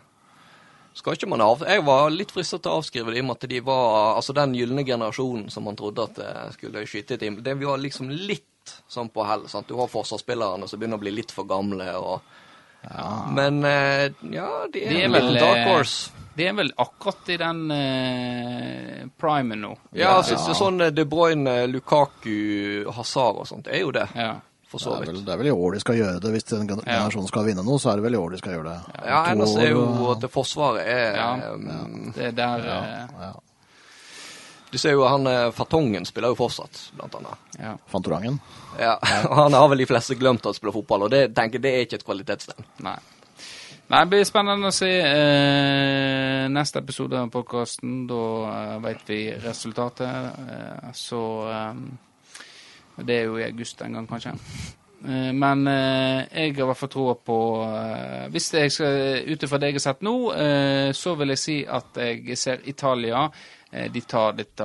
skal 0.95 1.17
ikke 1.17 1.29
man 1.29 1.43
av... 1.43 1.65
Jeg 1.67 1.83
var 1.87 2.11
litt 2.15 2.31
fristet 2.35 2.63
til 2.63 2.71
å 2.73 2.79
avskrive 2.81 3.11
det 3.13 3.19
i 3.19 3.23
og 3.25 3.27
med 3.29 3.37
at 3.41 3.49
de 3.51 3.61
var 3.67 4.15
Altså 4.17 4.35
den 4.37 4.55
gylne 4.55 4.85
generasjonen 4.87 5.49
som 5.51 5.67
man 5.67 5.77
trodde 5.79 6.05
at 6.07 6.19
eh, 6.23 6.45
skulle 6.55 6.85
skyte 6.87 7.17
et 7.19 7.25
Det 7.45 7.55
var 7.61 7.79
liksom 7.83 8.11
litt 8.15 8.75
sånn 8.89 9.11
på 9.13 9.25
hell. 9.29 9.43
sant? 9.51 9.67
Du 9.69 9.75
har 9.77 9.91
forsvarsspillerne 9.91 10.69
som 10.71 10.79
begynner 10.81 10.97
å 11.01 11.03
bli 11.03 11.13
litt 11.19 11.35
for 11.35 11.45
gamle 11.51 11.91
og 11.99 12.21
Ja. 12.85 13.09
Men 13.33 13.63
eh, 13.65 14.11
ja, 14.31 14.49
de 14.73 14.83
er, 14.85 14.91
De 14.93 15.03
er 15.07 15.13
vel, 15.13 15.35
dark 15.41 15.57
eh, 15.63 15.69
horse. 15.73 16.11
de 16.37 16.47
er 16.51 16.57
vel 16.59 16.73
akkurat 16.77 17.31
i 17.33 17.37
den 17.41 17.61
eh, 17.73 19.05
primen 19.21 19.63
nå. 19.65 19.71
Ja, 19.97 20.19
altså, 20.19 20.37
det 20.37 20.53
er 20.53 20.59
sånn 20.59 20.81
eh, 20.85 20.91
De 20.93 21.05
Bruyne, 21.09 21.55
Lukaku, 21.71 22.85
Hazard 22.93 23.41
og 23.41 23.49
sånt. 23.49 23.69
Er 23.73 23.81
jo 23.87 23.91
det, 23.97 24.09
Ja. 24.15 24.35
For 24.79 25.01
Det 25.01 25.09
er, 25.09 25.13
vel, 25.13 25.23
det 25.25 25.33
er 25.35 25.41
vel 25.41 25.47
i 25.51 25.55
år 25.55 25.73
de 25.77 25.81
skal 25.85 25.97
gjøre 26.01 26.21
det. 26.25 26.31
Hvis 26.35 26.45
den 26.51 26.67
generasjon 26.69 26.91
generasjonen 26.91 27.29
skal 27.31 27.47
vinne 27.49 27.65
noe, 27.67 27.79
så 27.83 27.91
er 27.93 27.97
det 28.01 28.05
vel 28.07 28.15
i 28.19 28.21
år 28.21 28.35
de 28.35 28.39
skal 28.43 28.57
gjøre 28.57 28.69
det. 28.73 29.01
Ja, 29.07 29.23
ellers 29.33 29.57
er 29.61 29.71
jo 29.71 29.87
at 30.13 30.21
det 30.25 30.31
Forsvaret 30.35 30.87
er 30.87 31.17
Ja. 31.19 31.31
um, 31.55 32.13
Det 32.15 32.29
er 32.31 32.37
der 32.39 32.69
eh, 32.75 33.19
ja. 33.25 33.33
Du 34.75 34.79
ser 34.79 34.91
jo 34.97 35.05
han 35.07 35.23
Fartongen 35.25 35.53
Fatongen 35.55 36.05
spiller 36.09 36.33
jo 36.33 36.35
fortsatt, 36.39 36.79
blant 36.99 37.15
annet. 37.15 37.43
ja. 37.61 37.77
Fantorangen. 37.93 38.41
Ja, 38.81 38.97
og 39.31 39.37
Han 39.45 39.53
har 39.55 39.69
vel 39.71 39.79
de 39.85 39.87
fleste 39.87 40.17
glemt 40.19 40.47
å 40.47 40.55
spille 40.57 40.73
fotball, 40.75 41.07
og 41.07 41.11
det 41.15 41.29
tenker 41.37 41.61
jeg 41.61 41.63
det 41.63 41.75
er 41.75 41.85
ikke 41.87 42.01
et 42.01 42.07
kvalitetstegn. 42.09 42.65
Nei. 42.83 42.97
Nei, 43.85 44.01
Det 44.01 44.09
blir 44.11 44.25
spennende 44.25 44.71
å 44.73 44.75
se 44.75 44.89
eh, 44.89 46.49
neste 46.49 46.81
episode 46.81 47.19
av 47.21 47.29
podkasten. 47.31 48.07
Da 48.09 48.21
eh, 48.49 48.79
vet 48.83 49.03
vi 49.13 49.19
resultatet. 49.45 50.41
Eh, 50.49 50.91
så 50.97 51.21
eh, 51.53 51.83
Det 52.97 53.15
er 53.21 53.25
jo 53.29 53.37
i 53.41 53.45
august 53.49 53.81
en 53.83 53.93
gang, 53.99 54.07
kanskje. 54.09 54.37
Eh, 55.05 55.33
men 55.37 55.67
eh, 55.69 56.21
jeg 56.33 56.55
har 56.55 56.63
i 56.63 56.69
hvert 56.71 56.79
fall 56.81 56.89
troa 56.95 57.15
på 57.21 57.35
eh, 57.67 58.29
Hvis 58.33 58.47
jeg 58.55 58.71
skal 58.73 59.27
ut 59.29 59.43
ifra 59.45 59.59
det 59.61 59.69
jeg 59.73 59.77
har 59.81 59.85
sett 59.89 60.07
nå, 60.07 60.15
eh, 60.33 60.93
så 60.97 61.13
vil 61.19 61.35
jeg 61.35 61.43
si 61.43 61.57
at 61.67 62.01
jeg 62.01 62.39
ser 62.41 62.63
Italia. 62.71 63.27
De 63.91 64.01
tar 64.07 64.37
dette 64.39 64.63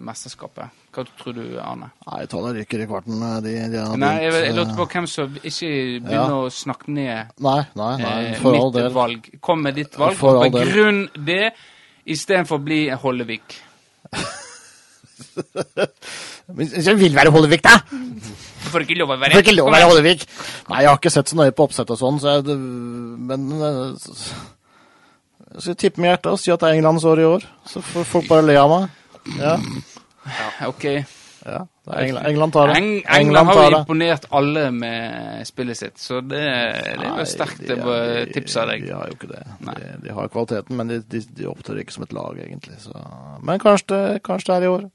mesterskapet. 0.00 0.70
Hva 0.94 1.02
tror 1.18 1.34
du, 1.36 1.42
Arne? 1.60 1.90
Nei, 2.06 2.22
Italia 2.24 2.54
ryker 2.56 2.80
i 2.80 2.86
kvarten. 2.88 3.18
De, 3.44 3.52
de 3.74 3.82
Nei, 4.00 4.12
jeg, 4.24 4.32
jeg 4.46 4.54
lurte 4.56 4.76
på 4.78 4.86
hvem 4.94 5.08
som 5.10 5.34
ikke 5.42 5.68
begynner 6.00 6.32
Ja. 6.32 6.38
å 6.46 6.48
snakke 6.48 6.94
ned 6.96 7.34
Nei, 7.44 7.58
nei, 7.76 7.90
nei, 8.00 8.14
for 8.40 8.56
all 8.56 8.70
mitt 8.70 8.78
del. 8.78 8.88
valg. 8.96 9.28
Kom 9.44 9.60
med 9.66 9.76
ditt 9.76 9.98
valg, 10.00 10.16
all 10.30 10.48
begrunn 10.54 11.02
det 11.28 11.50
istedenfor 12.08 12.56
å 12.56 12.64
bli 12.70 12.80
Hollevik. 13.04 13.58
Men 16.56 16.70
jeg 16.70 16.98
vil 17.00 17.16
være 17.16 17.32
Hollevik, 17.34 17.64
da! 17.64 17.78
Får 18.66 18.84
ikke 18.84 18.98
lov 19.00 19.14
å 19.14 19.18
være 19.20 19.36
Får 19.38 19.44
ikke 19.44 19.56
lov 19.56 19.70
å 19.70 19.74
være 19.74 19.88
Hollevik! 19.90 20.26
Nei, 20.70 20.82
jeg 20.84 20.90
har 20.90 21.00
ikke 21.00 21.12
sett 21.14 21.32
så 21.32 21.38
nøye 21.38 21.54
på 21.56 21.66
oppsett 21.66 21.90
og 21.94 22.00
sånn, 22.00 22.20
så 22.22 22.36
jeg, 22.36 22.56
men 23.30 23.46
eh, 23.56 24.14
Jeg 25.54 25.66
skal 25.66 25.78
tippe 25.82 26.02
med 26.02 26.12
hjertet 26.12 26.32
og 26.32 26.40
si 26.42 26.54
at 26.54 26.62
det 26.62 26.70
er 26.70 26.78
Englands 26.78 27.06
år 27.08 27.22
i 27.22 27.28
år. 27.28 27.46
Så 27.68 27.82
får 27.84 28.08
folk 28.10 28.30
bare 28.30 28.46
le 28.46 28.58
av 28.60 28.72
meg. 28.72 28.90
Ja, 29.40 29.56
OK. 30.68 30.88
Ja. 31.46 31.60
England, 31.96 32.26
England 32.26 32.52
tar 32.52 32.68
det. 32.68 32.76
Eng 32.80 32.88
England 33.18 33.46
har 33.46 33.54
tar 33.60 33.70
jo 33.70 33.78
imponert 33.78 34.24
alle 34.34 34.64
med 34.74 35.46
spillet 35.46 35.78
sitt, 35.78 35.98
så 36.02 36.20
det, 36.20 36.40
det 36.42 37.06
er 37.06 37.20
jo 37.20 37.26
sterkt 37.30 37.62
de- 37.68 37.76
å 37.78 37.98
tipse 38.34 38.62
av 38.62 38.72
deg. 38.72 38.86
De 38.88 38.94
har 38.96 39.06
jo 39.12 39.18
ikke 39.18 39.30
det. 39.30 39.44
De, 39.68 39.92
de 40.06 40.16
har 40.18 40.32
kvaliteten, 40.34 40.76
men 40.80 40.90
de, 40.90 40.98
de, 41.14 41.22
de 41.38 41.46
opptrer 41.50 41.82
ikke 41.84 41.94
som 41.94 42.06
et 42.08 42.16
lag, 42.16 42.42
egentlig. 42.42 42.80
Så. 42.82 42.92
Men 43.46 43.62
kanskje 43.62 43.92
det, 43.94 44.02
kanskje 44.26 44.52
det 44.52 44.58
er 44.58 44.66
i 44.66 44.74
år. 44.74 44.88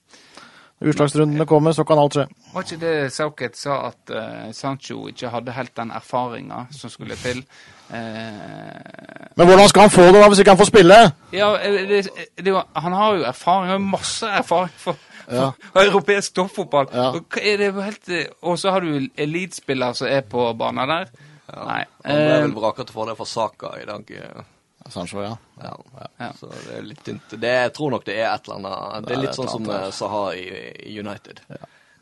Når 0.81 0.89
utslagsrundene 0.95 1.45
kommer, 1.45 1.75
så 1.77 1.83
kan 1.85 1.99
alt 2.01 2.15
skje. 2.17 2.23
Var 2.55 2.63
ikke 2.65 2.77
det 2.81 2.93
Sauket 3.13 3.57
sa, 3.59 3.75
at 3.91 4.13
uh, 4.17 4.47
Sancho 4.57 5.03
ikke 5.11 5.29
hadde 5.29 5.53
helt 5.53 5.75
den 5.77 5.91
erfaringa 5.93 6.63
som 6.73 6.89
skulle 6.89 7.13
til? 7.21 7.43
Uh, 7.91 9.29
Men 9.37 9.45
hvordan 9.47 9.69
skal 9.69 9.85
han 9.85 9.93
få 9.93 10.07
det 10.09 10.15
da, 10.17 10.27
hvis 10.31 10.41
ikke 10.41 10.55
han 10.55 10.57
får 10.57 10.69
spille? 10.71 10.97
ja, 11.37 11.51
det, 11.63 11.83
det, 11.89 12.01
det, 12.41 12.53
er 12.55 12.81
han 12.81 12.93
har 12.97 13.13
jo 13.19 13.23
erfaring, 13.29 13.69
han 13.69 13.77
har 13.77 13.91
masse 13.91 14.25
erfaring 14.41 14.73
for, 14.77 14.97
Ja. 15.31 15.51
europeisk 15.85 16.33
toppfotball. 16.37 16.87
Ja. 16.93 17.09
Og 17.17 17.37
er 17.41 17.57
det 17.61 17.71
helt 17.77 18.09
eh, 18.09 18.25
Og 18.41 18.59
så 18.59 18.71
har 18.75 18.81
du 18.85 19.07
elitespiller 19.15 19.93
som 19.97 20.07
er 20.11 20.21
på 20.27 20.49
banen 20.59 20.89
der. 20.91 21.11
Nei. 21.51 21.83
Han 22.05 22.17
ble 22.23 22.33
eh, 22.37 22.41
vel 22.45 22.55
vraka 22.55 22.85
til 22.87 22.95
fordel 22.95 23.17
for 23.19 23.27
Saka 23.29 23.75
i 23.81 23.85
dag. 23.89 24.11
eh, 24.11 24.43
Sancho, 24.91 25.21
ja. 25.23 25.35
Ja. 25.61 25.73
Ja. 26.19 26.31
Så 26.39 26.49
det 26.51 26.77
er 26.79 26.83
litt 26.83 27.03
tynt. 27.05 27.35
Det, 27.39 27.51
jeg 27.67 27.73
tror 27.77 27.91
nok 27.93 28.05
det 28.07 28.15
er 28.19 28.31
et 28.33 28.47
eller 28.49 28.57
annet 28.59 29.07
Det 29.07 29.13
er 29.13 29.19
er 29.19 29.23
litt 29.27 29.37
sånn 29.37 29.51
som 29.51 29.69
eh, 29.69 29.89
Saha 29.95 30.23
i, 30.35 30.45
i 30.89 30.95
United. 30.99 31.39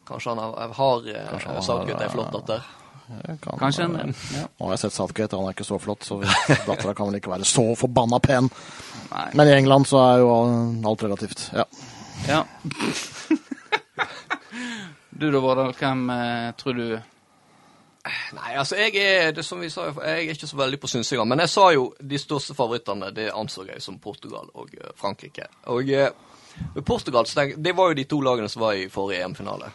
Kanskje 0.10 0.32
han 0.34 0.40
har, 0.42 0.72
har 0.78 1.10
eh, 1.14 1.62
Southgate 1.62 2.06
eh, 2.08 2.14
flott 2.14 2.32
datter. 2.34 2.64
Kan, 3.42 3.58
Kanskje 3.58 3.84
en 3.88 3.96
eh, 4.04 4.24
ja. 4.38 4.46
Nå 4.58 4.68
har 4.70 4.76
jeg 4.76 4.84
sett 4.86 4.96
Southgate, 4.96 5.38
han 5.38 5.50
er 5.50 5.58
ikke 5.58 5.68
så 5.68 5.80
flott, 5.82 6.06
så 6.06 6.20
dattera 6.22 6.94
kan 6.98 7.10
vel 7.10 7.20
ikke 7.20 7.34
være 7.34 7.48
så 7.50 7.68
forbanna 7.78 8.20
pen. 8.22 8.50
Nei. 9.10 9.28
Men 9.38 9.50
i 9.50 9.56
England 9.58 9.90
så 9.90 10.02
er 10.06 10.24
jo 10.24 10.34
alt 10.90 11.06
relativt. 11.06 11.48
Ja. 11.58 11.66
Ja. 12.30 12.44
Du 15.10 15.32
da, 15.32 15.40
Vårdal, 15.40 15.74
hvem 15.78 16.10
eh, 16.10 16.52
tror 16.60 16.78
du 16.78 16.86
Nei, 18.34 18.54
altså 18.56 18.78
jeg 18.80 18.96
er 19.04 19.34
det 19.36 19.44
som 19.44 19.60
vi 19.60 19.68
sa, 19.70 19.90
jeg 19.92 20.30
er 20.30 20.34
ikke 20.34 20.48
så 20.48 20.58
veldig 20.58 20.80
på 20.82 20.90
synsinga. 20.90 21.26
Men 21.28 21.44
jeg 21.44 21.52
sa 21.52 21.66
jo 21.76 21.90
de 22.00 22.20
største 22.22 22.56
favorittene, 22.58 23.12
det 23.14 23.28
anså 23.36 23.66
jeg 23.68 23.84
som 23.84 24.00
Portugal 24.02 24.48
og 24.56 24.72
eh, 24.78 24.94
Frankrike. 24.98 25.50
Og 25.74 25.92
eh, 25.94 26.10
Portugal, 26.86 27.28
så 27.28 27.50
det 27.56 27.76
var 27.76 27.92
jo 27.92 28.00
de 28.00 28.08
to 28.10 28.22
lagene 28.24 28.50
som 28.50 28.64
var 28.64 28.80
i 28.80 28.88
forrige 28.90 29.26
EM-finale. 29.28 29.72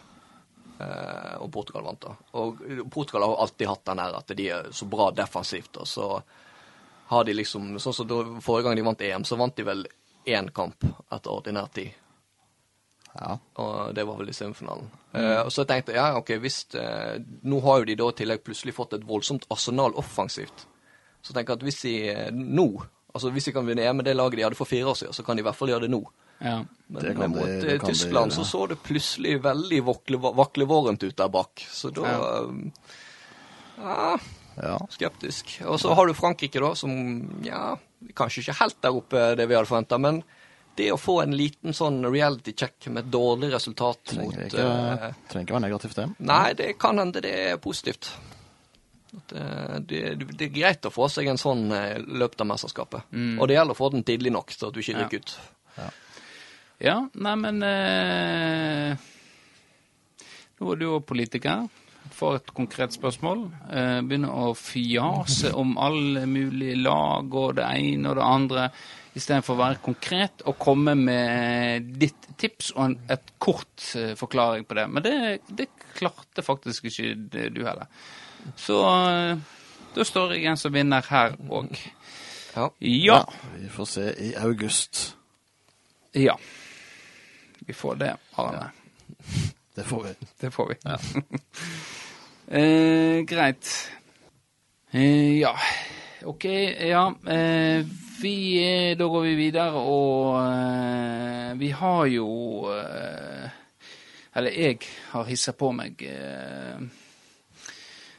Eh, 0.81 1.35
og 1.45 1.53
Portugal 1.53 1.85
vant, 1.87 2.07
da. 2.07 2.15
Og 2.41 2.65
Portugal 2.91 3.29
har 3.29 3.45
alltid 3.45 3.71
hatt 3.71 3.85
den 3.93 4.03
her 4.03 4.17
at 4.19 4.35
de 4.41 4.49
er 4.57 4.73
så 4.73 4.89
bra 4.91 5.11
defensivt. 5.15 5.77
Og 5.77 5.89
så 5.89 6.09
har 7.13 7.29
de 7.29 7.37
liksom 7.37 7.77
Sånn 7.79 7.95
som 7.95 8.09
da, 8.09 8.23
forrige 8.43 8.69
gang 8.69 8.81
de 8.81 8.87
vant 8.89 9.05
EM, 9.11 9.29
så 9.29 9.39
vant 9.39 9.57
de 9.57 9.69
vel 9.69 9.85
én 10.25 10.49
kamp 10.55 10.87
etter 11.13 11.31
ordinær 11.31 11.69
tid. 11.75 11.93
Ja. 13.15 13.37
Og 13.63 13.95
det 13.95 14.03
var 14.09 14.17
vel 14.19 14.29
i 14.33 14.35
semifinalen. 14.35 14.89
Eh, 15.15 15.41
og 15.45 15.53
så 15.55 15.63
tenkte 15.69 15.93
jeg 15.95 16.01
ja, 16.03 16.17
ok, 16.19 16.33
hvis 16.43 16.65
uh, 16.75 17.15
Nå 17.47 17.61
har 17.63 17.79
jo 17.79 17.87
de 17.87 17.95
da 18.01 18.09
i 18.11 18.17
tillegg 18.19 18.43
plutselig 18.43 18.75
fått 18.75 18.97
et 18.99 19.05
voldsomt 19.07 19.47
arsenal 19.55 19.95
offensivt. 20.01 20.65
Så 21.23 21.33
tenker 21.33 21.55
jeg 21.55 21.61
at 21.61 21.67
hvis 21.69 21.83
de 21.85 21.95
eh, 22.11 22.31
nå 22.35 22.69
Altså 23.15 23.31
hvis 23.31 23.45
de 23.47 23.53
kan 23.55 23.63
vinne 23.63 23.85
EM 23.87 24.01
med 24.01 24.09
det 24.09 24.17
laget 24.19 24.41
de 24.41 24.43
hadde 24.43 24.59
for 24.59 24.67
fire 24.67 24.89
år 24.91 24.97
siden, 24.99 25.15
så 25.15 25.23
kan 25.23 25.39
de 25.39 25.45
i 25.45 25.47
hvert 25.47 25.55
fall 25.55 25.71
gjøre 25.71 25.85
det 25.87 25.91
nå. 25.93 26.01
Ja. 26.43 26.57
Men 26.91 27.05
Det 27.05 27.29
mot 27.31 27.45
det, 27.47 27.53
eh, 27.63 27.77
det 27.79 27.85
Tyskland 27.87 28.35
så 28.35 28.43
så 28.43 28.65
det 28.67 28.81
plutselig 28.83 29.37
veldig 29.45 29.79
vakle- 29.87 30.35
vaklevorent 30.35 31.03
ut 31.07 31.15
der 31.17 31.29
bak. 31.31 31.63
Så 31.71 31.93
da 31.95 32.03
Ja. 32.03 32.19
ja, 33.79 34.19
ja. 34.63 34.79
skeptisk. 34.91 35.61
Og 35.67 35.79
så 35.79 35.95
har 35.95 36.07
du 36.07 36.15
Frankrike, 36.15 36.59
da, 36.61 36.75
som 36.75 36.91
ja, 37.47 37.77
kanskje 38.19 38.43
ikke 38.43 38.59
helt 38.61 38.81
der 38.83 38.99
oppe 38.99 39.23
det 39.39 39.47
vi 39.49 39.55
hadde 39.55 39.71
forventa, 39.71 39.99
men 39.99 40.25
det 40.77 40.91
å 40.93 40.99
få 41.01 41.21
en 41.23 41.35
liten 41.37 41.75
sånn 41.77 42.01
reality 42.11 42.53
check 42.59 42.87
med 42.91 43.11
dårlig 43.13 43.53
resultat 43.55 44.15
mot 44.19 44.33
Trenger 44.35 44.47
ikke, 44.49 44.65
uh, 44.69 45.19
trenger 45.31 45.47
ikke 45.47 45.57
være 45.59 45.65
negativt, 45.69 45.97
det. 46.01 46.07
Nei, 46.31 46.47
det 46.59 46.71
kan 46.83 46.99
hende 46.99 47.23
det 47.25 47.35
er 47.53 47.61
positivt. 47.63 48.11
At 49.15 49.33
eh, 49.39 49.77
det, 49.87 49.99
det, 50.19 50.27
det 50.35 50.47
er 50.49 50.55
greit 50.57 50.87
å 50.89 50.91
få 50.91 51.07
seg 51.13 51.29
en 51.31 51.39
sånn 51.39 51.69
eh, 51.71 51.93
i 52.01 52.19
løpet 52.19 52.41
av 52.43 52.49
mesterskapet. 52.51 53.05
Og 53.39 53.47
det 53.47 53.55
gjelder 53.55 53.77
å 53.77 53.79
få 53.79 53.91
den 53.95 54.03
tidlig 54.07 54.33
nok, 54.35 54.51
så 54.51 54.73
at 54.73 54.75
du 54.75 54.81
ikke 54.83 54.97
Ja. 54.97 55.05
rykker 55.05 55.23
ut. 55.23 55.37
Ja, 56.83 56.97
nei, 57.15 57.35
men 57.39 57.63
eh, 57.63 58.97
Nå 60.59 60.73
er 60.73 60.81
du 60.81 60.85
jo 60.89 60.99
politiker. 61.07 61.69
Får 62.15 62.37
et 62.41 62.51
konkret 62.55 62.95
spørsmål. 62.95 63.47
Eh, 63.71 64.01
begynner 64.07 64.35
å 64.35 64.51
fjase 64.59 65.55
om 65.57 65.77
alle 65.81 66.27
mulige 66.31 66.77
lag 66.83 67.33
og 67.35 67.55
det 67.59 67.65
ene 67.71 68.11
og 68.11 68.19
det 68.19 68.27
andre, 68.27 68.67
istedenfor 69.15 69.55
å 69.55 69.63
være 69.63 69.83
konkret 69.85 70.43
og 70.49 70.59
komme 70.59 70.97
med 70.99 71.91
ditt 72.01 72.29
tips 72.41 72.73
og 72.75 72.85
en, 72.85 72.97
et 73.15 73.35
kort 73.43 73.89
eh, 73.99 74.15
forklaring 74.19 74.67
på 74.67 74.77
det. 74.79 74.87
Men 74.91 75.05
det, 75.05 75.17
det 75.49 75.69
klarte 75.95 76.43
faktisk 76.43 76.91
ikke 76.91 77.15
du 77.55 77.63
heller. 77.63 77.91
Så 78.59 78.81
eh, 78.83 79.45
da 79.95 80.07
står 80.07 80.35
jeg 80.35 80.51
en 80.51 80.61
som 80.61 80.75
vinner 80.75 81.07
her 81.09 81.37
òg. 81.49 81.79
Ja. 82.55 82.69
Ja. 82.79 83.21
Vi 83.59 83.71
får 83.73 83.91
se 83.91 84.07
i 84.23 84.33
august. 84.39 85.05
Ja. 86.15 86.37
Vi 87.67 87.75
får 87.75 88.01
det, 88.03 88.17
Arne. 88.39 88.71
Det 89.75 89.83
får 89.83 90.03
vi. 90.05 90.11
Det 90.39 90.51
får 90.55 90.69
vi. 90.69 90.75
eh, 92.59 93.25
greit. 93.27 93.71
Eh, 94.91 95.41
ja, 95.41 95.51
OK. 96.23 96.45
Ja. 96.79 97.09
Eh, 97.27 97.87
vi, 98.21 98.37
eh, 98.63 98.97
da 98.97 99.07
går 99.09 99.23
vi 99.23 99.35
videre, 99.35 99.81
og 99.81 100.37
eh, 100.39 101.53
vi 101.59 101.71
har 101.75 102.07
jo 102.13 102.29
eh, 102.71 103.49
Eller 104.35 104.51
jeg 104.59 104.81
har 105.13 105.29
hissa 105.29 105.53
på 105.55 105.71
meg 105.75 106.01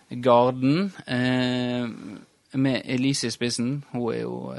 Garden. 0.09 0.93
Eh, 1.05 1.87
med 2.55 2.81
Elise 2.85 3.27
i 3.27 3.33
spissen. 3.35 3.83
Hun 3.91 4.13
er 4.13 4.21
jo 4.21 4.53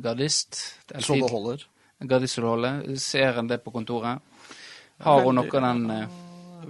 gardist. 0.00 0.56
Det 0.88 1.04
Så 1.04 1.18
det 1.20 1.28
holder. 1.28 1.66
Gardist 2.00 2.34
som 2.34 2.44
det 2.44 2.50
holder. 2.50 2.96
Ser 2.96 3.38
en 3.38 3.48
det 3.48 3.60
på 3.60 3.70
kontoret? 3.70 4.22
Har 5.04 5.20
hun 5.20 5.36
noe 5.36 5.52
av 5.52 5.68
den 5.68 6.08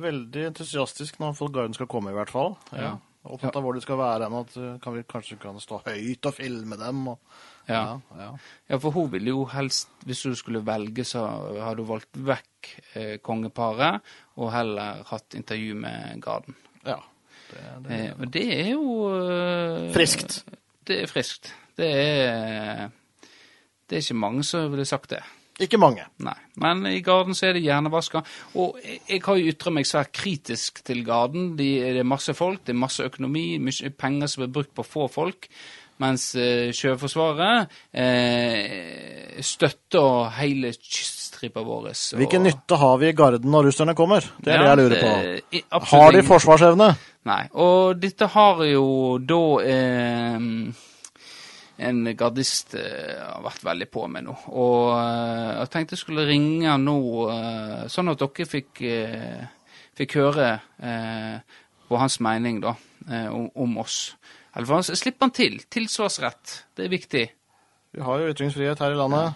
Veldig 0.02 0.46
entusiastisk 0.48 1.20
når 1.20 1.36
Full 1.38 1.52
Garden 1.52 1.74
skal 1.74 1.86
komme, 1.86 2.10
i 2.10 2.16
hvert 2.16 2.30
fall. 2.32 2.56
Ja. 2.72 2.96
Opptatt 3.22 3.54
av 3.54 3.62
hvor 3.62 3.76
de 3.76 3.84
skal 3.84 4.00
være 4.00 4.26
at 4.26 4.58
kan 4.82 4.96
vi 4.96 5.06
kanskje 5.06 5.38
kan 5.38 5.60
stå 5.60 5.84
høyt 5.86 6.26
og 6.26 6.34
filme 6.34 6.80
dem. 6.80 7.06
Og, 7.12 7.20
Ja. 7.68 8.00
ja. 8.18 8.30
Ja, 8.68 8.78
for 8.82 8.90
hun 8.90 9.10
ville 9.12 9.30
jo 9.32 9.44
helst, 9.52 9.90
hvis 10.06 10.22
du 10.26 10.34
skulle 10.38 10.64
velge, 10.66 11.04
så 11.06 11.24
hadde 11.62 11.84
hun 11.84 11.90
valgt 11.92 12.18
vekk 12.18 12.70
eh, 12.98 13.16
kongeparet, 13.22 14.02
og 14.36 14.52
heller 14.54 15.02
hatt 15.10 15.38
intervju 15.38 15.78
med 15.84 16.22
Garden. 16.22 16.56
ja. 16.86 17.00
Det, 17.52 17.60
det, 17.84 17.96
Eh, 17.98 18.12
og 18.16 18.30
det 18.32 18.42
er 18.54 18.68
jo 18.70 18.84
eh, 19.12 19.90
Friskt. 19.92 20.38
Det 20.88 21.02
er 21.02 21.10
friskt. 21.10 21.52
Det 21.76 21.88
er 21.92 22.88
Det 23.88 23.98
er 23.98 24.02
ikke 24.06 24.16
mange 24.16 24.44
som 24.44 24.70
ville 24.72 24.86
sagt 24.88 25.10
det. 25.10 25.20
Ikke 25.60 25.76
mange. 25.76 26.06
Nei. 26.24 26.36
Men 26.56 26.86
i 26.88 27.02
Garden 27.04 27.36
så 27.36 27.50
er 27.50 27.52
det 27.58 27.62
hjernevaska. 27.66 28.22
Og 28.56 28.78
jeg, 28.80 29.02
jeg 29.10 29.20
har 29.26 29.36
jo 29.36 29.52
ytra 29.52 29.72
meg 29.74 29.86
svært 29.86 30.12
kritisk 30.16 30.80
til 30.84 31.04
Garden. 31.04 31.52
De, 31.58 31.68
det 31.92 32.00
er 32.00 32.08
masse 32.08 32.32
folk, 32.34 32.64
det 32.64 32.72
er 32.72 32.80
masse 32.80 33.04
økonomi, 33.04 33.58
mye 33.60 33.92
penger 33.92 34.32
som 34.32 34.46
er 34.46 34.54
brukt 34.54 34.72
på 34.74 34.86
få 34.86 35.06
folk. 35.12 35.50
Mens 36.02 36.24
eh, 36.34 36.72
Sjøforsvaret 36.74 37.70
eh, 37.94 39.38
støtter 39.44 40.30
hele 40.40 40.72
kyststripa 40.74 41.62
vår. 41.64 41.88
og- 41.92 42.18
Hvilken 42.18 42.42
nytte 42.46 42.76
har 42.80 42.96
vi 42.98 43.08
i 43.12 43.16
Garden 43.16 43.50
når 43.54 43.68
russerne 43.70 43.94
kommer? 43.94 44.20
Det 44.42 44.52
er 44.54 44.58
det 44.58 44.68
jeg 44.70 44.80
lurer 44.80 45.00
på. 45.00 45.12
det 45.52 45.62
absolutt 45.70 45.90
Har 46.02 46.12
de 46.16 46.22
forsvarsevne? 46.26 46.88
Nei. 47.30 47.42
Og 47.54 48.00
dette 48.02 48.26
har 48.34 48.64
jo 48.66 49.18
da 49.18 49.42
eh, 49.62 50.38
en 51.82 52.04
gardist 52.18 52.74
eh, 52.78 53.16
har 53.22 53.42
vært 53.46 53.64
veldig 53.66 53.88
på 53.90 54.06
med 54.10 54.26
nå. 54.26 54.36
Og 54.50 54.92
eh, 54.98 55.58
jeg 55.62 55.70
tenkte 55.72 55.96
jeg 55.96 56.02
skulle 56.04 56.26
ringe 56.28 56.76
nå, 56.82 56.98
sånn 57.90 58.12
at 58.12 58.18
dere 58.22 58.46
fikk, 58.46 58.82
fikk 59.98 60.18
høre 60.20 60.50
eh, 60.82 61.38
på 61.88 61.98
hans 62.00 62.18
mening 62.24 62.60
da, 62.62 62.74
om, 63.30 63.48
om 63.54 63.78
oss. 63.82 64.14
Eller 64.54 64.82
slipp 64.82 65.20
han 65.20 65.30
til. 65.30 65.58
Tilsvarsrett. 65.72 66.64
Det 66.76 66.84
er 66.84 66.92
viktig. 66.92 67.24
Vi 67.92 68.00
har 68.04 68.18
jo 68.20 68.32
ytringsfrihet 68.32 68.78
her 68.84 68.92
i 68.92 68.98
landet. 68.98 69.34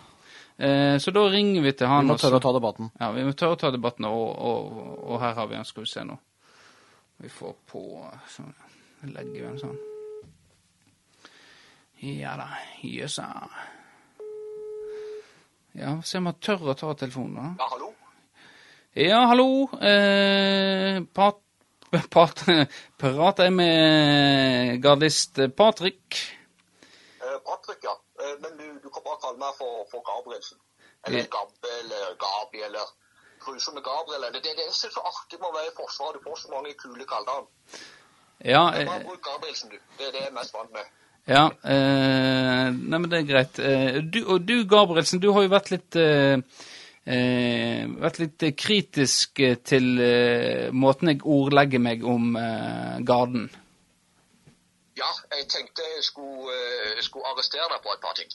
Eh, 0.58 0.96
så 1.00 1.12
da 1.12 1.22
ringer 1.28 1.62
vi 1.62 1.72
til 1.72 1.86
Vi 1.86 1.92
han. 1.92 2.06
må 2.06 2.14
og 2.14 2.20
så- 2.20 2.28
tørre 2.30 2.40
å 2.40 2.42
ta 2.42 2.52
debatten. 2.52 2.90
Ja, 3.00 3.10
vi 3.12 3.22
må 3.24 3.32
tørre 3.32 3.56
å 3.56 3.60
ta 3.60 3.70
debatten, 3.70 4.04
og, 4.04 4.38
og, 4.38 4.98
og 5.10 5.20
her 5.20 5.34
har 5.34 5.46
vi 5.46 5.54
han. 5.56 5.64
Skal 5.64 5.82
vi 5.84 5.88
se 5.90 6.04
nå. 6.04 6.18
Vi 7.20 7.28
får 7.28 7.54
på 7.70 7.82
sånn. 8.28 8.54
Legger 9.04 9.32
vi 9.32 9.44
en 9.46 9.58
sånn. 9.58 9.78
Ja 12.02 12.36
da. 12.36 12.48
Jøssa. 12.84 13.26
Ja, 15.76 16.02
se 16.02 16.18
om 16.18 16.26
han 16.30 16.34
tør 16.40 16.70
å 16.72 16.74
ta 16.76 16.92
telefonen, 16.94 17.34
da. 17.36 17.64
Ja, 17.64 17.68
hallo? 17.72 17.92
Ja, 18.96 19.18
hallo. 19.28 19.48
Eh, 19.84 21.00
pat, 21.12 21.40
pat, 22.10 22.42
prater 23.00 23.48
jeg 23.48 23.54
med 23.56 24.82
gardist 24.84 25.40
Patrick? 25.56 26.20
Eh, 27.20 27.38
Patrick, 27.46 27.82
ja. 27.84 27.96
Eh, 28.22 28.36
men 28.42 28.56
du, 28.60 28.66
du 28.84 28.88
kan 28.90 29.04
bare 29.06 29.20
kalle 29.24 29.40
meg 29.40 29.58
for, 29.58 29.84
for 29.90 30.04
Gabrielsen. 30.06 30.58
Eller. 31.06 31.28
Gabbe, 31.30 31.72
eller 31.82 32.16
Gabi, 32.18 32.62
eller 32.66 32.86
Grusomme 33.44 33.80
Gabriel. 33.80 34.26
Det, 34.32 34.42
Det, 34.42 34.56
det 34.58 34.66
er 34.66 34.74
så 34.74 35.02
artig 35.06 35.38
med 35.40 35.48
å 35.50 35.54
være 35.54 35.70
i 35.70 35.76
Forsvaret. 35.76 36.18
Du 36.18 36.26
får 36.26 36.40
så 36.42 36.52
mange 36.54 36.74
kule 36.80 37.06
kallenavn. 37.06 37.46
Ja, 38.44 38.64
Bare 38.70 39.00
eh, 39.00 39.04
bruk 39.06 39.22
Gabrielsen, 39.24 39.70
du. 39.70 39.78
Det 39.98 40.08
er 40.08 40.14
det 40.14 40.24
jeg 40.24 40.30
er 40.32 40.38
mest 40.38 40.54
vant 40.56 40.72
med. 40.74 40.94
Ja, 41.26 41.44
eh, 41.66 42.66
nei, 42.70 42.98
men 42.98 43.08
det 43.10 43.20
er 43.20 43.28
greit. 43.30 43.58
Eh, 43.58 44.00
du, 44.02 44.20
og 44.24 44.44
du, 44.46 44.60
Gabrielsen, 44.70 45.22
du 45.22 45.32
har 45.34 45.46
jo 45.46 45.52
vært 45.54 45.72
litt 45.72 45.98
eh, 45.98 46.38
vært 47.06 48.18
litt 48.18 48.42
eh, 48.42 48.54
kritisk 48.58 49.40
eh, 49.40 49.58
til 49.62 49.92
eh, 50.02 50.72
måten 50.74 51.12
jeg 51.12 51.22
ordlegger 51.22 51.82
meg 51.82 52.02
om 52.04 52.34
eh, 52.40 52.98
Garden. 53.06 53.46
Ja, 54.96 55.12
jeg 55.36 55.46
tenkte 55.52 55.84
jeg 55.94 56.02
skulle, 56.06 56.50
eh, 56.50 57.04
skulle 57.04 57.30
arrestere 57.30 57.68
deg 57.70 57.84
på 57.84 57.94
et 57.94 58.02
par 58.02 58.18
ting. 58.18 58.34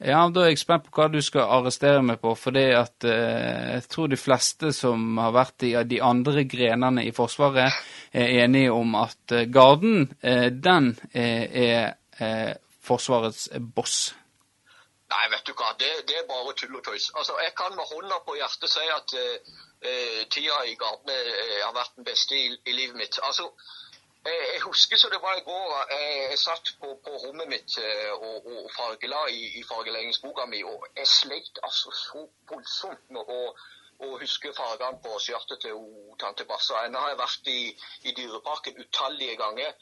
Ja, 0.00 0.22
da 0.32 0.46
er 0.46 0.54
jeg 0.54 0.62
spent 0.62 0.86
på 0.86 0.96
hva 0.96 1.10
du 1.12 1.18
skal 1.20 1.50
arrestere 1.58 2.00
meg 2.00 2.22
på, 2.22 2.32
for 2.32 2.56
det 2.56 2.70
at 2.72 3.04
eh, 3.04 3.74
jeg 3.76 3.88
tror 3.92 4.08
de 4.08 4.16
fleste 4.16 4.72
som 4.72 5.18
har 5.20 5.34
vært 5.36 5.66
i 5.68 5.74
de 5.84 5.98
andre 6.00 6.46
grenene 6.48 7.04
i 7.04 7.12
Forsvaret, 7.12 7.76
er 8.12 8.32
enige 8.44 8.72
om 8.72 8.96
at 8.96 9.36
eh, 9.36 9.44
Garden, 9.52 10.08
eh, 10.24 10.48
den 10.52 10.94
eh, 11.12 11.44
er 11.52 11.92
eh, 12.16 12.54
Forsvarets 12.80 13.50
boss. 13.76 14.14
Nei, 15.10 15.24
vet 15.32 15.46
du 15.48 15.52
hva, 15.58 15.72
det, 15.80 15.90
det 16.08 16.16
er 16.20 16.26
bare 16.28 16.52
tull 16.54 16.76
og 16.78 16.84
tøys. 16.86 17.08
Altså, 17.18 17.34
Jeg 17.42 17.54
kan 17.58 17.74
med 17.76 17.88
hånda 17.92 18.18
på 18.26 18.36
hjertet 18.38 18.70
si 18.70 18.84
at 18.94 19.14
eh, 19.18 19.48
eh, 19.90 20.20
tida 20.30 20.58
i 20.70 20.76
Gardene 20.78 21.16
eh, 21.32 21.56
har 21.64 21.72
vært 21.74 21.96
den 21.96 22.06
beste 22.06 22.36
i, 22.38 22.52
i 22.70 22.74
livet 22.76 22.94
mitt. 23.00 23.18
Altså, 23.28 23.48
eh, 24.26 24.44
Jeg 24.54 24.60
husker 24.68 24.96
så 25.02 25.10
det 25.10 25.18
var 25.24 25.34
i 25.40 25.42
går. 25.48 25.74
eh, 25.96 26.30
Jeg 26.30 26.38
satt 26.44 26.70
på, 26.80 26.92
på 27.06 27.16
rommet 27.24 27.50
mitt 27.50 27.74
eh, 27.82 28.12
og, 28.14 28.46
og 28.54 28.70
fargela 28.76 29.24
i, 29.34 29.42
i 29.58 29.64
fargeleggingsboka 29.72 30.46
mi, 30.52 30.62
og 30.62 30.86
jeg 30.96 31.10
sleit 31.16 31.58
altså 31.62 31.90
så 32.04 32.22
voldsomt 32.52 33.10
med 33.16 33.34
å, 33.38 33.40
og 34.06 34.14
huske 34.22 34.54
fargene 34.56 35.02
på 35.08 35.18
skjørtet 35.26 35.60
til 35.66 35.74
o, 35.74 36.14
tante 36.22 36.46
Bassa. 36.52 36.84
Ennå 36.86 37.02
har 37.02 37.16
jeg 37.16 37.18
vært 37.24 37.50
i, 37.56 37.58
i 38.06 38.14
Dyreparken 38.20 38.78
utallige 38.86 39.34
ganger. 39.42 39.74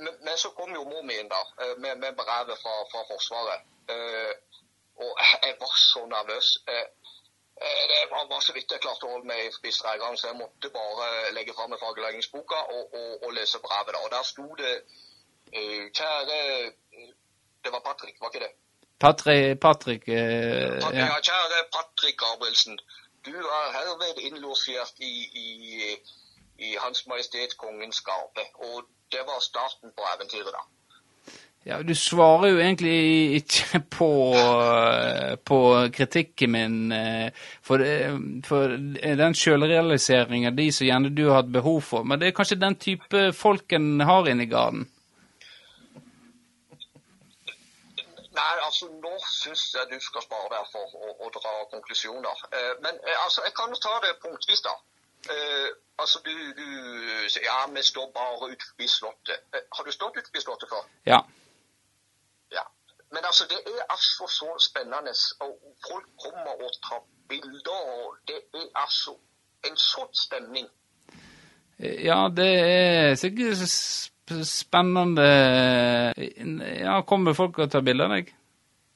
Men, 0.00 0.08
men 0.24 0.40
så 0.40 0.54
kom 0.56 0.72
jo 0.74 0.88
mor 0.88 1.04
mi 1.04 1.20
inn 1.20 1.28
da, 1.30 1.44
med, 1.84 2.00
med 2.00 2.16
brevet 2.16 2.58
fra, 2.64 2.74
fra 2.90 3.04
Forsvaret. 3.12 3.68
Eh, 3.88 4.34
Og 5.04 5.18
jeg 5.42 5.54
var 5.60 5.74
så 5.76 6.06
nervøs. 6.06 6.58
Eh, 6.68 6.86
Eh, 7.62 7.82
Det 7.90 8.30
var 8.30 8.40
så 8.40 8.52
vidt 8.52 8.72
jeg 8.72 8.80
klarte 8.80 9.06
å 9.06 9.12
holde 9.14 9.28
meg 9.30 9.52
forbi 9.54 9.70
streikene, 9.72 10.18
så 10.18 10.26
jeg 10.30 10.38
måtte 10.40 10.70
bare 10.74 11.08
legge 11.36 11.54
fram 11.54 11.74
fagleggingsboka 11.82 12.58
og, 12.76 12.94
og, 13.00 13.10
og 13.24 13.32
lese 13.36 13.58
brevet. 13.66 13.98
Og 14.02 14.10
der 14.10 14.24
sto 14.32 14.46
det 14.62 14.74
Kjære 15.98 16.38
Det 17.64 17.72
var 17.72 17.82
Patrick, 17.86 18.16
var 18.20 18.30
ikke 18.32 18.44
det? 18.46 18.52
Patrick, 19.04 19.60
Patrick 19.60 20.08
eh, 20.08 20.80
Patrick, 20.82 20.98
ja. 20.98 21.06
ja. 21.14 21.20
Kjære 21.28 21.60
Patrick 21.76 22.18
Gabrielsen. 22.24 22.78
Du 23.26 23.36
er 23.58 23.66
herved 23.76 24.18
innlosjert 24.26 24.98
i, 24.98 25.14
i, 25.44 25.46
i 26.58 26.74
Hans 26.82 27.06
Majestet 27.06 27.56
Kongens 27.56 28.00
garde. 28.00 28.44
Og 28.54 28.84
det 29.12 29.22
var 29.30 29.38
starten 29.40 29.94
på 29.96 30.02
eventyret, 30.14 30.52
da. 30.58 30.62
Ja, 31.64 31.78
du 31.82 31.94
svarer 31.96 32.50
jo 32.52 32.58
egentlig 32.60 32.96
ikke 33.40 33.80
på, 33.96 34.08
eh, 34.36 35.36
på 35.36 35.60
kritikken 35.96 36.50
min. 36.52 36.92
eh, 36.92 37.30
For, 37.64 37.80
for 38.44 38.74
den 38.76 39.34
sjølrealiseringa 39.34 40.50
de 40.50 40.72
som 40.72 40.86
gjerne 40.86 41.14
du 41.16 41.28
har 41.28 41.42
hatt 41.42 41.52
behov 41.52 41.80
for. 41.82 42.04
Men 42.04 42.20
det 42.20 42.28
er 42.28 42.36
kanskje 42.36 42.60
den 42.60 42.76
type 42.76 43.32
folk 43.32 43.72
en 43.72 44.00
har 44.00 44.28
inne 44.28 44.44
i 44.44 44.50
garden? 44.50 44.84
Nei, 48.34 48.54
altså 48.66 48.88
nå 48.90 49.12
syns 49.30 49.62
jeg 49.76 49.86
du 49.92 50.00
skal 50.02 50.24
spare 50.24 50.50
deg 50.52 50.66
for 50.72 50.96
å, 50.98 51.12
å 51.24 51.30
dra 51.36 51.52
konklusjoner. 51.70 52.42
Eh, 52.50 52.72
men 52.82 52.98
eh, 53.06 53.22
altså, 53.24 53.44
jeg 53.46 53.54
kan 53.56 53.72
jo 53.72 53.78
ta 53.80 53.94
det 54.04 54.18
punktvis, 54.24 54.64
da. 54.66 54.74
Uh, 55.24 55.70
altså, 55.96 56.18
du, 56.26 56.34
du 56.58 56.64
ja, 57.40 57.54
vi 57.72 57.82
står 57.82 58.10
bare 58.12 58.50
utenfor 58.50 58.90
Slottet. 58.92 59.38
Uh, 59.54 59.62
har 59.76 59.86
du 59.86 59.92
stått 59.94 60.18
utenfor 60.20 60.42
Slottet 60.44 60.68
før? 60.68 60.82
Ja. 61.08 61.22
Men 63.14 63.22
altså, 63.30 63.44
det 63.50 63.60
er 63.62 63.82
altså 63.94 64.26
så 64.38 64.48
spennende. 64.68 65.12
Og 65.46 65.52
folk 65.88 66.08
kommer 66.24 66.54
og 66.66 66.72
tar 66.86 67.02
bilder, 67.28 67.80
og 67.96 68.16
det 68.28 68.40
er 68.60 68.66
altså 68.84 69.14
en 69.68 69.76
sånn 69.80 70.10
stemning. 70.26 70.66
Ja, 72.08 72.20
det 72.30 72.50
er 72.60 73.14
sikkert 73.18 73.62
spennende 74.46 75.24
Ja, 76.86 77.00
kommer 77.02 77.34
folk 77.34 77.58
og 77.58 77.70
tar 77.72 77.82
bilder 77.86 78.08
av 78.08 78.14
deg? 78.16 78.30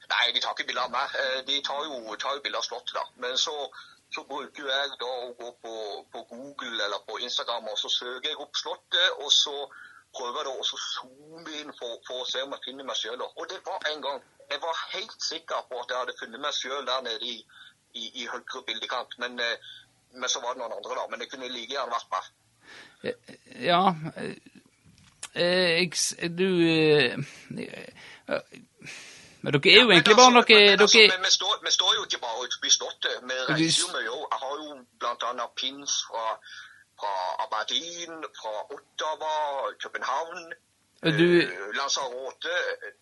Nei, 0.09 0.25
de 0.33 0.41
tar 0.41 0.55
ikke 0.55 0.67
bilder 0.71 0.87
av 0.87 0.93
meg. 0.93 1.15
Eh, 1.21 1.41
De 1.47 1.59
tar 1.67 1.83
jo, 1.85 2.15
tar 2.21 2.37
jo 2.37 2.43
bilder 2.45 2.61
av 2.61 2.65
Slottet, 2.65 2.95
da. 2.97 3.03
Men 3.23 3.37
så, 3.37 3.53
så 4.15 4.23
bruker 4.29 4.71
jeg 4.71 4.95
da 5.01 5.09
å 5.25 5.33
gå 5.37 5.51
på, 5.65 5.73
på 6.13 6.23
Google 6.31 6.79
eller 6.85 7.03
på 7.09 7.19
Instagram, 7.27 7.69
og 7.69 7.77
så 7.77 7.91
søker 7.93 8.31
jeg 8.31 8.41
opp 8.41 8.57
Slottet, 8.57 9.11
og 9.21 9.29
så 9.33 9.55
prøver 10.15 10.41
jeg 10.41 10.47
da 10.49 10.53
å 10.57 10.81
zoome 10.83 11.55
inn 11.61 11.73
for, 11.77 11.99
for 12.07 12.23
å 12.23 12.27
se 12.29 12.41
om 12.45 12.55
jeg 12.55 12.65
finner 12.65 12.87
meg 12.87 12.97
sjøl. 12.99 13.21
Og 13.29 13.45
det 13.51 13.59
var 13.67 13.85
en 13.91 14.01
gang. 14.05 14.21
Jeg 14.49 14.61
var 14.63 14.83
helt 14.95 15.21
sikker 15.21 15.67
på 15.69 15.81
at 15.83 15.91
jeg 15.93 16.01
hadde 16.01 16.17
funnet 16.19 16.41
meg 16.41 16.57
sjøl 16.57 16.85
der 16.87 17.05
nede 17.05 17.33
i, 17.33 17.37
i, 17.93 18.09
i 18.23 18.27
høyre 18.31 18.63
bildekant. 18.67 19.13
Men, 19.21 19.37
eh, 19.43 19.71
men 20.17 20.31
så 20.31 20.41
var 20.41 20.55
det 20.55 20.63
noen 20.63 20.77
andre, 20.79 20.97
da. 20.97 21.05
Men 21.11 21.21
det 21.21 21.29
kunne 21.31 21.51
like 21.53 21.75
gjerne 21.75 21.93
vært 21.93 22.13
meg. 22.15 22.31
Ja 23.63 23.95
eh, 24.17 24.35
eh, 25.33 25.87
jeg, 25.87 26.29
Du 26.35 26.47
eh, 26.67 27.13
eh, 27.13 28.41
Men 29.41 29.53
dere 29.55 29.71
er 29.71 29.81
jo 29.81 29.91
egentlig 29.93 30.17
bare 30.19 30.33
noe 30.35 30.57
altså, 30.73 30.99
vi, 30.99 31.31
står, 31.31 31.61
vi 31.63 31.71
står 31.71 31.93
jo 31.95 32.03
ikke 32.03 32.19
bare 32.25 32.43
ute 32.43 32.57
forbi 32.57 32.71
Slottet. 32.73 33.21
Vi 33.23 33.37
reiser 33.47 33.85
jo 33.85 33.93
mye 33.93 34.09
òg. 34.11 34.25
Jeg 34.25 34.41
har 34.41 34.57
jo 34.65 34.79
bl.a. 34.99 35.45
pins 35.61 35.93
fra, 36.09 36.25
fra 36.99 37.13
Aberdeen, 37.45 38.15
fra 38.39 38.53
Ottawa, 38.75 39.35
København. 39.83 40.41
du, 41.19 41.27
eh, 41.41 41.49
Lanzarote. 41.79 42.55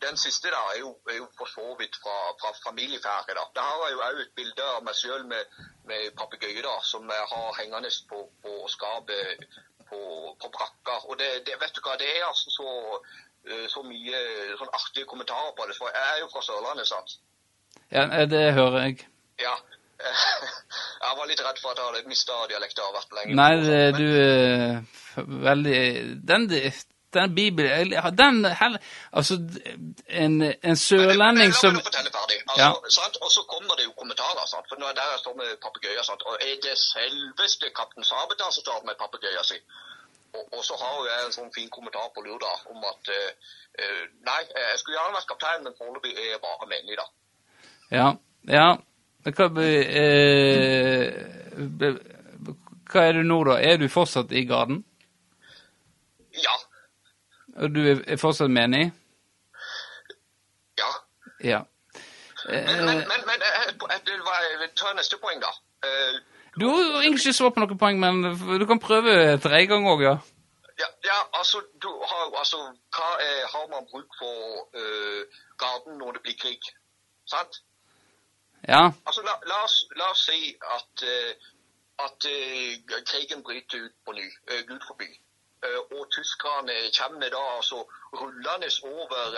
Den 0.05 0.17
siste 0.17 0.47
der 0.55 0.63
er 0.73 0.79
jo, 0.79 0.89
er 1.09 1.17
jo 1.23 1.27
for 1.37 1.47
så 1.57 1.75
vidt 1.79 1.95
fra, 2.03 2.17
fra 2.41 2.49
familiefære. 2.67 3.31
da. 3.39 3.43
Der 3.55 3.63
har 3.69 3.77
jeg 3.85 3.93
jo 3.95 4.01
òg 4.09 4.17
et 4.25 4.35
bilde 4.39 4.65
av 4.75 4.83
meg 4.87 4.95
sjøl 5.01 5.23
med, 5.33 5.43
med 5.89 6.01
papegøye 6.19 6.75
som 6.91 7.03
jeg 7.17 7.25
har 7.33 7.47
hengende 7.59 7.91
på, 8.09 8.19
på 8.43 8.51
skapet 8.75 9.47
på, 9.89 9.99
på 10.41 10.47
brakka. 10.55 10.95
Og 11.09 11.19
det, 11.19 11.29
det, 11.47 11.55
vet 11.61 11.75
du 11.75 11.81
hva, 11.85 11.95
det 12.01 12.09
er 12.17 12.25
altså 12.31 12.49
så, 12.59 12.69
eh, 13.49 13.65
så 13.73 13.83
mye 13.91 14.21
sånn 14.59 14.75
artige 14.79 15.09
kommentarer 15.11 15.53
på 15.57 15.67
det. 15.67 15.77
For 15.79 15.89
jeg 15.97 16.13
er 16.13 16.19
jo 16.23 16.29
fra 16.33 16.45
Sørlandet, 16.47 16.87
sant. 16.91 17.17
ja, 17.91 18.25
det 18.33 18.53
hører 18.59 18.79
jeg. 18.85 19.07
Ja. 19.41 19.55
Jeg 21.05 21.13
var 21.17 21.25
litt 21.29 21.41
redd 21.41 21.59
for 21.61 21.73
at 21.73 21.79
jeg 21.79 21.87
hadde 21.89 22.09
mista 22.11 22.35
dialekten 22.49 22.85
og 22.85 22.93
vært 22.97 23.15
lenge 23.17 23.37
Nei, 23.37 23.53
men- 23.63 23.95
du 23.97 24.07
er 24.21 25.25
veldig 25.47 25.79
Den, 26.29 26.47
den 27.17 27.35
bibelen 27.35 27.95
Den 28.17 28.45
Altså, 28.45 29.37
en, 30.07 30.41
en 30.69 30.75
sørlending 30.75 31.53
som 31.53 31.73
La 31.73 31.79
meg 31.79 31.89
fortelle 31.89 32.13
ferdig. 32.13 32.37
Altså, 32.45 32.93
sant? 32.99 33.17
Og 33.25 33.31
så 33.31 33.41
kommer 33.53 33.73
det 33.79 33.85
jo 33.87 33.93
kommentarer. 33.97 34.45
Sant? 34.45 34.65
For 34.69 34.77
nå 34.79 34.85
er 34.89 34.95
der 34.99 35.09
jeg 35.15 35.23
står 35.23 35.35
med 35.41 35.57
papegøyer. 35.65 36.03
Og 36.29 36.35
er 36.49 36.55
det 36.65 36.75
selveste 36.77 37.71
kaptein 37.79 38.05
Sabeltann 38.11 38.53
som 38.53 38.65
står 38.65 38.85
med 38.85 38.99
papegøya 39.01 39.43
si? 39.49 39.57
Og, 40.35 40.43
og 40.57 40.61
så 40.67 40.75
har 40.81 40.97
jeg 41.09 41.25
en 41.25 41.35
sånn 41.37 41.53
fin 41.55 41.69
kommentar 41.73 42.09
på 42.15 42.21
lur 42.25 42.37
da, 42.43 42.53
om 42.73 42.83
at 42.91 43.09
eh, 43.15 43.31
eh, 43.81 44.03
Nei, 44.27 44.41
jeg 44.53 44.79
skulle 44.81 44.97
gjerne 44.99 45.17
vært 45.17 45.31
kaptein, 45.31 45.63
men 45.65 45.77
foreløpig 45.79 46.13
er 46.13 46.29
jeg 46.33 46.41
bare 46.43 46.69
menig, 46.73 46.99
da. 46.99 47.07
Ja. 47.97 48.07
ja. 48.51 48.67
Hva, 49.25 49.47
eh, 49.63 51.11
hva 52.91 53.01
er 53.03 53.17
du 53.17 53.23
nå, 53.23 53.43
da? 53.43 53.57
Er 53.59 53.77
du 53.81 53.87
fortsatt 53.91 54.31
i 54.31 54.45
garden? 54.45 54.83
Ja. 56.37 56.55
Og 57.57 57.75
du 57.75 57.81
er 57.89 58.17
fortsatt 58.21 58.51
menig? 58.51 58.91
Ja. 60.77 60.91
Ja. 61.43 61.61
Men, 61.63 61.77
Eh, 62.49 62.85
men, 62.85 62.85
men, 62.85 63.21
men 63.29 63.41
eh, 63.43 63.67
eh, 63.67 63.99
det 64.05 64.13
var, 64.23 64.37
jeg 64.41 64.95
neste 64.95 65.17
poeng, 65.19 65.41
da. 65.41 65.51
Eh, 65.83 66.19
du 66.59 66.65
har 66.69 67.01
egentlig 67.01 67.25
ikke 67.25 67.33
svar 67.33 67.51
på 67.53 67.61
noen 67.61 67.79
poeng, 67.81 67.99
men 67.99 68.23
du 68.61 68.65
kan 68.65 68.79
prøve 68.79 69.37
tredje 69.43 69.67
gang 69.71 69.87
òg, 69.91 70.01
ja. 70.01 70.15
Ja, 70.79 70.87
ja, 71.05 71.17
altså, 71.33 71.61
du 71.81 71.89
har 71.89 72.25
altså 72.37 72.57
Hva 72.93 73.09
er, 73.25 73.45
har 73.53 73.65
man 73.71 73.85
bruk 73.91 74.13
for 74.19 74.35
uh, 74.77 75.21
garden 75.57 75.97
når 75.97 76.11
det 76.17 76.21
blir 76.25 76.35
krig? 76.37 76.67
Sant? 77.25 77.63
Ja. 78.67 78.91
Altså, 79.05 79.21
la, 79.21 79.33
la, 79.45 79.63
oss, 79.63 79.77
la 79.95 80.09
oss 80.11 80.25
si 80.27 80.57
at, 80.77 81.03
eh, 81.03 81.35
at 82.05 82.25
eh, 82.27 83.03
krigen 83.11 83.43
bryter 83.43 83.85
ut 83.85 83.95
på 84.05 84.15
ny, 84.17 84.27
Gud 84.67 84.83
forby. 84.87 85.07
Eh, 85.63 85.79
og 85.95 86.09
tyskerne 86.15 86.75
kommer 86.97 87.29
da 87.35 87.43
altså 87.55 87.79
rullende 88.13 88.69
over 88.83 89.37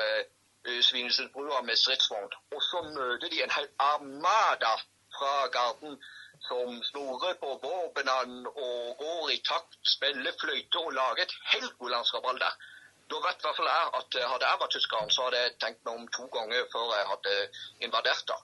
Svinesundbrua 0.82 1.62
med 1.62 1.76
stridsvogn. 1.76 2.34
Og 2.56 2.62
så 2.70 2.82
møter 2.96 3.30
de 3.30 3.44
en 3.44 3.54
hel 3.58 3.70
armada 3.80 4.74
fra 5.18 5.48
garden 5.58 6.02
som 6.48 6.84
snorer 6.90 7.38
på 7.44 7.54
våpnene 7.64 8.50
og 8.50 8.98
går 9.04 9.32
i 9.36 9.40
takt, 9.52 9.78
spiller 9.94 10.34
fløyte 10.42 10.82
og 10.86 10.94
lager 10.98 11.24
et 11.24 11.38
helgolandskap 11.54 12.26
der. 12.42 12.58
Da 13.10 13.22
vet 13.26 13.42
i 13.42 13.46
hvert 13.46 13.58
fall 13.62 13.72
jeg 13.76 13.88
at 14.00 14.20
hadde 14.32 14.50
jeg 14.50 14.62
vært 14.62 14.76
tyskeren, 14.78 15.10
så 15.14 15.28
hadde 15.28 15.42
jeg 15.44 15.58
tenkt 15.62 15.86
meg 15.86 16.02
om 16.02 16.12
to 16.18 16.28
ganger 16.38 16.70
før 16.74 16.94
jeg 16.98 17.10
hadde 17.14 17.36
invadert 17.88 18.26
da. 18.34 18.38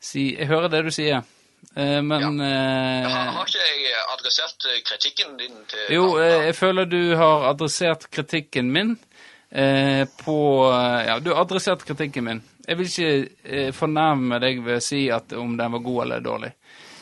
Si, 0.00 0.30
jeg 0.32 0.48
hører 0.48 0.70
det 0.72 0.80
du 0.86 0.94
sier, 0.94 1.26
eh, 1.76 1.98
men 2.00 2.38
Jeg 2.40 3.04
har, 3.04 3.26
eh, 3.28 3.32
har 3.36 3.48
ikke 3.48 3.64
jeg 3.68 4.04
adressert 4.14 4.66
eh, 4.70 4.78
kritikken 4.86 5.34
din 5.36 5.58
til 5.68 5.92
Jo, 5.92 6.04
eh, 6.16 6.46
jeg 6.46 6.54
føler 6.56 6.88
du 6.88 7.16
har 7.20 7.44
adressert 7.50 8.06
kritikken 8.10 8.70
min 8.72 8.94
eh, 9.52 10.06
på 10.22 10.36
eh, 10.72 11.02
Ja, 11.10 11.18
du 11.20 11.34
har 11.34 11.44
adressert 11.44 11.84
kritikken 11.84 12.24
min. 12.24 12.40
Jeg 12.66 12.78
vil 12.78 12.88
ikke 12.88 13.72
fornærme 13.76 14.38
deg 14.40 14.62
ved 14.64 14.78
å 14.78 14.84
si 14.84 15.02
at 15.12 15.32
om 15.36 15.56
den 15.58 15.72
var 15.74 15.82
god 15.84 16.02
eller 16.04 16.24
dårlig. 16.24 16.50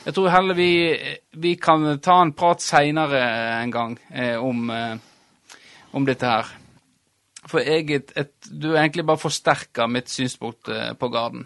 Jeg 0.06 0.14
tror 0.16 0.30
heller 0.32 0.56
vi, 0.56 0.72
vi 1.36 1.52
kan 1.60 1.84
ta 2.00 2.16
en 2.22 2.32
prat 2.32 2.62
seinere 2.64 3.20
en 3.60 3.74
gang 3.74 3.96
om, 4.40 4.70
om 5.92 6.06
dette 6.08 6.30
her. 6.30 6.48
For 7.50 7.60
jeg, 7.60 7.90
et, 7.92 8.14
et, 8.16 8.32
du 8.48 8.70
egentlig 8.70 9.04
bare 9.04 9.20
forsterker 9.20 9.90
mitt 9.92 10.08
synspunkt 10.08 10.70
på 10.98 11.12
Garden. 11.12 11.44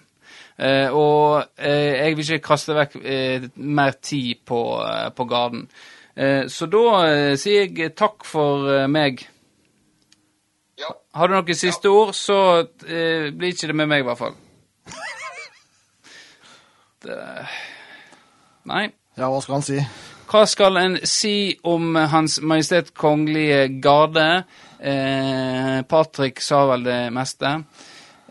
Eh, 0.59 0.92
og 0.92 1.44
eh, 1.57 1.98
jeg 1.98 2.16
vil 2.16 2.32
ikke 2.36 2.48
kaste 2.53 2.76
vekk 2.76 2.96
eh, 3.03 3.48
mer 3.57 3.96
tid 4.03 4.42
på, 4.46 4.61
eh, 4.84 5.09
på 5.16 5.26
Garden. 5.30 5.66
Eh, 6.14 6.44
så 6.53 6.68
da 6.70 6.84
eh, 7.09 7.34
sier 7.40 7.70
jeg 7.70 7.94
takk 7.96 8.26
for 8.28 8.68
eh, 8.70 8.88
meg. 8.90 9.24
Ja. 10.80 10.92
Har 11.16 11.28
du 11.28 11.36
noen 11.36 11.59
siste 11.59 11.90
ord, 11.92 12.14
så 12.16 12.38
eh, 12.86 13.30
blir 13.32 13.55
ikke 13.55 13.72
det 13.72 13.78
med 13.78 13.92
meg, 13.92 14.05
i 14.05 14.09
hvert 14.09 14.20
fall. 14.20 14.38
Det... 17.03 17.18
Nei. 18.70 18.86
Ja, 19.18 19.28
hva 19.28 19.40
skal 19.42 19.59
han 19.59 19.64
si? 19.66 19.80
Hva 20.32 20.46
skal 20.48 20.78
en 20.80 20.94
si 21.09 21.59
om 21.68 21.96
Hans 22.09 22.38
Majestet 22.40 22.94
Kongelige 22.96 23.66
Garde? 23.84 24.44
Eh, 24.80 25.82
Patrick 25.90 26.40
sa 26.40 26.62
vel 26.70 26.86
det 26.86 27.00
meste. 27.12 27.50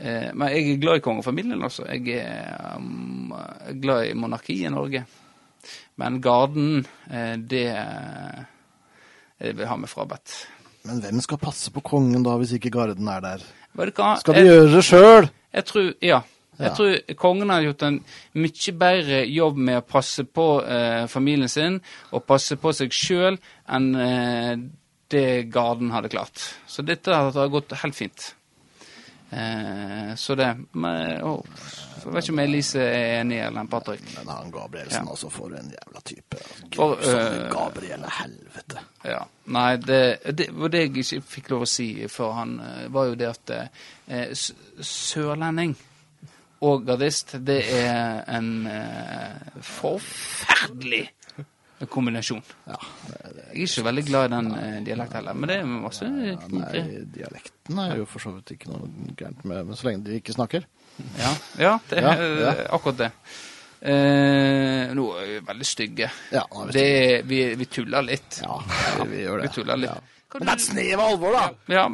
Eh, 0.01 0.29
men 0.33 0.49
jeg 0.49 0.71
er 0.73 0.79
glad 0.81 0.97
i 0.99 1.03
kongefamilien, 1.05 1.61
altså. 1.61 1.85
Jeg 1.85 2.23
er 2.23 2.77
um, 2.77 3.33
glad 3.83 4.07
i 4.09 4.15
monarkiet 4.17 4.65
i 4.65 4.73
Norge. 4.73 5.03
Men 6.01 6.17
Garden, 6.23 6.85
eh, 7.11 7.35
det 7.37 7.67
eh, 7.75 8.41
det 9.41 9.55
vil 9.57 9.69
ha 9.69 9.77
meg 9.77 9.89
frabedt. 9.89 10.33
Men 10.85 11.01
hvem 11.01 11.21
skal 11.21 11.37
passe 11.41 11.71
på 11.73 11.81
kongen 11.85 12.23
da, 12.25 12.35
hvis 12.41 12.55
ikke 12.57 12.71
garden 12.73 13.07
er 13.09 13.21
der? 13.21 13.43
Skal 14.19 14.35
de 14.35 14.41
jeg, 14.41 14.49
gjøre 14.51 14.69
det 14.75 14.83
sjøl? 14.85 15.29
jeg 15.53 15.65
tror 15.65 15.93
Ja. 16.01 16.21
Jeg 16.59 16.67
Ja. 16.69 16.73
tror 16.75 17.15
kongen 17.17 17.49
har 17.49 17.61
gjort 17.63 17.81
en 17.87 18.03
mye 18.33 18.71
bedre 18.77 19.21
jobb 19.25 19.57
med 19.57 19.77
å 19.79 19.85
passe 19.87 20.23
på 20.25 20.61
eh, 20.61 21.07
familien 21.07 21.49
sin 21.49 21.79
og 22.11 22.25
passe 22.27 22.55
på 22.55 22.73
seg 22.75 22.91
sjøl 22.93 23.37
enn 23.67 23.95
eh, 23.95 24.57
det 25.09 25.49
garden 25.49 25.89
hadde 25.91 26.09
klart. 26.09 26.37
Så 26.67 26.85
dette 26.85 27.09
har 27.09 27.49
gått 27.49 27.71
helt 27.81 27.95
fint. 27.95 28.35
Eh, 29.31 30.15
så 30.19 30.35
det 30.35 30.49
men, 30.75 31.21
oh, 31.23 31.45
Jeg 32.03 32.13
vet 32.13 32.25
ikke 32.25 32.33
om 32.33 32.39
Elise 32.43 32.81
er 32.83 33.21
enig 33.21 33.37
eller 33.45 33.67
Patrick. 33.71 34.01
Men 34.17 34.27
han 34.27 34.51
Gabrielsen, 34.51 35.05
Ja. 35.05 35.11
altså, 35.11 35.29
for 35.31 35.53
en 35.55 35.69
jævla 35.71 36.01
type. 36.03 36.39
For, 36.75 36.97
uh, 36.97 37.51
Gabriel 37.53 38.03
er 38.03 38.15
helvete. 38.17 38.81
Ja. 39.05 39.21
Nei, 39.45 39.77
det, 39.77 40.01
det 40.37 40.49
var 40.51 40.73
det 40.73 40.81
jeg 40.81 40.91
ikke 40.97 41.21
fikk 41.35 41.49
lov 41.53 41.63
å 41.63 41.69
si 41.69 41.87
før 42.11 42.33
han, 42.39 42.57
eh, 42.59 42.87
var 42.91 43.05
jo 43.11 43.15
det 43.21 43.29
at 43.29 43.53
eh, 44.09 44.33
sørlending 44.81 45.77
og 46.61 46.83
gardist, 46.85 47.37
det 47.41 47.61
er 47.73 48.19
en 48.29 48.51
eh, 48.69 49.61
forferdelig 49.65 51.07
kombinasjon. 51.89 52.43
Ja, 52.67 52.77
Jeg 53.53 53.63
er 53.63 53.65
ikke 53.65 53.83
veldig 53.87 54.03
glad 54.07 54.25
i 54.27 54.31
den 54.35 54.47
nei, 54.51 54.65
dialekten 54.85 55.17
heller, 55.19 55.33
men 55.39 55.49
det 55.49 55.55
er 55.59 55.65
masse 55.71 56.05
Nei, 56.11 56.83
dialekten 57.15 57.79
er 57.85 57.95
jo 58.01 58.05
for 58.09 58.19
så 58.23 58.29
vidt 58.35 58.51
ikke 58.55 58.69
noe 58.71 58.89
gærent 59.17 59.41
med, 59.49 59.65
men 59.67 59.75
så 59.79 59.87
lenge 59.89 60.03
de 60.09 60.19
ikke 60.21 60.35
snakker. 60.35 60.61
Ja, 61.17 61.31
ja, 61.59 61.73
det 61.89 61.97
er 61.97 62.03
Ja, 62.05 62.13
eh, 62.19 62.39
ja. 62.43 62.53
akkurat 62.77 62.97
det. 63.01 63.11
Eh, 63.81 64.91
nå 64.93 65.05
er 65.17 65.25
vi 65.31 65.39
veldig 65.47 65.65
stygge. 65.65 66.07
Ja, 66.31 66.43
vi 66.67 66.71
det, 66.75 66.87
vi, 67.25 67.39
vi 67.57 67.65
tuller 67.65 68.01
litt. 68.05 68.41
Ja, 68.43 68.59
vi, 69.01 69.07
vi 69.15 69.23
gjør 69.23 69.37
det. 69.41 69.47
Vi 69.49 69.55
tuller 69.57 69.77
litt. 69.81 69.89
Ja. 69.89 69.97
Men 70.31 70.45
det 70.47 70.51
er 70.51 70.59
et 70.59 70.63
snev 70.63 70.99
av 71.01 71.07
alvor, 71.11 71.31
da! 71.35 71.45
Ja. 71.67 71.85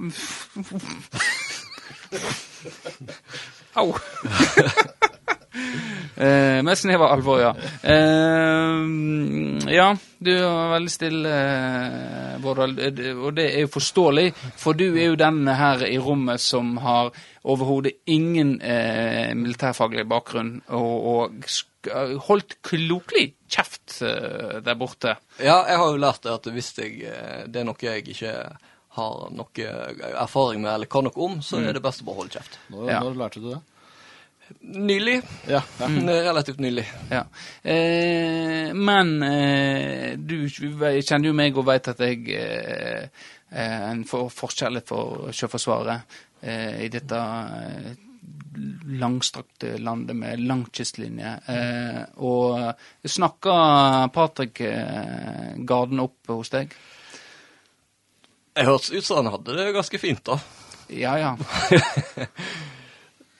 Au. 3.77 3.89
eh, 6.15 6.61
med 6.63 6.77
snev 6.79 7.01
av 7.01 7.11
alvor, 7.17 7.41
ja. 7.41 7.51
Eh, 7.83 9.71
ja, 9.73 9.87
du 10.23 10.31
er 10.33 10.71
veldig 10.73 10.91
stille, 10.93 11.31
eh, 11.31 12.35
eh, 12.37 13.17
og 13.17 13.33
det 13.37 13.47
er 13.53 13.65
jo 13.65 13.71
forståelig, 13.73 14.27
for 14.59 14.77
du 14.77 14.85
er 14.95 15.09
jo 15.11 15.17
den 15.19 15.43
her 15.47 15.83
i 15.87 15.97
rommet 16.01 16.41
som 16.43 16.75
har 16.83 17.11
overhodet 17.47 17.97
ingen 18.07 18.57
eh, 18.61 19.33
militærfaglig 19.37 20.07
bakgrunn, 20.09 20.61
og, 20.67 20.95
og 21.13 21.51
holdt 22.27 22.57
klokelig 22.67 23.29
kjeft 23.49 24.01
eh, 24.03 24.57
der 24.65 24.75
borte. 24.79 25.15
Ja, 25.39 25.61
jeg 25.69 25.77
har 25.79 25.91
jo 25.93 26.01
lært 26.01 26.23
det 26.25 26.33
at 26.35 26.49
hvis 26.51 26.73
jeg, 26.79 26.97
eh, 27.07 27.45
det 27.47 27.61
er 27.61 27.69
noe 27.69 27.79
jeg 27.87 28.07
ikke 28.15 28.33
har 28.97 29.27
noe 29.29 29.65
erfaring 30.17 30.63
med 30.63 30.73
eller 30.73 30.89
kan 30.89 31.05
noe 31.05 31.13
om, 31.21 31.39
så 31.45 31.59
er 31.61 31.75
det 31.77 31.83
best 31.85 32.01
å 32.01 32.07
bare 32.09 32.23
holde 32.23 32.33
kjeft. 32.33 32.57
Når, 32.73 32.87
Ja. 32.89 32.99
når 33.05 33.19
lærte 33.19 33.43
du 33.43 33.51
det? 33.53 33.59
Nylig. 34.61 35.21
Ja. 35.47 35.61
ja. 35.79 35.87
Relativt 35.87 36.59
nylig. 36.59 36.85
Ja. 37.09 37.25
Eh, 37.61 38.73
men 38.73 39.23
eh, 39.23 40.17
du 40.17 40.47
kjenner 40.49 41.29
jo 41.29 41.35
meg 41.37 41.57
og 41.57 41.67
vet 41.67 41.91
at 41.93 42.03
jeg 42.03 42.25
eh, 42.35 43.27
er 43.51 43.85
en 43.91 44.03
for, 44.07 44.31
forskjell 44.33 44.81
for 44.87 45.29
Sjøforsvaret 45.35 46.19
eh, 46.41 46.83
i 46.85 46.89
dette 46.91 47.21
eh, 47.21 47.95
langstrakte 48.97 49.77
landet 49.77 50.15
med 50.15 50.43
lang 50.43 50.65
kystlinje. 50.73 51.33
Eh, 51.47 52.03
og 52.23 53.07
snakker 53.07 54.07
Patrick 54.13 54.61
eh, 54.61 55.55
Garden 55.57 56.03
opp 56.03 56.33
hos 56.33 56.53
deg? 56.53 56.75
Jeg 58.57 58.65
hørtes 58.65 58.89
ut 58.89 59.05
som 59.05 59.21
han 59.21 59.33
hadde 59.35 59.57
det 59.59 59.73
ganske 59.75 59.99
fint, 60.01 60.23
da. 60.25 60.39
Ja, 60.89 61.17
ja. 61.19 61.35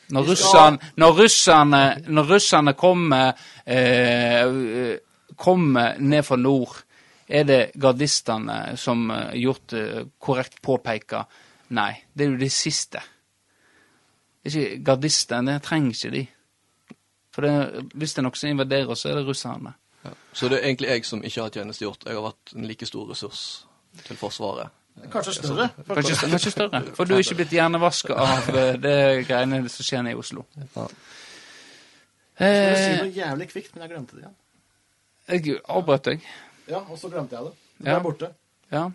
Når 0.10 0.30
russerne, 0.32 0.92
når 0.96 1.18
russerne, 1.22 1.82
når 2.08 2.30
russerne 2.32 2.74
kommer, 2.74 3.34
eh, 3.66 4.98
kommer 5.36 6.00
ned 6.00 6.24
fra 6.24 6.36
nord, 6.36 6.78
er 7.28 7.44
det 7.44 7.72
gardistene 7.76 8.78
som 8.80 9.12
eh, 9.12 9.36
gjort 9.42 9.74
eh, 9.74 10.06
korrekt 10.20 10.62
påpeker 10.64 11.28
Nei, 11.76 11.92
det 12.14 12.24
er 12.24 12.30
jo 12.32 12.40
de 12.40 12.48
siste. 12.48 13.02
Det 14.40 14.54
ikke 14.54 14.84
Gardistene 14.88 15.58
trenger 15.60 15.92
ikke 15.92 16.12
de. 16.14 16.22
For 17.36 17.44
det, 17.44 17.84
hvis 17.94 18.16
det 18.16 18.22
er 18.22 18.26
noen 18.30 18.40
som 18.40 18.54
invaderer 18.54 18.94
oss, 18.94 19.04
så 19.04 19.12
er 19.12 19.20
det 19.20 19.26
russerne. 19.28 19.74
Så 20.32 20.48
det 20.48 20.62
er 20.62 20.70
egentlig 20.70 20.94
jeg 20.94 21.06
som 21.06 21.24
ikke 21.28 21.42
har 21.44 21.52
tjenestegjort. 21.52 22.08
Jeg 22.08 22.16
har 22.16 22.24
vært 22.24 22.54
en 22.56 22.70
like 22.70 22.88
stor 22.88 23.10
ressurs 23.12 23.42
til 24.08 24.16
Forsvaret. 24.16 24.72
Kanskje 25.12 25.34
større. 25.38 25.70
Kanskje, 25.88 26.16
kanskje 26.30 26.52
større. 26.52 26.82
For 26.98 27.06
du 27.06 27.14
er 27.16 27.22
ikke 27.24 27.36
blitt 27.42 27.54
hjernevaska 27.56 28.16
av 28.18 28.50
eh, 28.56 28.74
det 28.82 28.96
greiene 29.28 29.62
som 29.70 29.86
skjer 29.88 30.02
nede 30.04 30.16
i 30.18 30.20
Oslo. 30.20 30.44
Ja. 30.58 30.88
Jeg 32.40 32.58
skulle 32.58 32.82
si 32.82 32.90
Eh, 32.92 32.98
noe 33.02 33.14
jævlig 33.16 33.48
kvikt, 33.50 33.72
men 33.76 33.82
jeg 33.86 33.90
glemte 33.94 34.16
det 34.18 34.24
igjen. 34.26 34.36
jeg 35.28 35.62
avbrøt 35.70 36.06
deg. 36.06 36.26
Ja, 36.70 36.82
og 36.90 36.98
så 37.00 37.10
glemte 37.10 37.36
jeg 37.36 37.46
det. 37.46 37.54
Det 37.78 37.88
Ja. 37.88 38.00
ble 38.00 38.04
borte. 38.12 38.30
Ja. 38.72 38.90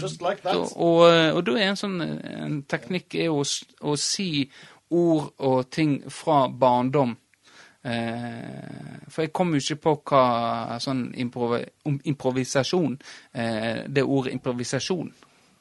Just 0.00 0.20
like 0.22 0.40
that. 0.44 0.54
Og, 0.56 0.76
og, 0.76 1.34
og 1.36 1.46
da 1.46 1.52
er 1.58 1.68
en 1.72 1.76
sånn 1.76 2.00
en 2.00 2.62
teknikk 2.70 3.14
er 3.18 3.28
å, 3.34 3.42
å 3.82 3.96
si 3.98 4.50
ord 4.90 5.32
og 5.38 5.70
ting 5.70 5.96
fra 6.10 6.46
barndom. 6.48 7.16
Eh, 7.82 9.06
for 9.08 9.24
jeg 9.24 9.32
kommer 9.34 9.58
jo 9.58 9.64
ikke 9.64 9.82
på 9.82 9.94
hva 10.12 10.78
sånn 10.82 11.08
improvi, 11.18 11.64
improvisasjon 12.06 12.92
eh, 13.34 13.88
Det 13.90 14.04
ordet 14.06 14.36
improvisasjon. 14.36 15.08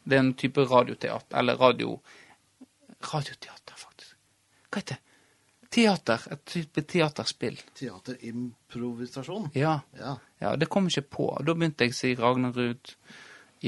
Det 0.03 0.17
er 0.17 0.21
en 0.21 0.35
type 0.37 0.65
radioteater. 0.65 1.37
Eller 1.39 1.57
radio... 1.57 1.95
Radioteater, 3.01 3.77
faktisk. 3.77 4.17
Hva 4.69 4.83
heter 4.83 4.99
det? 4.99 5.11
Teater. 5.71 6.27
Et 6.35 6.45
type 6.51 6.83
teaterspill. 6.83 7.57
Teaterimprovisasjon. 7.79 9.49
Ja. 9.55 9.79
Ja. 9.97 10.17
Ja, 10.41 10.55
det 10.55 10.67
kom 10.69 10.89
ikke 10.91 11.05
på. 11.15 11.27
Da 11.45 11.55
begynte 11.55 11.87
jeg 11.87 11.95
å 11.95 11.97
si 11.97 12.13
Ragnar 12.19 12.53
Ruud, 12.57 12.93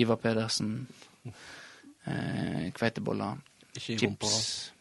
Ivar 0.01 0.19
Pedersen, 0.19 0.75
eh, 2.05 2.69
kveiteboller, 2.75 3.39
chips. 3.77 4.73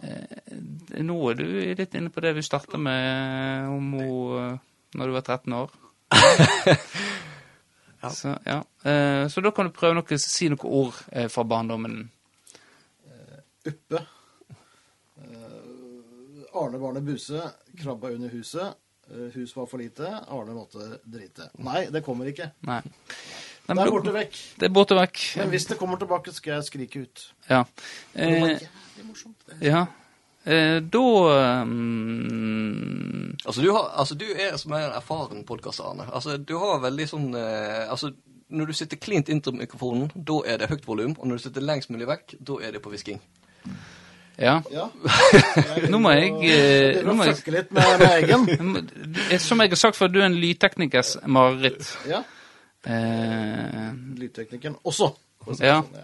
Eh, 0.00 0.56
nå 1.04 1.16
er 1.30 1.38
du 1.38 1.46
litt 1.78 1.94
inne 1.98 2.12
på 2.12 2.22
det 2.24 2.34
vi 2.36 2.44
starta 2.44 2.80
med 2.80 3.68
om 3.72 3.94
hun 3.98 4.38
eh, 4.40 4.58
når 4.98 5.08
du 5.08 5.12
var 5.16 5.26
13 5.26 5.56
år. 5.56 5.70
Så, 8.02 8.32
ja. 8.44 8.58
Eh, 8.82 9.28
så 9.30 9.40
da 9.40 9.52
kan 9.54 9.68
du 9.68 9.76
prøve 9.76 9.94
noe, 9.94 10.16
si 10.18 10.48
noen 10.50 10.64
ord 10.66 10.96
fra 11.30 11.44
barndommen. 11.46 12.00
Uppe. 13.62 14.00
Arne 16.58 16.80
barnet 16.82 17.06
Buse 17.06 17.44
krabba 17.78 18.10
under 18.10 18.32
huset. 18.34 18.74
Hus 19.36 19.54
var 19.54 19.70
for 19.70 19.78
lite. 19.78 20.10
Arne 20.34 20.56
måtte 20.56 20.98
drite. 21.06 21.52
Nei, 21.62 21.84
det 21.94 22.02
kommer 22.02 22.26
ikke. 22.32 22.50
Nei. 22.66 22.80
Det 23.68 23.78
er 23.78 23.90
borte 23.94 24.12
vekk. 24.12 24.38
Det 24.60 24.66
er 24.68 24.72
borte 24.74 24.96
vekk. 24.98 25.18
Men 25.38 25.48
hvis 25.54 25.66
det 25.70 25.78
kommer 25.78 25.96
tilbake, 26.00 26.32
skal 26.34 26.54
jeg 26.58 26.64
skrike 26.66 27.02
ut. 27.06 27.26
Ja. 27.48 27.62
Det 28.14 28.28
er 28.28 28.46
Eh, 28.52 29.04
morsomt. 29.08 29.36
det. 29.48 29.60
ja. 29.68 29.84
Eh, 30.44 30.80
da 30.82 31.62
um... 31.62 33.36
Altså, 33.46 33.62
du, 33.62 33.70
har, 33.72 33.92
altså, 33.98 34.14
du 34.18 34.24
er 34.34 34.56
som 34.58 34.72
en 34.76 34.92
erfaren 34.92 35.44
podkaster, 35.46 35.84
Arne. 35.92 36.06
Altså, 36.14 36.36
du 36.36 36.56
har 36.58 36.80
veldig 36.82 37.06
sånn 37.10 37.28
eh, 37.38 37.86
Altså, 37.90 38.10
når 38.52 38.66
du 38.66 38.72
sitter 38.76 38.98
klint 39.00 39.30
inntil 39.32 39.54
mikrofonen, 39.56 40.10
da 40.14 40.40
er 40.46 40.58
det 40.60 40.68
høyt 40.72 40.86
volum. 40.88 41.14
Og 41.18 41.26
når 41.30 41.38
du 41.40 41.44
sitter 41.46 41.64
lengst 41.64 41.90
mulig 41.94 42.08
vekk, 42.10 42.34
da 42.40 42.58
er 42.66 42.74
det 42.76 42.82
på 42.84 42.92
hvisking. 42.92 43.20
Ja. 44.40 44.58
Ja. 44.72 44.88
Nå 45.92 45.98
må 46.02 46.10
jeg, 46.16 46.32
eh, 46.50 47.02
nå 47.04 47.14
må 47.16 47.24
jeg- 47.28 47.52
litt 47.54 47.72
med, 47.72 47.98
med 48.00 48.14
egen. 48.18 48.46
Eh, 49.32 49.38
Som 49.40 49.60
jeg 49.62 49.70
har 49.72 49.76
sagt 49.80 49.96
før, 49.96 50.08
du 50.12 50.18
er 50.20 50.26
en 50.26 50.36
lydteknikers 50.40 51.16
mareritt. 51.26 51.86
Ja. 52.08 52.22
Eh, 52.86 53.92
Lydteknikken 54.18 54.76
også. 54.84 55.12
Ja. 55.60 55.82
sånn. 55.82 55.96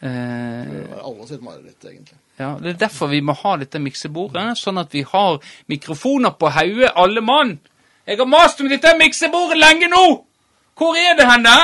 Eh, 0.00 1.04
alle 1.04 1.26
sitt 1.26 1.42
mareritt, 1.42 1.84
egentlig. 1.84 2.18
ja, 2.38 2.52
det 2.62 2.70
er 2.70 2.78
derfor 2.86 3.06
vi 3.10 3.20
må 3.20 3.34
ha 3.34 3.56
dette 3.58 3.80
miksebordet, 3.82 4.52
sånn 4.58 4.78
at 4.78 4.92
vi 4.94 5.02
har 5.02 5.40
mikrofoner 5.66 6.36
på 6.38 6.50
hodet, 6.54 6.92
alle 6.94 7.20
mann. 7.20 7.56
Jeg 8.06 8.18
har 8.18 8.28
mast 8.30 8.60
om 8.60 8.68
dette 8.70 8.94
miksebordet 8.98 9.58
lenge 9.58 9.90
nå! 9.90 10.04
Hvor 10.78 10.94
er 10.94 11.16
det 11.18 11.26
henne? 11.26 11.56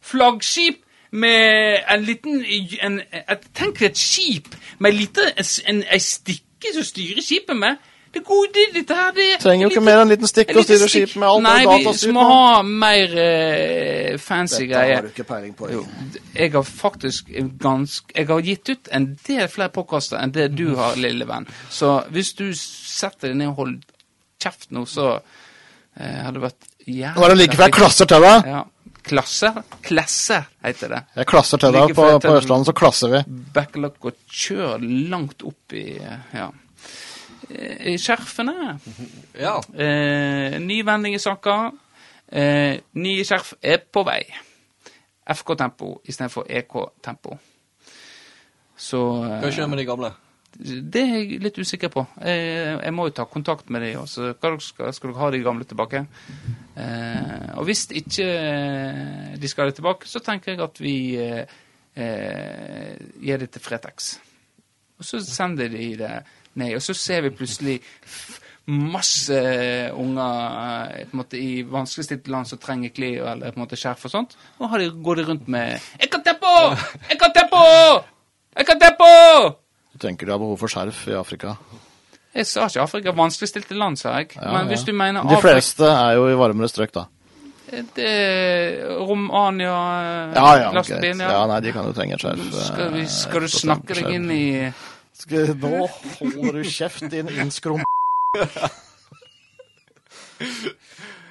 Flaggskip 0.00 0.80
med 1.10 1.84
en 1.88 2.02
liten 2.02 2.44
en, 2.82 3.00
et, 3.12 3.44
Tenk 3.54 3.78
deg 3.78 3.90
et 3.92 4.00
skip 4.00 4.48
med 4.78 4.90
en 4.90 4.98
liten 4.98 5.28
en, 5.68 5.82
en 5.84 6.00
stikke 6.00 6.72
som 6.74 6.86
styrer 6.88 7.22
skipet 7.22 7.56
med. 7.56 7.76
Det 8.14 8.22
gode 8.24 8.44
god 8.44 8.74
dette 8.74 8.94
her. 8.98 9.12
Det 9.14 9.26
er 9.32 9.40
Trenger 9.42 9.66
jo 9.66 9.70
ikke 9.72 9.84
mer 9.84 10.00
enn 10.00 10.06
en 10.06 10.12
liten 10.14 10.30
stikk 10.30 10.50
en 10.50 10.58
og 10.58 10.62
liten 10.62 10.78
styre 10.78 10.90
stikk. 10.90 11.08
skip 11.10 11.20
med 11.20 11.28
alt 11.28 11.44
Nei, 11.44 11.94
vi 12.04 12.12
må 12.14 12.26
ha 12.28 12.62
mer 12.66 13.14
uh, 13.14 14.18
fancy 14.22 14.64
Dette 14.64 14.70
greier. 14.72 14.94
har 14.94 15.06
du 15.06 15.12
ikke 15.12 15.26
peiling 15.28 15.54
på. 15.58 15.70
Jo, 15.72 15.84
jeg 16.34 16.52
har 16.54 16.68
faktisk 16.68 17.32
ganske 17.62 18.14
Jeg 18.16 18.28
har 18.30 18.44
gitt 18.50 18.72
ut 18.74 18.92
en 18.92 19.08
del 19.26 19.48
flere 19.52 19.72
påkaster 19.74 20.20
enn 20.20 20.34
det 20.34 20.50
du 20.56 20.66
har, 20.78 20.98
lille 21.00 21.26
venn. 21.28 21.48
Så 21.70 21.96
hvis 22.14 22.34
du 22.38 22.46
setter 22.58 23.32
deg 23.32 23.40
ned 23.42 23.52
og 23.54 23.58
holder 23.62 23.98
kjeft 24.44 24.70
nå, 24.74 24.84
så 24.86 25.16
uh, 25.18 25.98
hadde 25.98 26.36
det 26.38 26.46
vært 26.46 26.70
jævlig 26.84 27.24
er 27.24 27.34
det 27.34 27.40
like 27.40 27.58
før 27.58 27.68
jeg 27.68 27.78
klasser 27.80 28.10
til 28.14 28.28
deg. 28.28 28.50
Ja. 28.54 28.64
Klasser? 29.04 29.62
Klasse, 29.84 30.38
heter 30.64 30.88
det. 30.94 31.00
Jeg 31.18 31.28
klasser 31.28 31.60
til 31.60 31.74
Like 31.74 31.90
deg. 31.90 31.96
På, 31.96 32.06
på 32.24 32.36
Østlandet 32.38 32.70
så 32.70 32.72
klasser 32.76 33.10
vi. 33.12 33.18
Backlog 33.52 34.06
og 34.08 34.14
kjør 34.32 34.80
langt 35.12 35.44
opp 35.44 35.74
i 35.76 35.98
eh, 36.00 36.30
Ja. 36.32 36.48
Eh, 37.54 37.94
skjerfene. 38.00 38.78
Ja. 39.44 39.56
Eh, 39.74 40.58
ny 40.62 40.82
vending 40.86 41.16
i 41.16 41.22
saka. 41.22 41.72
Eh, 42.28 42.80
nye 42.94 43.24
skjerf 43.26 43.54
er 43.62 43.80
på 43.92 44.04
vei. 44.06 44.22
FK 45.34 45.56
Tempo 45.58 45.94
istedenfor 46.04 46.46
EK 46.48 46.76
Tempo. 47.02 47.38
Så 48.76 49.00
eh, 49.24 49.40
Hva 49.42 49.50
skjer 49.54 49.70
med 49.70 49.82
de 49.82 49.88
gamle? 49.88 50.12
det 50.54 51.00
er 51.02 51.16
jeg 51.18 51.40
litt 51.42 51.58
usikker 51.58 51.90
på. 51.90 52.04
Jeg, 52.22 52.76
jeg 52.78 52.94
må 52.94 53.08
jo 53.08 53.14
ta 53.16 53.26
kontakt 53.26 53.70
med 53.74 53.82
de 53.82 53.94
Også. 53.98 54.32
Skal, 54.38 54.92
skal 54.94 55.10
dere 55.10 55.20
ha 55.20 55.30
de 55.34 55.42
gamle 55.42 55.66
tilbake? 55.68 56.04
Eh, 56.78 57.48
og 57.58 57.66
hvis 57.68 57.86
ikke 57.90 58.28
eh, 58.28 59.34
de 59.40 59.50
skal 59.50 59.64
ha 59.64 59.72
det 59.72 59.78
tilbake, 59.80 60.08
så 60.10 60.22
tenker 60.24 60.54
jeg 60.54 60.62
at 60.64 60.80
vi 60.82 60.94
eh, 61.18 61.56
eh, 61.96 62.94
gir 63.22 63.42
det 63.42 63.50
til 63.54 63.64
Fretex. 63.64 64.14
Og 64.98 65.08
så 65.08 65.22
sender 65.26 65.72
de 65.74 65.90
det 65.98 66.14
ned. 66.60 66.74
Og 66.78 66.82
så 66.82 66.94
ser 66.94 67.24
vi 67.26 67.30
plutselig 67.34 67.78
masse 68.66 69.36
unger 69.92 70.94
eh, 70.96 71.04
på 71.04 71.12
en 71.12 71.20
måte, 71.20 71.36
i 71.36 71.62
vanskeligstilte 71.68 72.32
land 72.32 72.48
som 72.48 72.60
trenger 72.62 72.94
klær 72.96 73.34
eller 73.34 73.52
på 73.52 73.60
en 73.60 73.64
måte 73.66 73.76
skjerf 73.76 74.06
og 74.08 74.14
sånt. 74.14 74.36
Og 74.58 74.70
har 74.72 74.80
de, 74.80 74.88
går 75.04 75.20
de 75.20 75.26
rundt 75.28 75.48
med 75.48 75.80
'Jeg 76.00 76.10
kan 76.10 76.22
tempo! 76.24 76.54
Jeg 77.10 77.18
kan 77.20 77.32
tempo! 77.34 77.64
Jeg 78.56 78.66
kan 78.66 78.80
tempo!' 78.80 79.58
Du 79.92 79.98
tenker 79.98 80.26
de 80.26 80.32
har 80.32 80.38
behov 80.38 80.58
for 80.58 80.68
skjerf 80.68 81.08
i 81.08 81.12
Afrika? 81.14 81.54
Jeg 82.34 82.46
sa 82.46 82.66
ikke 82.66 82.80
Afrika. 82.82 83.12
Vanskeligstilte 83.14 83.76
land, 83.78 83.96
sa 83.96 84.16
jeg. 84.18 84.32
Ja, 84.34 84.52
Men 84.52 84.70
ja. 84.70 84.76
du 84.86 84.92
mener 84.92 85.22
De 85.22 85.36
fleste 85.40 85.84
er 85.86 86.16
jo 86.16 86.26
i 86.28 86.34
varmere 86.34 86.68
strøk, 86.68 86.92
da. 86.94 87.04
det, 87.94 88.86
Romania 88.98 89.76
Ja, 90.34 90.56
ja, 90.56 90.72
greit. 90.72 91.20
Ja, 91.20 91.46
nei, 91.46 91.60
de 91.60 91.72
kan 91.72 91.86
jo 91.86 91.92
trenge 91.92 92.18
skjerf. 92.18 92.40
eh, 92.40 92.64
Skal, 92.64 92.92
vi, 92.92 93.06
skal 93.06 93.40
du 93.40 93.48
snakke 93.48 93.94
deg 93.94 94.10
inn 94.14 94.30
i 94.30 94.72
Skal, 95.14 95.54
Nå 95.56 95.86
holder 96.18 96.52
du 96.58 96.64
kjeft, 96.66 97.10
din 97.10 97.28
innskrum... 97.28 97.82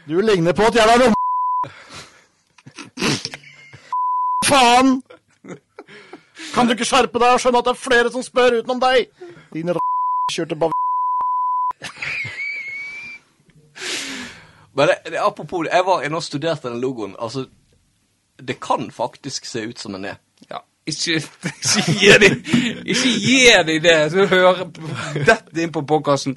Du 0.08 0.22
ligner 0.22 0.56
på 0.56 0.68
et 0.68 0.76
jævla 0.80 0.96
rom... 1.02 1.14
Faen! 4.48 5.02
Kan 6.54 6.68
du 6.68 6.76
ikke 6.76 6.88
skjerpe 6.88 7.20
deg 7.20 7.36
og 7.36 7.42
skjønne 7.42 7.60
at 7.60 7.68
det 7.68 7.74
er 7.74 7.82
flere 7.82 8.12
som 8.14 8.24
spør 8.24 8.60
utenom 8.62 8.80
deg? 8.84 9.10
Din 9.56 9.74
r... 9.74 9.80
kjørte 10.32 10.60
bare 10.60 10.72
Men 14.74 14.90
det, 14.90 14.98
det, 15.12 15.20
apropos, 15.22 15.68
jeg 15.70 15.86
var 15.86 16.02
inne 16.02 16.18
og 16.18 16.26
studerte 16.26 16.70
den 16.70 16.80
logoen. 16.82 17.16
Altså, 17.20 17.46
det 18.40 18.60
kan 18.64 18.92
faktisk 18.92 19.46
se 19.46 19.68
ut 19.70 19.80
som 19.80 19.96
en 19.96 20.06
E. 20.10 20.16
Ikke, 20.86 21.16
ikke 21.16 21.94
gi 21.96 22.10
dem 22.20 22.34
Ikke 22.84 23.12
gi 23.24 23.38
dem 23.68 23.84
det! 23.84 23.96
Så 24.12 24.26
hører 24.28 24.66
dette 25.16 25.64
inn 25.64 25.72
på 25.72 25.86
podkasten. 25.88 26.36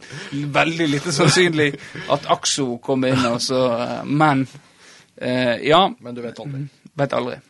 Veldig 0.54 0.86
lite 0.92 1.14
sannsynlig 1.14 1.72
at 2.14 2.28
Akso 2.30 2.76
kommer 2.82 3.14
inn, 3.14 3.26
og 3.26 3.40
så 3.42 3.64
eh, 3.74 3.98
Men 4.06 4.46
eh, 5.16 5.66
ja. 5.66 5.82
Men 5.98 6.14
du 6.14 6.22
vet 6.22 6.38
aldri. 6.44 6.62
Vet 6.94 7.18
aldri. 7.18 7.40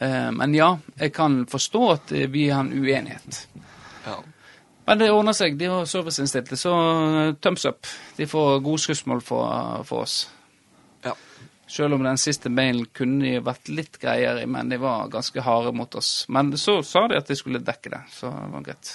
Eh, 0.00 0.30
men 0.36 0.54
ja, 0.54 0.74
jeg 1.00 1.12
kan 1.16 1.44
forstå 1.48 1.82
at 1.92 2.14
vi 2.34 2.48
har 2.50 2.66
en 2.66 2.72
uenighet. 2.72 3.46
Ja. 4.04 4.20
Men 4.86 5.00
det 5.00 5.10
ordner 5.12 5.36
seg. 5.36 5.56
De 5.58 5.70
har 5.72 5.88
serviceinnstilte, 5.88 6.58
så 6.60 6.72
eh, 6.74 7.34
thumbs 7.40 7.64
up. 7.64 7.88
De 8.18 8.28
får 8.28 8.60
gode 8.64 8.84
skussmål 8.84 9.22
for, 9.24 9.84
for 9.88 10.04
oss. 10.04 10.24
Ja. 11.64 11.70
Selv 11.76 11.96
om 11.96 12.04
den 12.04 12.20
siste 12.20 12.52
mailen 12.52 12.84
kunne 12.92 13.24
de 13.24 13.40
vært 13.44 13.70
litt 13.72 13.96
greiere, 14.02 14.44
men 14.46 14.68
de 14.68 14.76
var 14.82 15.08
ganske 15.12 15.44
harde 15.44 15.72
mot 15.76 15.94
oss. 15.96 16.26
Men 16.28 16.52
så 16.60 16.82
sa 16.84 17.06
de 17.08 17.16
at 17.18 17.30
de 17.30 17.36
skulle 17.38 17.62
dekke 17.64 17.94
det, 17.94 18.02
så 18.12 18.28
det 18.30 18.50
var 18.52 18.66
greit. 18.66 18.92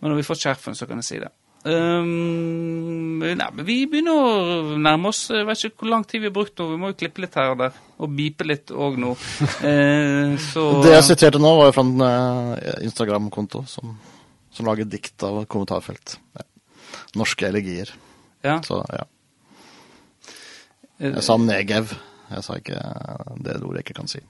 Men 0.00 0.12
når 0.12 0.22
vi 0.22 0.26
får 0.26 0.40
skjerfen, 0.40 0.76
så 0.76 0.88
kan 0.88 1.00
jeg 1.02 1.08
si 1.08 1.20
det. 1.20 1.30
Um, 1.60 3.20
nei, 3.20 3.34
men 3.36 3.66
vi 3.68 3.82
begynner 3.90 4.16
å 4.16 4.76
nærme 4.80 5.10
oss. 5.10 5.26
Jeg 5.28 5.44
vet 5.44 5.64
ikke 5.68 5.84
hvor 5.84 5.92
lang 5.92 6.06
tid 6.08 6.22
vi 6.22 6.30
har 6.30 6.34
brukt 6.36 6.56
nå. 6.56 6.70
Vi 6.70 6.78
må 6.80 6.92
jo 6.92 6.96
klippe 7.02 7.20
litt 7.20 7.36
her 7.36 7.52
og 7.52 7.60
der. 7.60 7.76
Og 8.00 8.14
bipe 8.16 8.46
litt 8.48 8.72
òg 8.72 8.96
nå. 9.00 9.12
uh, 9.12 10.38
så 10.50 10.64
Det 10.80 10.94
jeg 10.94 11.08
siterte 11.10 11.42
nå, 11.42 11.52
var 11.60 11.68
jo 11.68 11.76
fra 11.76 11.84
en 11.84 12.06
eh, 12.06 12.70
Instagram-konto 12.88 13.66
som, 13.68 13.92
som 14.56 14.70
lager 14.70 14.88
dikt 14.88 15.20
av 15.28 15.42
kommentarfelt. 15.52 16.16
Ja. 16.38 16.46
Norske 17.20 17.48
elegier. 17.50 17.92
ja. 18.46 18.60
Så 18.64 18.80
ja. 18.88 19.04
Eh, 21.00 21.10
Jeg 21.14 21.22
sa 21.24 21.36
negev. 21.40 21.94
Jeg 22.30 22.44
sa 22.46 22.56
ikke 22.60 22.76
eh, 22.78 23.34
det 23.42 23.56
ordet 23.62 23.80
jeg 23.80 23.86
ikke 23.88 23.98
kan 24.02 24.10
si. 24.10 24.20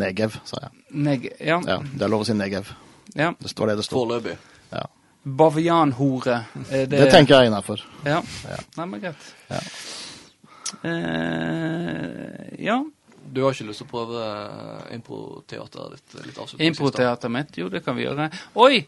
Negev, 0.00 0.36
sa 0.46 0.60
jeg. 0.62 0.70
Neg 1.02 1.28
ja. 1.40 1.60
Ja, 1.66 1.78
Det 1.82 2.02
er 2.06 2.10
lov 2.12 2.22
å 2.22 2.28
si 2.28 2.34
negev. 2.38 2.68
ja. 3.16 3.32
Det 3.40 3.50
står 3.50 3.72
det 3.72 3.76
det 3.80 3.84
står. 3.88 3.98
Foreløpig. 4.02 4.36
Ja. 4.72 4.84
Bavianhore. 5.24 6.36
Det... 6.70 6.84
Det 6.90 7.10
tenker 7.10 7.40
jeg 7.40 7.50
innafor. 7.50 7.82
Ja. 8.06 8.20
Ja. 8.48 8.58
Nei, 8.78 8.86
men 8.86 9.00
greit. 9.02 9.26
Ja. 9.50 9.60
Eh, 10.82 12.64
ja. 12.64 12.84
Du 13.32 13.42
har 13.44 13.54
ikke 13.54 13.68
lyst 13.68 13.82
til 13.82 13.88
å 13.88 13.90
prøve 13.90 14.22
eh, 14.26 14.94
improteateret 14.96 15.98
ditt 15.98 16.26
litt? 16.26 16.54
Improteateret 16.66 17.30
mitt, 17.34 17.58
jo, 17.60 17.68
det 17.70 17.82
kan 17.84 17.98
vi 17.98 18.06
gjøre. 18.06 18.30
Oi! 18.58 18.80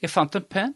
Jeg 0.00 0.12
fant 0.12 0.36
en 0.38 0.46
penn. 0.48 0.74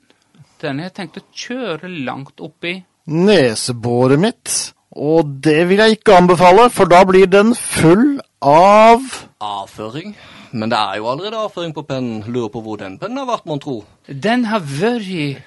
Den 0.60 0.80
har 0.80 0.90
jeg 0.90 0.96
tenkt 0.98 1.20
å 1.20 1.24
kjøre 1.32 1.88
langt 2.04 2.40
oppi. 2.44 2.74
Neseboret 3.08 4.20
mitt. 4.20 4.52
Og 4.96 5.26
det 5.44 5.68
vil 5.68 5.82
jeg 5.82 5.98
ikke 5.98 6.16
anbefale, 6.16 6.68
for 6.70 6.90
da 6.90 7.02
blir 7.04 7.26
den 7.26 7.54
full 7.54 8.20
av 8.42 9.02
Avføring. 9.40 10.14
Men 10.54 10.70
det 10.70 10.78
er 10.78 11.00
jo 11.00 11.08
allerede 11.10 11.36
avføring 11.36 11.74
på 11.74 11.82
pennen. 11.82 12.22
Lurer 12.30 12.48
på 12.48 12.60
hvor 12.62 12.78
den 12.78 12.98
pennen 12.98 13.18
har 13.18 13.26
vært, 13.26 13.46
mon 13.46 13.60
tro. 13.60 13.80
Den 14.06 14.44
har 14.46 14.62
vært 14.62 15.42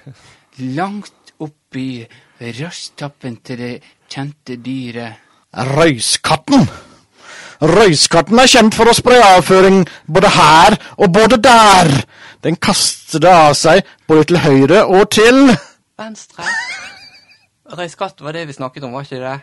langt 0.58 1.32
oppi 1.40 2.04
røstappen 2.40 3.38
til 3.44 3.58
det 3.58 3.72
kjente 4.10 4.58
dyret. 4.64 5.24
røyskatten. 5.56 6.68
Røyskatten 7.60 8.38
er 8.38 8.46
kjent 8.46 8.74
for 8.76 8.86
å 8.86 8.94
spre 8.94 9.16
avføring 9.34 9.86
både 10.06 10.28
her 10.28 10.76
og 10.98 11.12
både 11.12 11.40
der. 11.42 12.04
Den 12.44 12.56
kaster 12.56 13.18
det 13.18 13.32
av 13.32 13.56
seg 13.58 13.82
både 14.06 14.28
til 14.28 14.38
høyre 14.44 14.84
og 14.86 15.08
til 15.10 15.56
Venstre. 15.98 16.44
Røyskatt 17.68 18.20
var 18.24 18.36
det 18.36 18.46
vi 18.48 18.56
snakket 18.56 18.86
om, 18.86 18.94
var 18.96 19.06
ikke 19.06 19.22
det? 19.22 19.38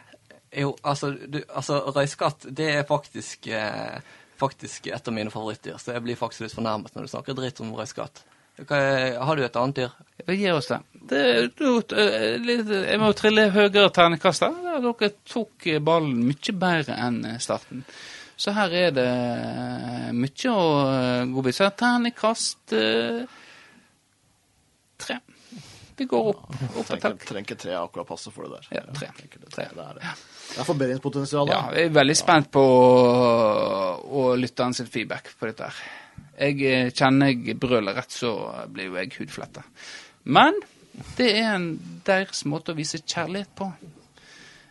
Jo, 0.56 0.72
altså, 0.84 1.12
du, 1.12 1.42
altså 1.50 1.82
røyskatt, 1.94 2.48
det 2.58 2.70
er 2.78 2.88
faktisk 2.88 3.48
eh, 3.52 4.00
faktisk 4.40 4.88
et 4.88 5.08
av 5.08 5.14
mine 5.14 5.32
favorittdyr, 5.34 5.78
så 5.82 5.96
jeg 5.96 6.06
blir 6.06 6.18
faktisk 6.20 6.46
litt 6.46 6.56
fornærmet 6.56 6.96
når 6.96 7.06
du 7.06 7.12
snakker 7.12 7.38
dritt 7.38 7.62
om 7.64 7.76
røyskatt. 7.76 8.24
Har 8.56 9.36
du 9.36 9.44
et 9.44 9.58
annet 9.60 9.82
dyr? 9.82 9.96
Gir 10.32 10.56
oss 10.56 10.70
det. 10.72 10.80
det, 11.12 11.24
det 11.60 11.98
eh, 12.00 12.52
jeg 12.88 13.00
må 13.02 13.12
trille 13.18 13.50
høyere 13.52 13.90
ternekast 13.94 14.46
her. 14.48 14.56
Dere 14.86 15.10
tok 15.28 15.68
ballen 15.84 16.22
mye 16.24 16.56
bedre 16.56 16.96
enn 16.96 17.20
starten. 17.44 17.84
Så 18.36 18.52
her 18.56 18.74
er 18.76 18.96
det 18.96 19.10
mye 20.16 20.52
å 20.52 20.64
gå 21.28 21.36
godbit. 21.36 21.56
Så 21.56 21.70
terningkast 21.80 22.76
eh, 22.76 23.24
tre. 25.00 25.20
Vi 25.98 26.06
går 26.12 26.28
opp, 26.34 26.42
opp 26.76 26.90
et 26.92 27.02
tak. 27.02 27.22
Trenger 27.24 27.46
ikke 27.48 27.58
tre 27.62 27.76
akkurat 27.80 28.08
passe 28.10 28.32
for 28.36 28.44
det 28.50 28.58
der. 28.58 28.66
Ja, 28.78 28.82
tre. 28.98 29.08
Det 29.32 29.52
Tre. 29.54 29.68
er 29.72 30.00
det. 30.00 30.10
Det 30.50 30.60
er 30.60 30.68
forbedringspotensial. 30.68 31.52
Ja, 31.54 31.62
jeg 31.76 31.90
er 31.90 31.96
veldig 31.96 32.16
spent 32.20 32.50
på 32.52 32.64
å 32.66 34.26
lytte 34.40 34.66
an 34.68 34.76
sin 34.76 34.90
feedback 34.92 35.32
på 35.40 35.48
dette 35.50 35.70
her. 35.70 35.80
Jeg 36.36 36.60
eh, 36.68 36.90
kjenner 36.92 37.32
jeg 37.32 37.56
brøler 37.62 37.96
rett, 37.96 38.12
så 38.12 38.34
blir 38.72 38.90
jo 38.90 38.98
jeg 39.00 39.14
hudfletta. 39.22 39.64
Men 40.36 40.58
det 41.16 41.30
er 41.40 41.54
en 41.56 41.70
deres 42.08 42.44
måte 42.48 42.74
å 42.74 42.78
vise 42.78 43.00
kjærlighet 43.00 43.54
på. 43.56 43.70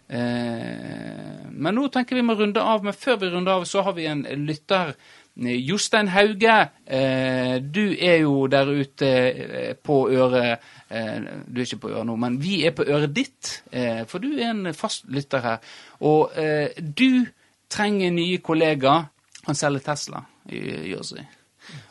Eh, 0.08 1.48
men 1.50 1.74
nå 1.78 1.88
tenker 1.92 2.18
vi 2.18 2.24
må 2.26 2.36
runde 2.36 2.60
av, 2.60 2.84
men 2.84 2.96
før 2.96 3.16
vi 3.22 3.32
runder 3.32 3.56
av, 3.58 3.64
så 3.68 3.84
har 3.86 3.96
vi 3.96 4.04
en 4.10 4.24
lytter. 4.44 4.92
Jostein 5.37 6.09
Hauge, 6.09 6.70
eh, 6.87 7.59
du 7.59 7.97
er 7.99 8.20
jo 8.22 8.47
der 8.47 8.70
ute 8.70 9.09
eh, 9.09 9.74
på 9.74 10.09
øret 10.11 10.61
eh, 10.91 11.16
Du 11.47 11.59
er 11.59 11.66
ikke 11.66 11.80
på 11.82 11.91
øret 11.91 12.07
nå, 12.07 12.16
men 12.16 12.39
vi 12.43 12.64
er 12.66 12.70
på 12.70 12.87
øret 12.87 13.16
ditt, 13.16 13.62
eh, 13.72 14.05
for 14.07 14.22
du 14.22 14.37
er 14.39 14.53
en 14.53 14.74
fast 14.74 15.09
lytter 15.11 15.43
her. 15.43 15.59
Og 16.01 16.30
eh, 16.39 16.70
du 16.78 17.26
trenger 17.70 18.14
nye 18.14 18.39
kollegaer. 18.39 19.11
Han 19.47 19.59
selger 19.59 19.80
Tesla 19.80 20.22
i 20.49 20.93
Jersey. 20.93 21.24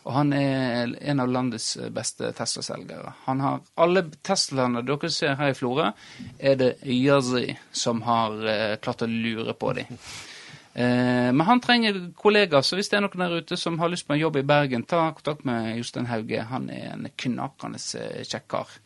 Og 0.03 0.13
han 0.13 0.33
er 0.33 0.93
en 1.01 1.19
av 1.19 1.31
landets 1.31 1.77
beste 1.91 2.31
Tesla-selgere. 2.37 3.13
Han 3.25 3.41
har 3.43 3.61
alle 3.75 4.05
Teslaene 4.23 4.83
dere 4.85 5.09
ser 5.11 5.35
her 5.39 5.53
i 5.53 5.57
Florø, 5.57 5.89
er 6.39 6.59
det 6.59 6.75
Jersey 6.83 7.57
som 7.71 8.03
har 8.07 8.37
eh, 8.47 8.75
klart 8.83 9.03
å 9.03 9.09
lure 9.09 9.55
på 9.57 9.73
dem. 9.79 9.99
Eh, 10.73 11.33
men 11.33 11.41
han 11.41 11.61
trenger 11.61 12.11
kollegaer, 12.17 12.61
så 12.61 12.77
hvis 12.77 12.89
det 12.89 12.97
er 12.97 13.05
noen 13.05 13.21
der 13.21 13.41
ute 13.43 13.57
som 13.61 13.77
har 13.81 13.91
lyst 13.93 14.07
på 14.07 14.15
en 14.15 14.23
jobb 14.23 14.39
i 14.41 14.45
Bergen, 14.47 14.85
ta 14.89 15.05
kontakt 15.13 15.45
med 15.45 15.75
Jostein 15.77 16.09
Hauge. 16.09 16.45
Han 16.49 16.69
er 16.73 16.93
en 16.95 17.09
knakende 17.25 17.81
eh, 18.01 18.23
kjekk 18.25 18.47
kar. 18.55 18.77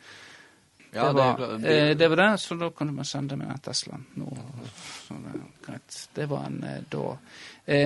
Ja, 0.91 1.07
det, 1.07 1.13
var, 1.13 1.37
det, 1.39 1.55
eh, 1.55 1.59
det, 1.61 1.95
det 1.99 2.09
var 2.11 2.21
det, 2.23 2.29
så 2.43 2.55
da 2.59 2.69
kan 2.75 2.91
du 2.91 2.95
bare 2.97 3.07
sende 3.07 3.37
meg 3.39 3.51
den 3.53 3.63
Teslaen 3.63 4.05
nå. 4.19 4.27
Så 5.05 5.19
det, 5.23 5.35
greit. 5.67 5.99
Det 6.15 6.29
var 6.31 6.47
en 6.49 6.61
da 6.91 7.05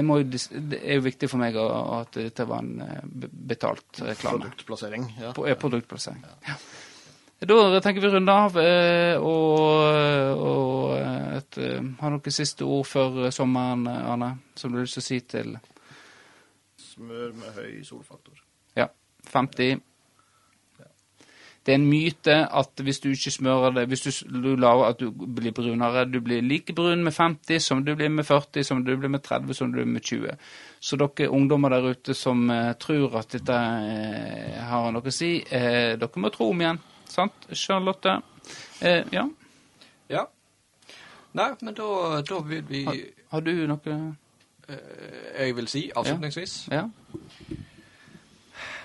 må, 0.05 0.19
Det 0.21 0.77
er 0.77 0.99
jo 0.99 1.05
viktig 1.07 1.29
for 1.29 1.41
meg 1.41 1.55
å, 1.57 1.65
at 2.01 2.17
dette 2.17 2.45
var 2.45 2.61
en 2.61 3.01
betalt 3.17 4.01
reklame. 4.05 4.45
Produktplassering. 4.45 5.11
Ja. 5.21 5.33
På, 5.37 5.45
produktplassering. 5.61 6.25
Ja. 6.45 6.57
Da 7.41 7.79
tenker 7.81 8.01
vi 8.01 8.07
runde 8.07 8.33
av, 8.37 8.57
eh, 8.61 9.17
og, 9.17 10.37
og 10.37 10.91
et, 11.39 11.57
eh, 11.57 11.79
har 11.97 12.11
noen 12.13 12.33
siste 12.35 12.67
ord 12.69 12.85
før 12.85 13.31
sommeren, 13.33 13.87
Arne, 13.89 14.35
som 14.53 14.69
du 14.69 14.77
har 14.77 14.85
lyst 14.85 14.99
til 14.99 15.01
å 15.01 15.07
si 15.07 15.19
til 15.25 15.55
Smør 16.77 17.31
med 17.33 17.55
høy 17.55 17.79
solfaktor. 17.87 18.37
ja, 18.77 18.91
50? 19.33 19.81
Det 21.65 21.73
er 21.73 21.77
en 21.77 21.89
myte 21.89 22.35
at 22.57 22.81
hvis 22.81 22.99
du 23.03 23.11
ikke 23.11 23.31
smører 23.31 23.73
det 23.75 23.83
Hvis 23.91 24.01
du, 24.01 24.39
du 24.41 24.55
lager 24.57 24.87
at 24.87 24.99
du 24.99 25.11
blir 25.11 25.53
brunere 25.53 26.07
Du 26.09 26.17
blir 26.21 26.41
like 26.41 26.73
brun 26.73 27.03
med 27.05 27.13
50 27.13 27.61
som 27.61 27.83
du 27.85 27.93
blir 27.95 28.09
med 28.09 28.25
40, 28.25 28.63
som 28.65 28.81
du 28.85 28.95
blir 28.97 29.09
med 29.09 29.21
30, 29.21 29.53
som 29.53 29.69
du 29.69 29.77
blir 29.77 29.85
med 29.85 30.01
20. 30.01 30.37
Så 30.79 30.97
dere 30.97 31.29
ungdommer 31.29 31.69
der 31.69 31.91
ute 31.93 32.13
som 32.17 32.49
uh, 32.49 32.73
tror 32.73 33.19
at 33.19 33.37
dette 33.37 33.53
uh, 33.53 34.57
har 34.71 34.89
noe 34.91 35.05
å 35.05 35.13
si, 35.13 35.35
uh, 35.53 35.93
dere 36.01 36.21
må 36.23 36.33
tro 36.33 36.49
om 36.49 36.65
igjen. 36.65 36.81
Sant, 37.11 37.47
Charlotte? 37.53 38.19
Eh, 38.81 39.03
ja, 39.11 39.27
Ja. 40.11 40.25
Nei, 41.33 41.49
men 41.61 41.75
da, 41.75 42.21
da 42.27 42.39
vil 42.43 42.63
vi 42.67 42.85
har 43.31 43.41
du 43.45 43.51
noe 43.67 43.93
eh, 44.67 45.37
Jeg 45.39 45.55
vil 45.55 45.67
si 45.71 45.85
avslutningsvis 45.95 46.55
Ja? 46.71 46.81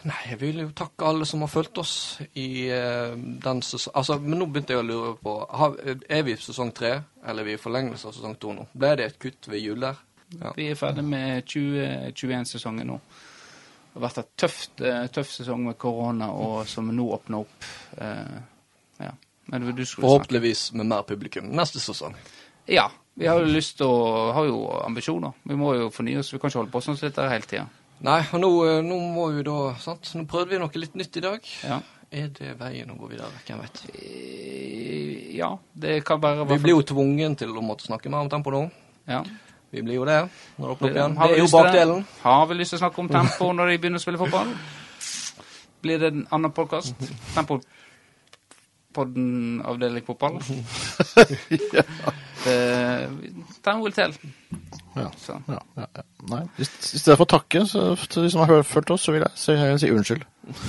Nei, 0.06 0.18
jeg 0.30 0.38
vil 0.38 0.60
jo 0.62 0.68
takke 0.76 1.08
alle 1.08 1.26
som 1.26 1.42
har 1.42 1.50
fulgt 1.50 1.80
oss 1.82 1.94
i 2.38 2.68
eh, 2.70 3.16
den 3.16 3.62
sesongen 3.66 3.98
Altså, 3.98 4.18
men 4.22 4.38
nå 4.38 4.46
begynte 4.46 4.76
jeg 4.76 4.84
å 4.84 4.86
lure 4.86 5.14
på 5.18 5.34
har, 5.62 5.74
Er 6.06 6.22
vi 6.28 6.36
i 6.36 6.38
sesong 6.38 6.70
tre, 6.76 6.92
eller 7.26 7.42
er 7.42 7.50
vi 7.50 7.56
i 7.56 7.62
forlengelse 7.62 8.06
av 8.06 8.14
sesong 8.14 8.36
to 8.38 8.54
nå? 8.54 8.68
Ble 8.78 8.92
det 9.00 9.08
et 9.10 9.18
kutt 9.22 9.50
ved 9.50 9.64
jul 9.64 9.82
der? 9.82 9.98
Ja. 10.38 10.52
Vi 10.54 10.68
er 10.70 10.78
ferdig 10.78 11.04
med 11.06 11.44
2021-sesongen 11.50 12.88
nå. 12.90 13.00
Det 13.97 14.03
har 14.03 14.11
vært 14.11 14.18
en 14.20 14.32
tøft, 14.36 14.80
eh, 14.84 15.05
tøff 15.09 15.30
sesong 15.32 15.62
med 15.64 15.78
korona, 15.80 16.26
og 16.28 16.66
som 16.68 16.90
nå 16.92 17.05
åpner 17.14 17.38
opp. 17.38 17.68
Eh, 17.97 18.34
ja. 19.01 19.12
Forhåpentligvis 19.49 20.72
med 20.76 20.90
mer 20.90 21.07
publikum 21.09 21.47
neste 21.49 21.80
sesong. 21.80 22.12
Ja. 22.68 22.90
Vi 23.14 23.24
har 23.24 23.40
jo 23.40 23.47
lyst 23.49 23.78
til 23.78 23.86
å 23.88 24.34
Har 24.36 24.44
jo 24.44 24.59
ambisjoner. 24.84 25.32
Vi 25.49 25.57
må 25.57 25.72
jo 25.78 25.88
fornye 25.88 26.18
oss. 26.18 26.34
Vi 26.34 26.38
kan 26.38 26.51
ikke 26.51 26.59
holde 26.61 26.72
på 26.74 26.82
sånn 26.84 26.99
som 26.99 27.09
dette 27.09 27.24
hele 27.30 27.49
tida. 27.49 27.64
Nei, 28.05 28.20
og 28.34 28.40
nå, 28.42 28.51
eh, 28.68 28.82
nå 28.84 29.01
må 29.14 29.30
vi 29.32 29.42
da 29.42 29.74
sant? 29.80 30.12
Nå 30.14 30.26
prøvde 30.28 30.51
vi 30.51 30.59
noe 30.59 30.82
litt 30.82 30.94
nytt 30.94 31.16
i 31.16 31.24
dag. 31.24 31.40
Ja. 31.64 31.80
Er 32.12 32.28
det 32.28 32.53
veien 32.61 32.92
å 32.92 32.99
gå 33.01 33.09
videre? 33.09 33.32
Hvem 33.47 33.64
vet? 33.64 33.80
Ja. 35.40 35.55
Det 35.72 36.05
kan 36.05 36.20
være 36.20 36.44
Vi 36.53 36.59
blir 36.59 36.76
jo 36.76 36.82
tvungen 36.82 37.34
til 37.34 37.57
å 37.57 37.64
måtte 37.64 37.88
snakke 37.88 38.11
mer 38.11 38.18
om 38.18 38.28
tempo 38.28 38.53
nå. 38.53 38.70
ja. 39.09 39.24
Vi 39.74 39.82
blir 39.82 39.98
jo 39.98 40.04
det 40.06 40.18
når 40.58 40.66
det 40.66 40.72
opp 40.76 40.84
igjen. 40.88 41.16
Har 41.18 41.28
Det 41.28 41.34
vi 41.34 41.40
er 41.40 41.44
jo 41.44 41.52
bakdelen. 41.52 42.04
Har 42.22 42.46
vi 42.46 42.54
lyst 42.60 42.70
til 42.74 42.78
å 42.78 42.84
snakke 42.84 43.02
om 43.02 43.08
tempo 43.12 43.52
når 43.52 43.72
de 43.72 43.78
begynner 43.82 44.00
å 44.00 44.04
spille 44.04 44.20
fotball? 44.20 44.52
Blir 45.82 45.98
det 46.02 46.12
en 46.12 46.26
annen 46.32 46.52
podkast? 46.54 46.94
Tempo 47.34 47.58
podden 48.96 49.60
avdeling 49.64 50.04
fotball? 50.06 50.38
Det- 52.44 53.10
Ta 53.62 53.70
en 53.72 53.80
OL 53.82 53.92
til. 53.92 54.14
Ja. 54.96 55.10
Ja, 55.28 55.58
ja, 55.76 55.86
ja. 55.96 56.02
Nei, 56.30 56.42
i, 56.58 56.64
stedet 56.64 57.16
for 57.18 57.26
å 57.26 57.28
takke 57.28 57.66
så, 57.68 57.82
til 58.08 58.22
de 58.24 58.30
som 58.32 58.40
har 58.40 58.54
hørt, 58.54 58.66
fulgt 58.70 58.90
oss, 58.94 59.02
så 59.04 59.12
vil 59.12 59.24
jeg 59.26 59.30
si, 59.36 59.52
jeg 59.52 59.72
vil 59.74 59.80
si 59.82 59.90
unnskyld. 59.92 60.22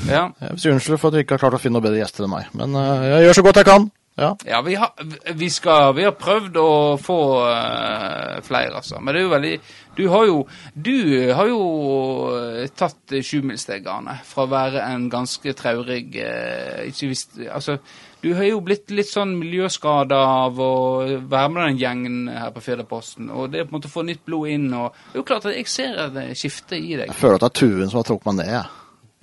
Ja. 0.09 0.25
Jeg 0.41 0.49
vil 0.51 0.59
si 0.59 0.69
unnskyld 0.73 0.99
for 0.99 1.07
at 1.07 1.13
jeg 1.19 1.27
ikke 1.27 1.37
har 1.37 1.43
klart 1.45 1.55
å 1.59 1.61
finne 1.63 1.77
noen 1.77 1.85
bedre 1.87 2.01
gjester 2.01 2.25
enn 2.25 2.33
meg. 2.33 2.49
Men 2.57 2.75
uh, 2.75 3.05
jeg 3.07 3.27
gjør 3.27 3.37
så 3.39 3.45
godt 3.47 3.61
jeg 3.61 3.69
kan. 3.69 3.87
Ja. 4.17 4.35
Ja, 4.45 4.61
vi 4.61 4.75
har, 4.75 4.93
vi, 5.33 5.49
skal, 5.49 5.91
vi 5.93 6.01
har 6.07 6.15
prøvd 6.17 6.55
å 6.57 6.71
få 6.97 7.17
uh, 7.45 8.39
flere, 8.41 8.79
altså. 8.79 8.97
Men 8.97 9.13
det 9.13 9.19
er 9.21 9.25
jo 9.27 9.33
veldig 9.35 9.51
Du 9.97 10.01
har 10.09 10.25
jo, 10.25 10.39
du 10.73 10.97
har 11.37 11.49
jo 11.49 11.59
eh, 12.37 12.63
tatt 12.73 13.13
sjumilssteggene 13.13 13.23
sjumilssteg, 13.25 14.25
Fra 14.25 14.45
å 14.47 14.49
være 14.49 14.81
en 14.89 15.05
ganske 15.13 15.53
traurig 15.57 16.17
uh, 16.17 16.81
ikke 16.89 17.11
visst, 17.11 17.37
Altså, 17.45 17.77
du 18.25 18.31
har 18.33 18.49
jo 18.49 18.63
blitt 18.65 18.89
litt 18.89 19.11
sånn 19.11 19.35
miljøskada 19.37 20.17
av 20.17 20.57
å 20.65 20.73
være 21.21 21.53
med 21.53 21.63
den 21.67 21.79
gjengen 21.83 22.17
her 22.33 22.49
på 22.55 22.63
Firdaposten. 22.65 23.29
Og 23.29 23.51
det 23.53 23.67
på 23.67 23.75
en 23.75 23.77
måte 23.77 23.91
å 23.91 23.93
få 23.99 24.05
nytt 24.07 24.25
blod 24.25 24.49
inn 24.49 24.71
og 24.73 24.97
Det 24.97 25.13
er 25.13 25.21
jo 25.21 25.27
klart 25.29 25.45
at 25.45 25.59
jeg 25.59 25.69
ser 25.69 26.01
et 26.07 26.37
skifte 26.41 26.73
i 26.73 26.95
deg. 26.95 27.05
Jeg 27.05 27.21
føler 27.21 27.37
at 27.37 27.45
det 27.45 27.53
er 27.53 27.59
Tuen 27.61 27.91
som 27.91 28.01
har 28.01 28.09
trukket 28.09 28.31
meg 28.31 28.39
ned. 28.41 28.53
jeg. 28.55 28.65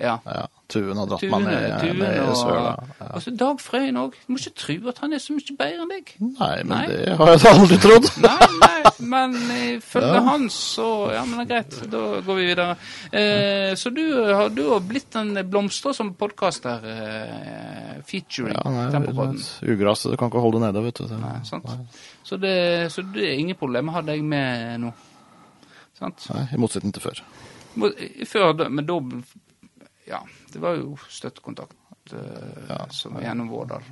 Ja. 0.07 0.19
Ja, 0.27 0.47
Tuen 0.75 0.99
har 0.99 1.09
dratt 1.11 1.25
meg 1.31 1.45
ned, 1.47 1.85
i 1.87 2.37
søla. 2.41 2.75
Ja. 2.99 3.09
altså 3.15 3.33
Dag 3.39 3.61
Frøyen 3.63 3.99
òg. 4.01 4.17
Du 4.27 4.35
må 4.35 4.41
ikke 4.41 4.55
tro 4.59 4.77
at 4.91 5.01
han 5.05 5.15
er 5.15 5.23
så 5.23 5.37
mye 5.37 5.57
bedre 5.61 5.85
enn 5.85 5.93
deg. 5.95 6.13
Nei, 6.25 6.51
men 6.65 6.73
Nei. 6.75 6.83
det 6.91 7.17
har 7.21 7.33
jeg 7.35 7.53
aldri 7.53 7.79
trodd. 7.85 8.09
Nei, 8.25 8.49
nei, 8.65 8.93
men 9.15 9.37
ifølge 9.79 10.23
han 10.29 10.49
så 10.53 10.89
Ja, 11.15 11.23
men 11.29 11.41
det 11.41 11.45
er 11.45 11.51
greit. 11.53 11.79
Da 11.95 12.03
går 12.27 12.41
vi 12.41 12.49
videre. 12.51 12.77
Eh, 13.15 13.71
så 13.79 13.93
du 13.95 14.03
har, 14.35 14.51
du 14.55 14.65
har 14.73 14.83
blitt 14.85 15.17
en 15.21 15.33
blomster 15.51 15.95
som 15.97 16.13
podkaster, 16.19 16.85
eh, 16.91 17.97
featuring 18.09 18.55
Ja, 18.57 18.67
nei, 18.75 18.91
Tempopodden. 18.95 19.41
Ugras, 19.71 20.07
det 20.11 20.19
kan 20.21 20.33
ikke 20.33 20.43
holde 20.45 20.61
det 20.61 20.67
nede, 20.69 20.85
vet 20.89 21.03
du. 21.03 21.17
Nei, 21.23 21.39
sant? 21.49 21.71
Så, 22.25 22.37
det, 22.41 22.55
så 22.93 23.05
det 23.15 23.29
er 23.31 23.39
ingen 23.41 23.59
problemer 23.61 23.93
å 23.95 24.01
ha 24.01 24.07
deg 24.11 24.23
med 24.27 24.81
nå. 24.85 24.95
Sant? 25.99 26.27
Nei, 26.35 26.47
I 26.55 26.61
motsetning 26.61 26.95
til 26.95 27.05
før. 27.05 27.23
Før, 28.31 28.69
men 28.71 28.87
da 28.87 28.99
Ja, 30.07 30.19
det 30.55 30.61
var 30.63 30.77
jo 30.79 30.95
støttekontakt 31.11 32.13
eh, 32.13 32.89
som 32.95 33.15
var 33.15 33.25
gjennom 33.27 33.49
Vårdal. 33.51 33.83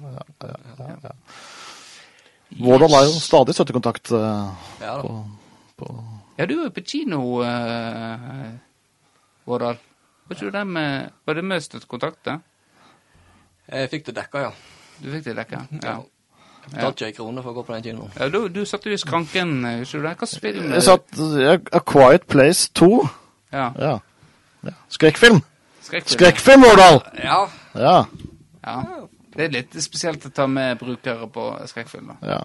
Vårdal 2.61 2.95
er 2.99 3.09
jo 3.09 3.19
stadig 3.19 3.57
støttekontakt 3.57 4.13
eh, 4.15 4.69
Ja 4.85 5.01
på, 5.03 5.17
på 5.81 5.89
Ja, 6.39 6.47
du 6.47 6.55
var 6.61 6.69
jo 6.69 6.75
på 6.77 6.85
kino, 6.87 7.19
uh, 7.43 8.55
Vårdal. 9.45 9.77
Var 10.29 10.37
ikke 10.37 10.47
du 10.47 10.55
der 10.55 10.65
med 10.65 11.11
Var 11.27 11.35
det 11.35 11.45
med 11.45 11.61
støttekontakt? 11.61 12.25
da? 12.25 12.39
Jeg 13.69 13.91
fikk 13.91 14.07
det 14.07 14.17
dekka, 14.17 14.39
ja. 14.39 14.51
Du 15.03 15.11
fikk 15.11 15.25
det 15.25 15.37
dekka? 15.37 15.67
Ja. 15.83 15.99
Jeg 16.63 16.71
betalte 16.77 16.95
ikke 17.03 17.11
ei 17.11 17.17
krone 17.17 17.43
for 17.43 17.51
å 17.51 17.59
gå 17.59 17.67
på 17.67 17.75
den 17.75 17.83
kinoen. 17.83 18.13
ja 18.19 18.29
du, 18.31 18.45
du 18.49 18.65
satt 18.65 18.87
jo 18.87 18.95
i 18.95 18.99
skranken, 19.01 19.65
husker 19.81 19.99
du 19.99 20.07
det? 20.07 20.15
Hva 20.21 20.29
film 20.31 20.69
er 20.69 20.79
Jeg 20.79 20.87
satt 20.87 21.19
uh, 21.19 21.57
A 21.59 21.83
Quiet 21.83 22.29
Place 22.31 22.71
2. 22.79 22.93
Ja. 23.53 23.73
Ja. 23.79 23.97
ja. 24.63 24.77
Skrekkfilm! 24.95 25.43
Skrekkfilm. 25.83 26.17
Skrekkfilm, 26.19 26.65
Årdal! 26.69 27.01
Ja. 27.23 27.39
Ja. 27.75 27.97
Ja. 28.63 28.77
Det 29.33 29.47
er 29.47 29.55
litt 29.55 29.77
spesielt 29.83 30.25
å 30.29 30.31
ta 30.35 30.47
med 30.47 30.79
brukere 30.79 31.27
på 31.33 31.47
skrekkfilm, 31.71 32.13
da. 32.15 32.35
ja. 32.35 32.43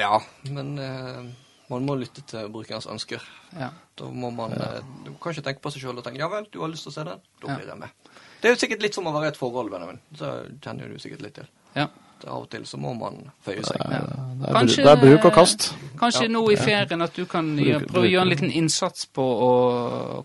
Ja, 0.00 0.16
men 0.48 0.78
eh, 0.80 1.22
man 1.68 1.84
må 1.84 1.94
lytte 2.00 2.22
til 2.24 2.46
brukerens 2.52 2.86
ønsker. 2.88 3.20
Ja. 3.52 3.68
Da 4.00 4.06
må 4.08 4.30
man 4.32 4.54
eh, 4.56 4.78
Du 5.04 5.10
kan 5.20 5.34
ikke 5.34 5.44
tenke 5.44 5.60
på 5.60 5.72
seg 5.74 5.82
sjøl 5.84 5.98
og 6.00 6.04
tenke 6.06 6.22
ja 6.22 6.28
vel, 6.32 6.46
du 6.52 6.60
har 6.62 6.70
lyst 6.72 6.86
til 6.86 6.92
å 6.92 6.94
se 6.94 7.04
den, 7.04 7.20
da 7.42 7.50
Ja. 7.50 7.56
blir 7.58 7.68
jeg 7.68 7.78
med. 7.82 8.12
Det 8.40 8.48
er 8.48 8.54
jo 8.54 8.60
sikkert 8.62 8.82
litt 8.86 8.96
som 8.96 9.06
å 9.10 9.12
være 9.12 9.28
i 9.28 9.32
et 9.34 9.36
forhold, 9.36 9.68
Benjamin. 9.70 9.98
Så 10.16 10.30
kjenner 10.64 10.88
du 10.88 10.98
sikkert 11.02 11.22
litt 11.26 11.34
til. 11.40 11.50
ja. 11.76 11.88
Av 12.20 12.42
og 12.42 12.50
til 12.52 12.66
så 12.68 12.76
må 12.76 12.90
man 12.98 13.14
føye 13.46 13.62
seg. 13.64 13.78
ja. 13.80 14.00
Det 14.00 14.48
er, 14.48 14.52
Kanskje- 14.52 14.82
det 14.84 14.90
er 14.92 14.98
bruk 15.00 15.24
og 15.24 15.32
kast. 15.38 15.70
Kanskje 15.96 16.26
nå 16.28 16.42
i 16.52 16.56
ferien 16.60 17.00
at 17.02 17.14
du 17.16 17.22
kan 17.26 17.46
gjøre, 17.56 17.86
prøve 17.88 18.04
å 18.08 18.10
gjøre 18.10 18.26
en 18.26 18.28
liten 18.34 18.50
innsats 18.52 19.06
på 19.08 19.24
å 19.24 19.52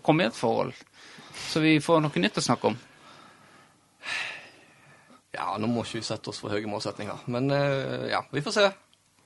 komme 0.04 0.24
i 0.26 0.26
et 0.28 0.36
forhold. 0.36 0.74
Så 1.46 1.60
vi 1.62 1.76
får 1.80 2.00
noe 2.04 2.22
nytt 2.22 2.38
å 2.40 2.44
snakke 2.44 2.70
om. 2.72 2.76
Ja, 5.36 5.52
nå 5.60 5.68
må 5.68 5.84
ikke 5.84 6.00
vi 6.00 6.06
sette 6.06 6.30
oss 6.32 6.40
for 6.40 6.52
høye 6.54 6.66
målsetninger. 6.70 7.26
Men 7.32 7.50
eh, 7.52 8.06
ja, 8.12 8.22
vi 8.32 8.40
får 8.44 8.56
se. 8.56 8.68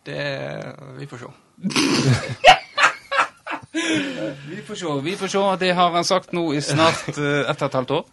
Det 0.05 0.21
Vi 0.99 1.07
får 1.11 1.25
se. 1.27 1.31
Vi 4.51 4.63
får 4.67 4.75
se. 4.75 5.01
vi 5.05 5.17
får 5.17 5.29
se. 5.29 5.43
Det 5.61 5.73
har 5.73 5.91
han 5.95 6.05
sagt 6.05 6.33
nå 6.35 6.43
i 6.55 6.61
snart 6.63 7.09
eh, 7.15 7.45
ett 7.51 7.63
og 7.63 7.69
et 7.69 7.77
halvt 7.79 7.93
år. 7.95 8.07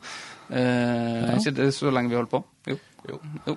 Eh, 0.53 1.31
Ikke 1.37 1.51
det 1.57 1.71
så 1.75 1.89
lenge 1.91 2.09
vi 2.11 2.15
holder 2.19 2.29
på? 2.31 2.43
Jo. 2.69 2.77
Jo. 3.09 3.17
jo. 3.47 3.55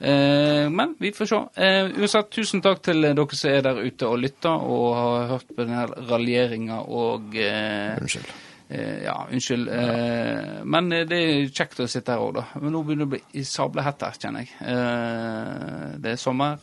Eh, 0.00 0.68
men 0.72 0.94
vi 1.00 1.12
får 1.14 1.28
se. 1.30 1.40
Eh, 1.62 1.90
uansett, 2.00 2.30
tusen 2.34 2.62
takk 2.64 2.80
til 2.86 3.02
dere 3.04 3.26
som 3.36 3.50
er 3.52 3.60
der 3.66 3.82
ute 3.84 4.08
og 4.08 4.18
lytter 4.22 4.64
og 4.76 4.86
har 4.96 5.28
hørt 5.34 5.52
på 5.52 5.60
denne 5.66 5.84
raljeringa 6.10 6.80
og 6.88 7.36
eh, 7.36 7.98
Unnskyld. 8.00 8.32
Eh, 8.72 9.02
ja, 9.04 9.26
unnskyld. 9.30 9.68
Eh, 9.68 10.64
men 10.64 10.92
eh, 10.92 11.04
det 11.08 11.18
er 11.20 11.50
kjekt 11.52 11.82
å 11.84 11.88
sitte 11.90 12.14
her 12.14 12.22
òg, 12.24 12.38
da. 12.38 12.44
Men 12.62 12.72
nå 12.72 12.80
begynner 12.86 13.04
det 13.04 13.10
å 13.10 13.32
bli 13.34 13.44
sablehett 13.44 14.04
her, 14.06 14.16
kjenner 14.22 14.46
jeg. 14.46 14.54
Eh, 14.64 15.88
det 16.00 16.14
er 16.14 16.20
sommer. 16.20 16.62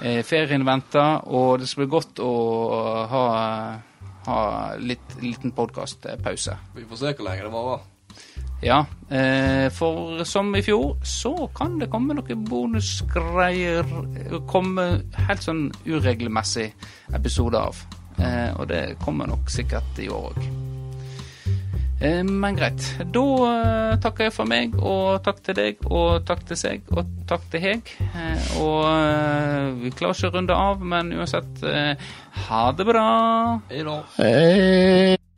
Eh, 0.00 0.20
ferien 0.24 0.64
venter, 0.64 1.26
og 1.26 1.58
det 1.60 1.68
skal 1.68 1.82
bli 1.82 1.90
godt 1.96 2.22
å 2.22 2.32
ha, 3.10 3.24
ha 4.28 4.40
litt 4.78 5.18
liten 5.20 5.56
podkastpause. 5.56 6.56
Vi 6.78 6.86
får 6.86 7.02
se 7.02 7.14
hvor 7.16 7.26
lenge 7.26 7.48
det 7.48 7.54
varer. 7.58 7.88
Ja, 8.62 8.84
eh, 9.08 9.66
for 9.72 10.22
som 10.28 10.54
i 10.54 10.62
fjor, 10.62 10.98
så 11.02 11.34
kan 11.56 11.78
det 11.80 11.90
komme 11.90 12.14
noen 12.14 12.46
bonusgreier. 12.46 13.88
Komme 14.46 14.90
helt 15.26 15.42
sånn 15.42 15.70
uregelmessig 15.88 16.70
episode 17.16 17.66
av. 17.70 17.86
Eh, 18.20 18.50
og 18.60 18.68
det 18.68 18.84
kommer 19.02 19.26
nok 19.32 19.48
sikkert 19.50 20.04
i 20.04 20.12
år 20.12 20.36
òg. 20.36 20.69
Eh, 22.00 22.24
men 22.24 22.56
greit. 22.56 22.80
Da 23.12 23.24
eh, 23.50 23.98
takker 24.00 24.28
jeg 24.28 24.34
for 24.34 24.48
meg, 24.48 24.76
og 24.80 25.20
takk 25.26 25.42
til 25.44 25.58
deg, 25.58 25.82
og 25.84 26.24
takk 26.28 26.46
til 26.48 26.56
seg, 26.56 26.88
og 26.96 27.08
takk 27.28 27.44
til 27.52 27.64
Heg. 27.66 27.94
Eh, 28.08 28.50
og 28.62 29.80
vi 29.82 29.92
klarer 29.92 30.16
ikke 30.16 30.32
å 30.32 30.36
runde 30.38 30.56
av, 30.56 30.80
men 30.80 31.12
uansett, 31.12 31.64
ha 32.48 32.66
det 32.72 32.88
bra. 32.88 33.08
Hei 33.68 33.84
da. 33.84 33.98
Hei. 34.16 35.29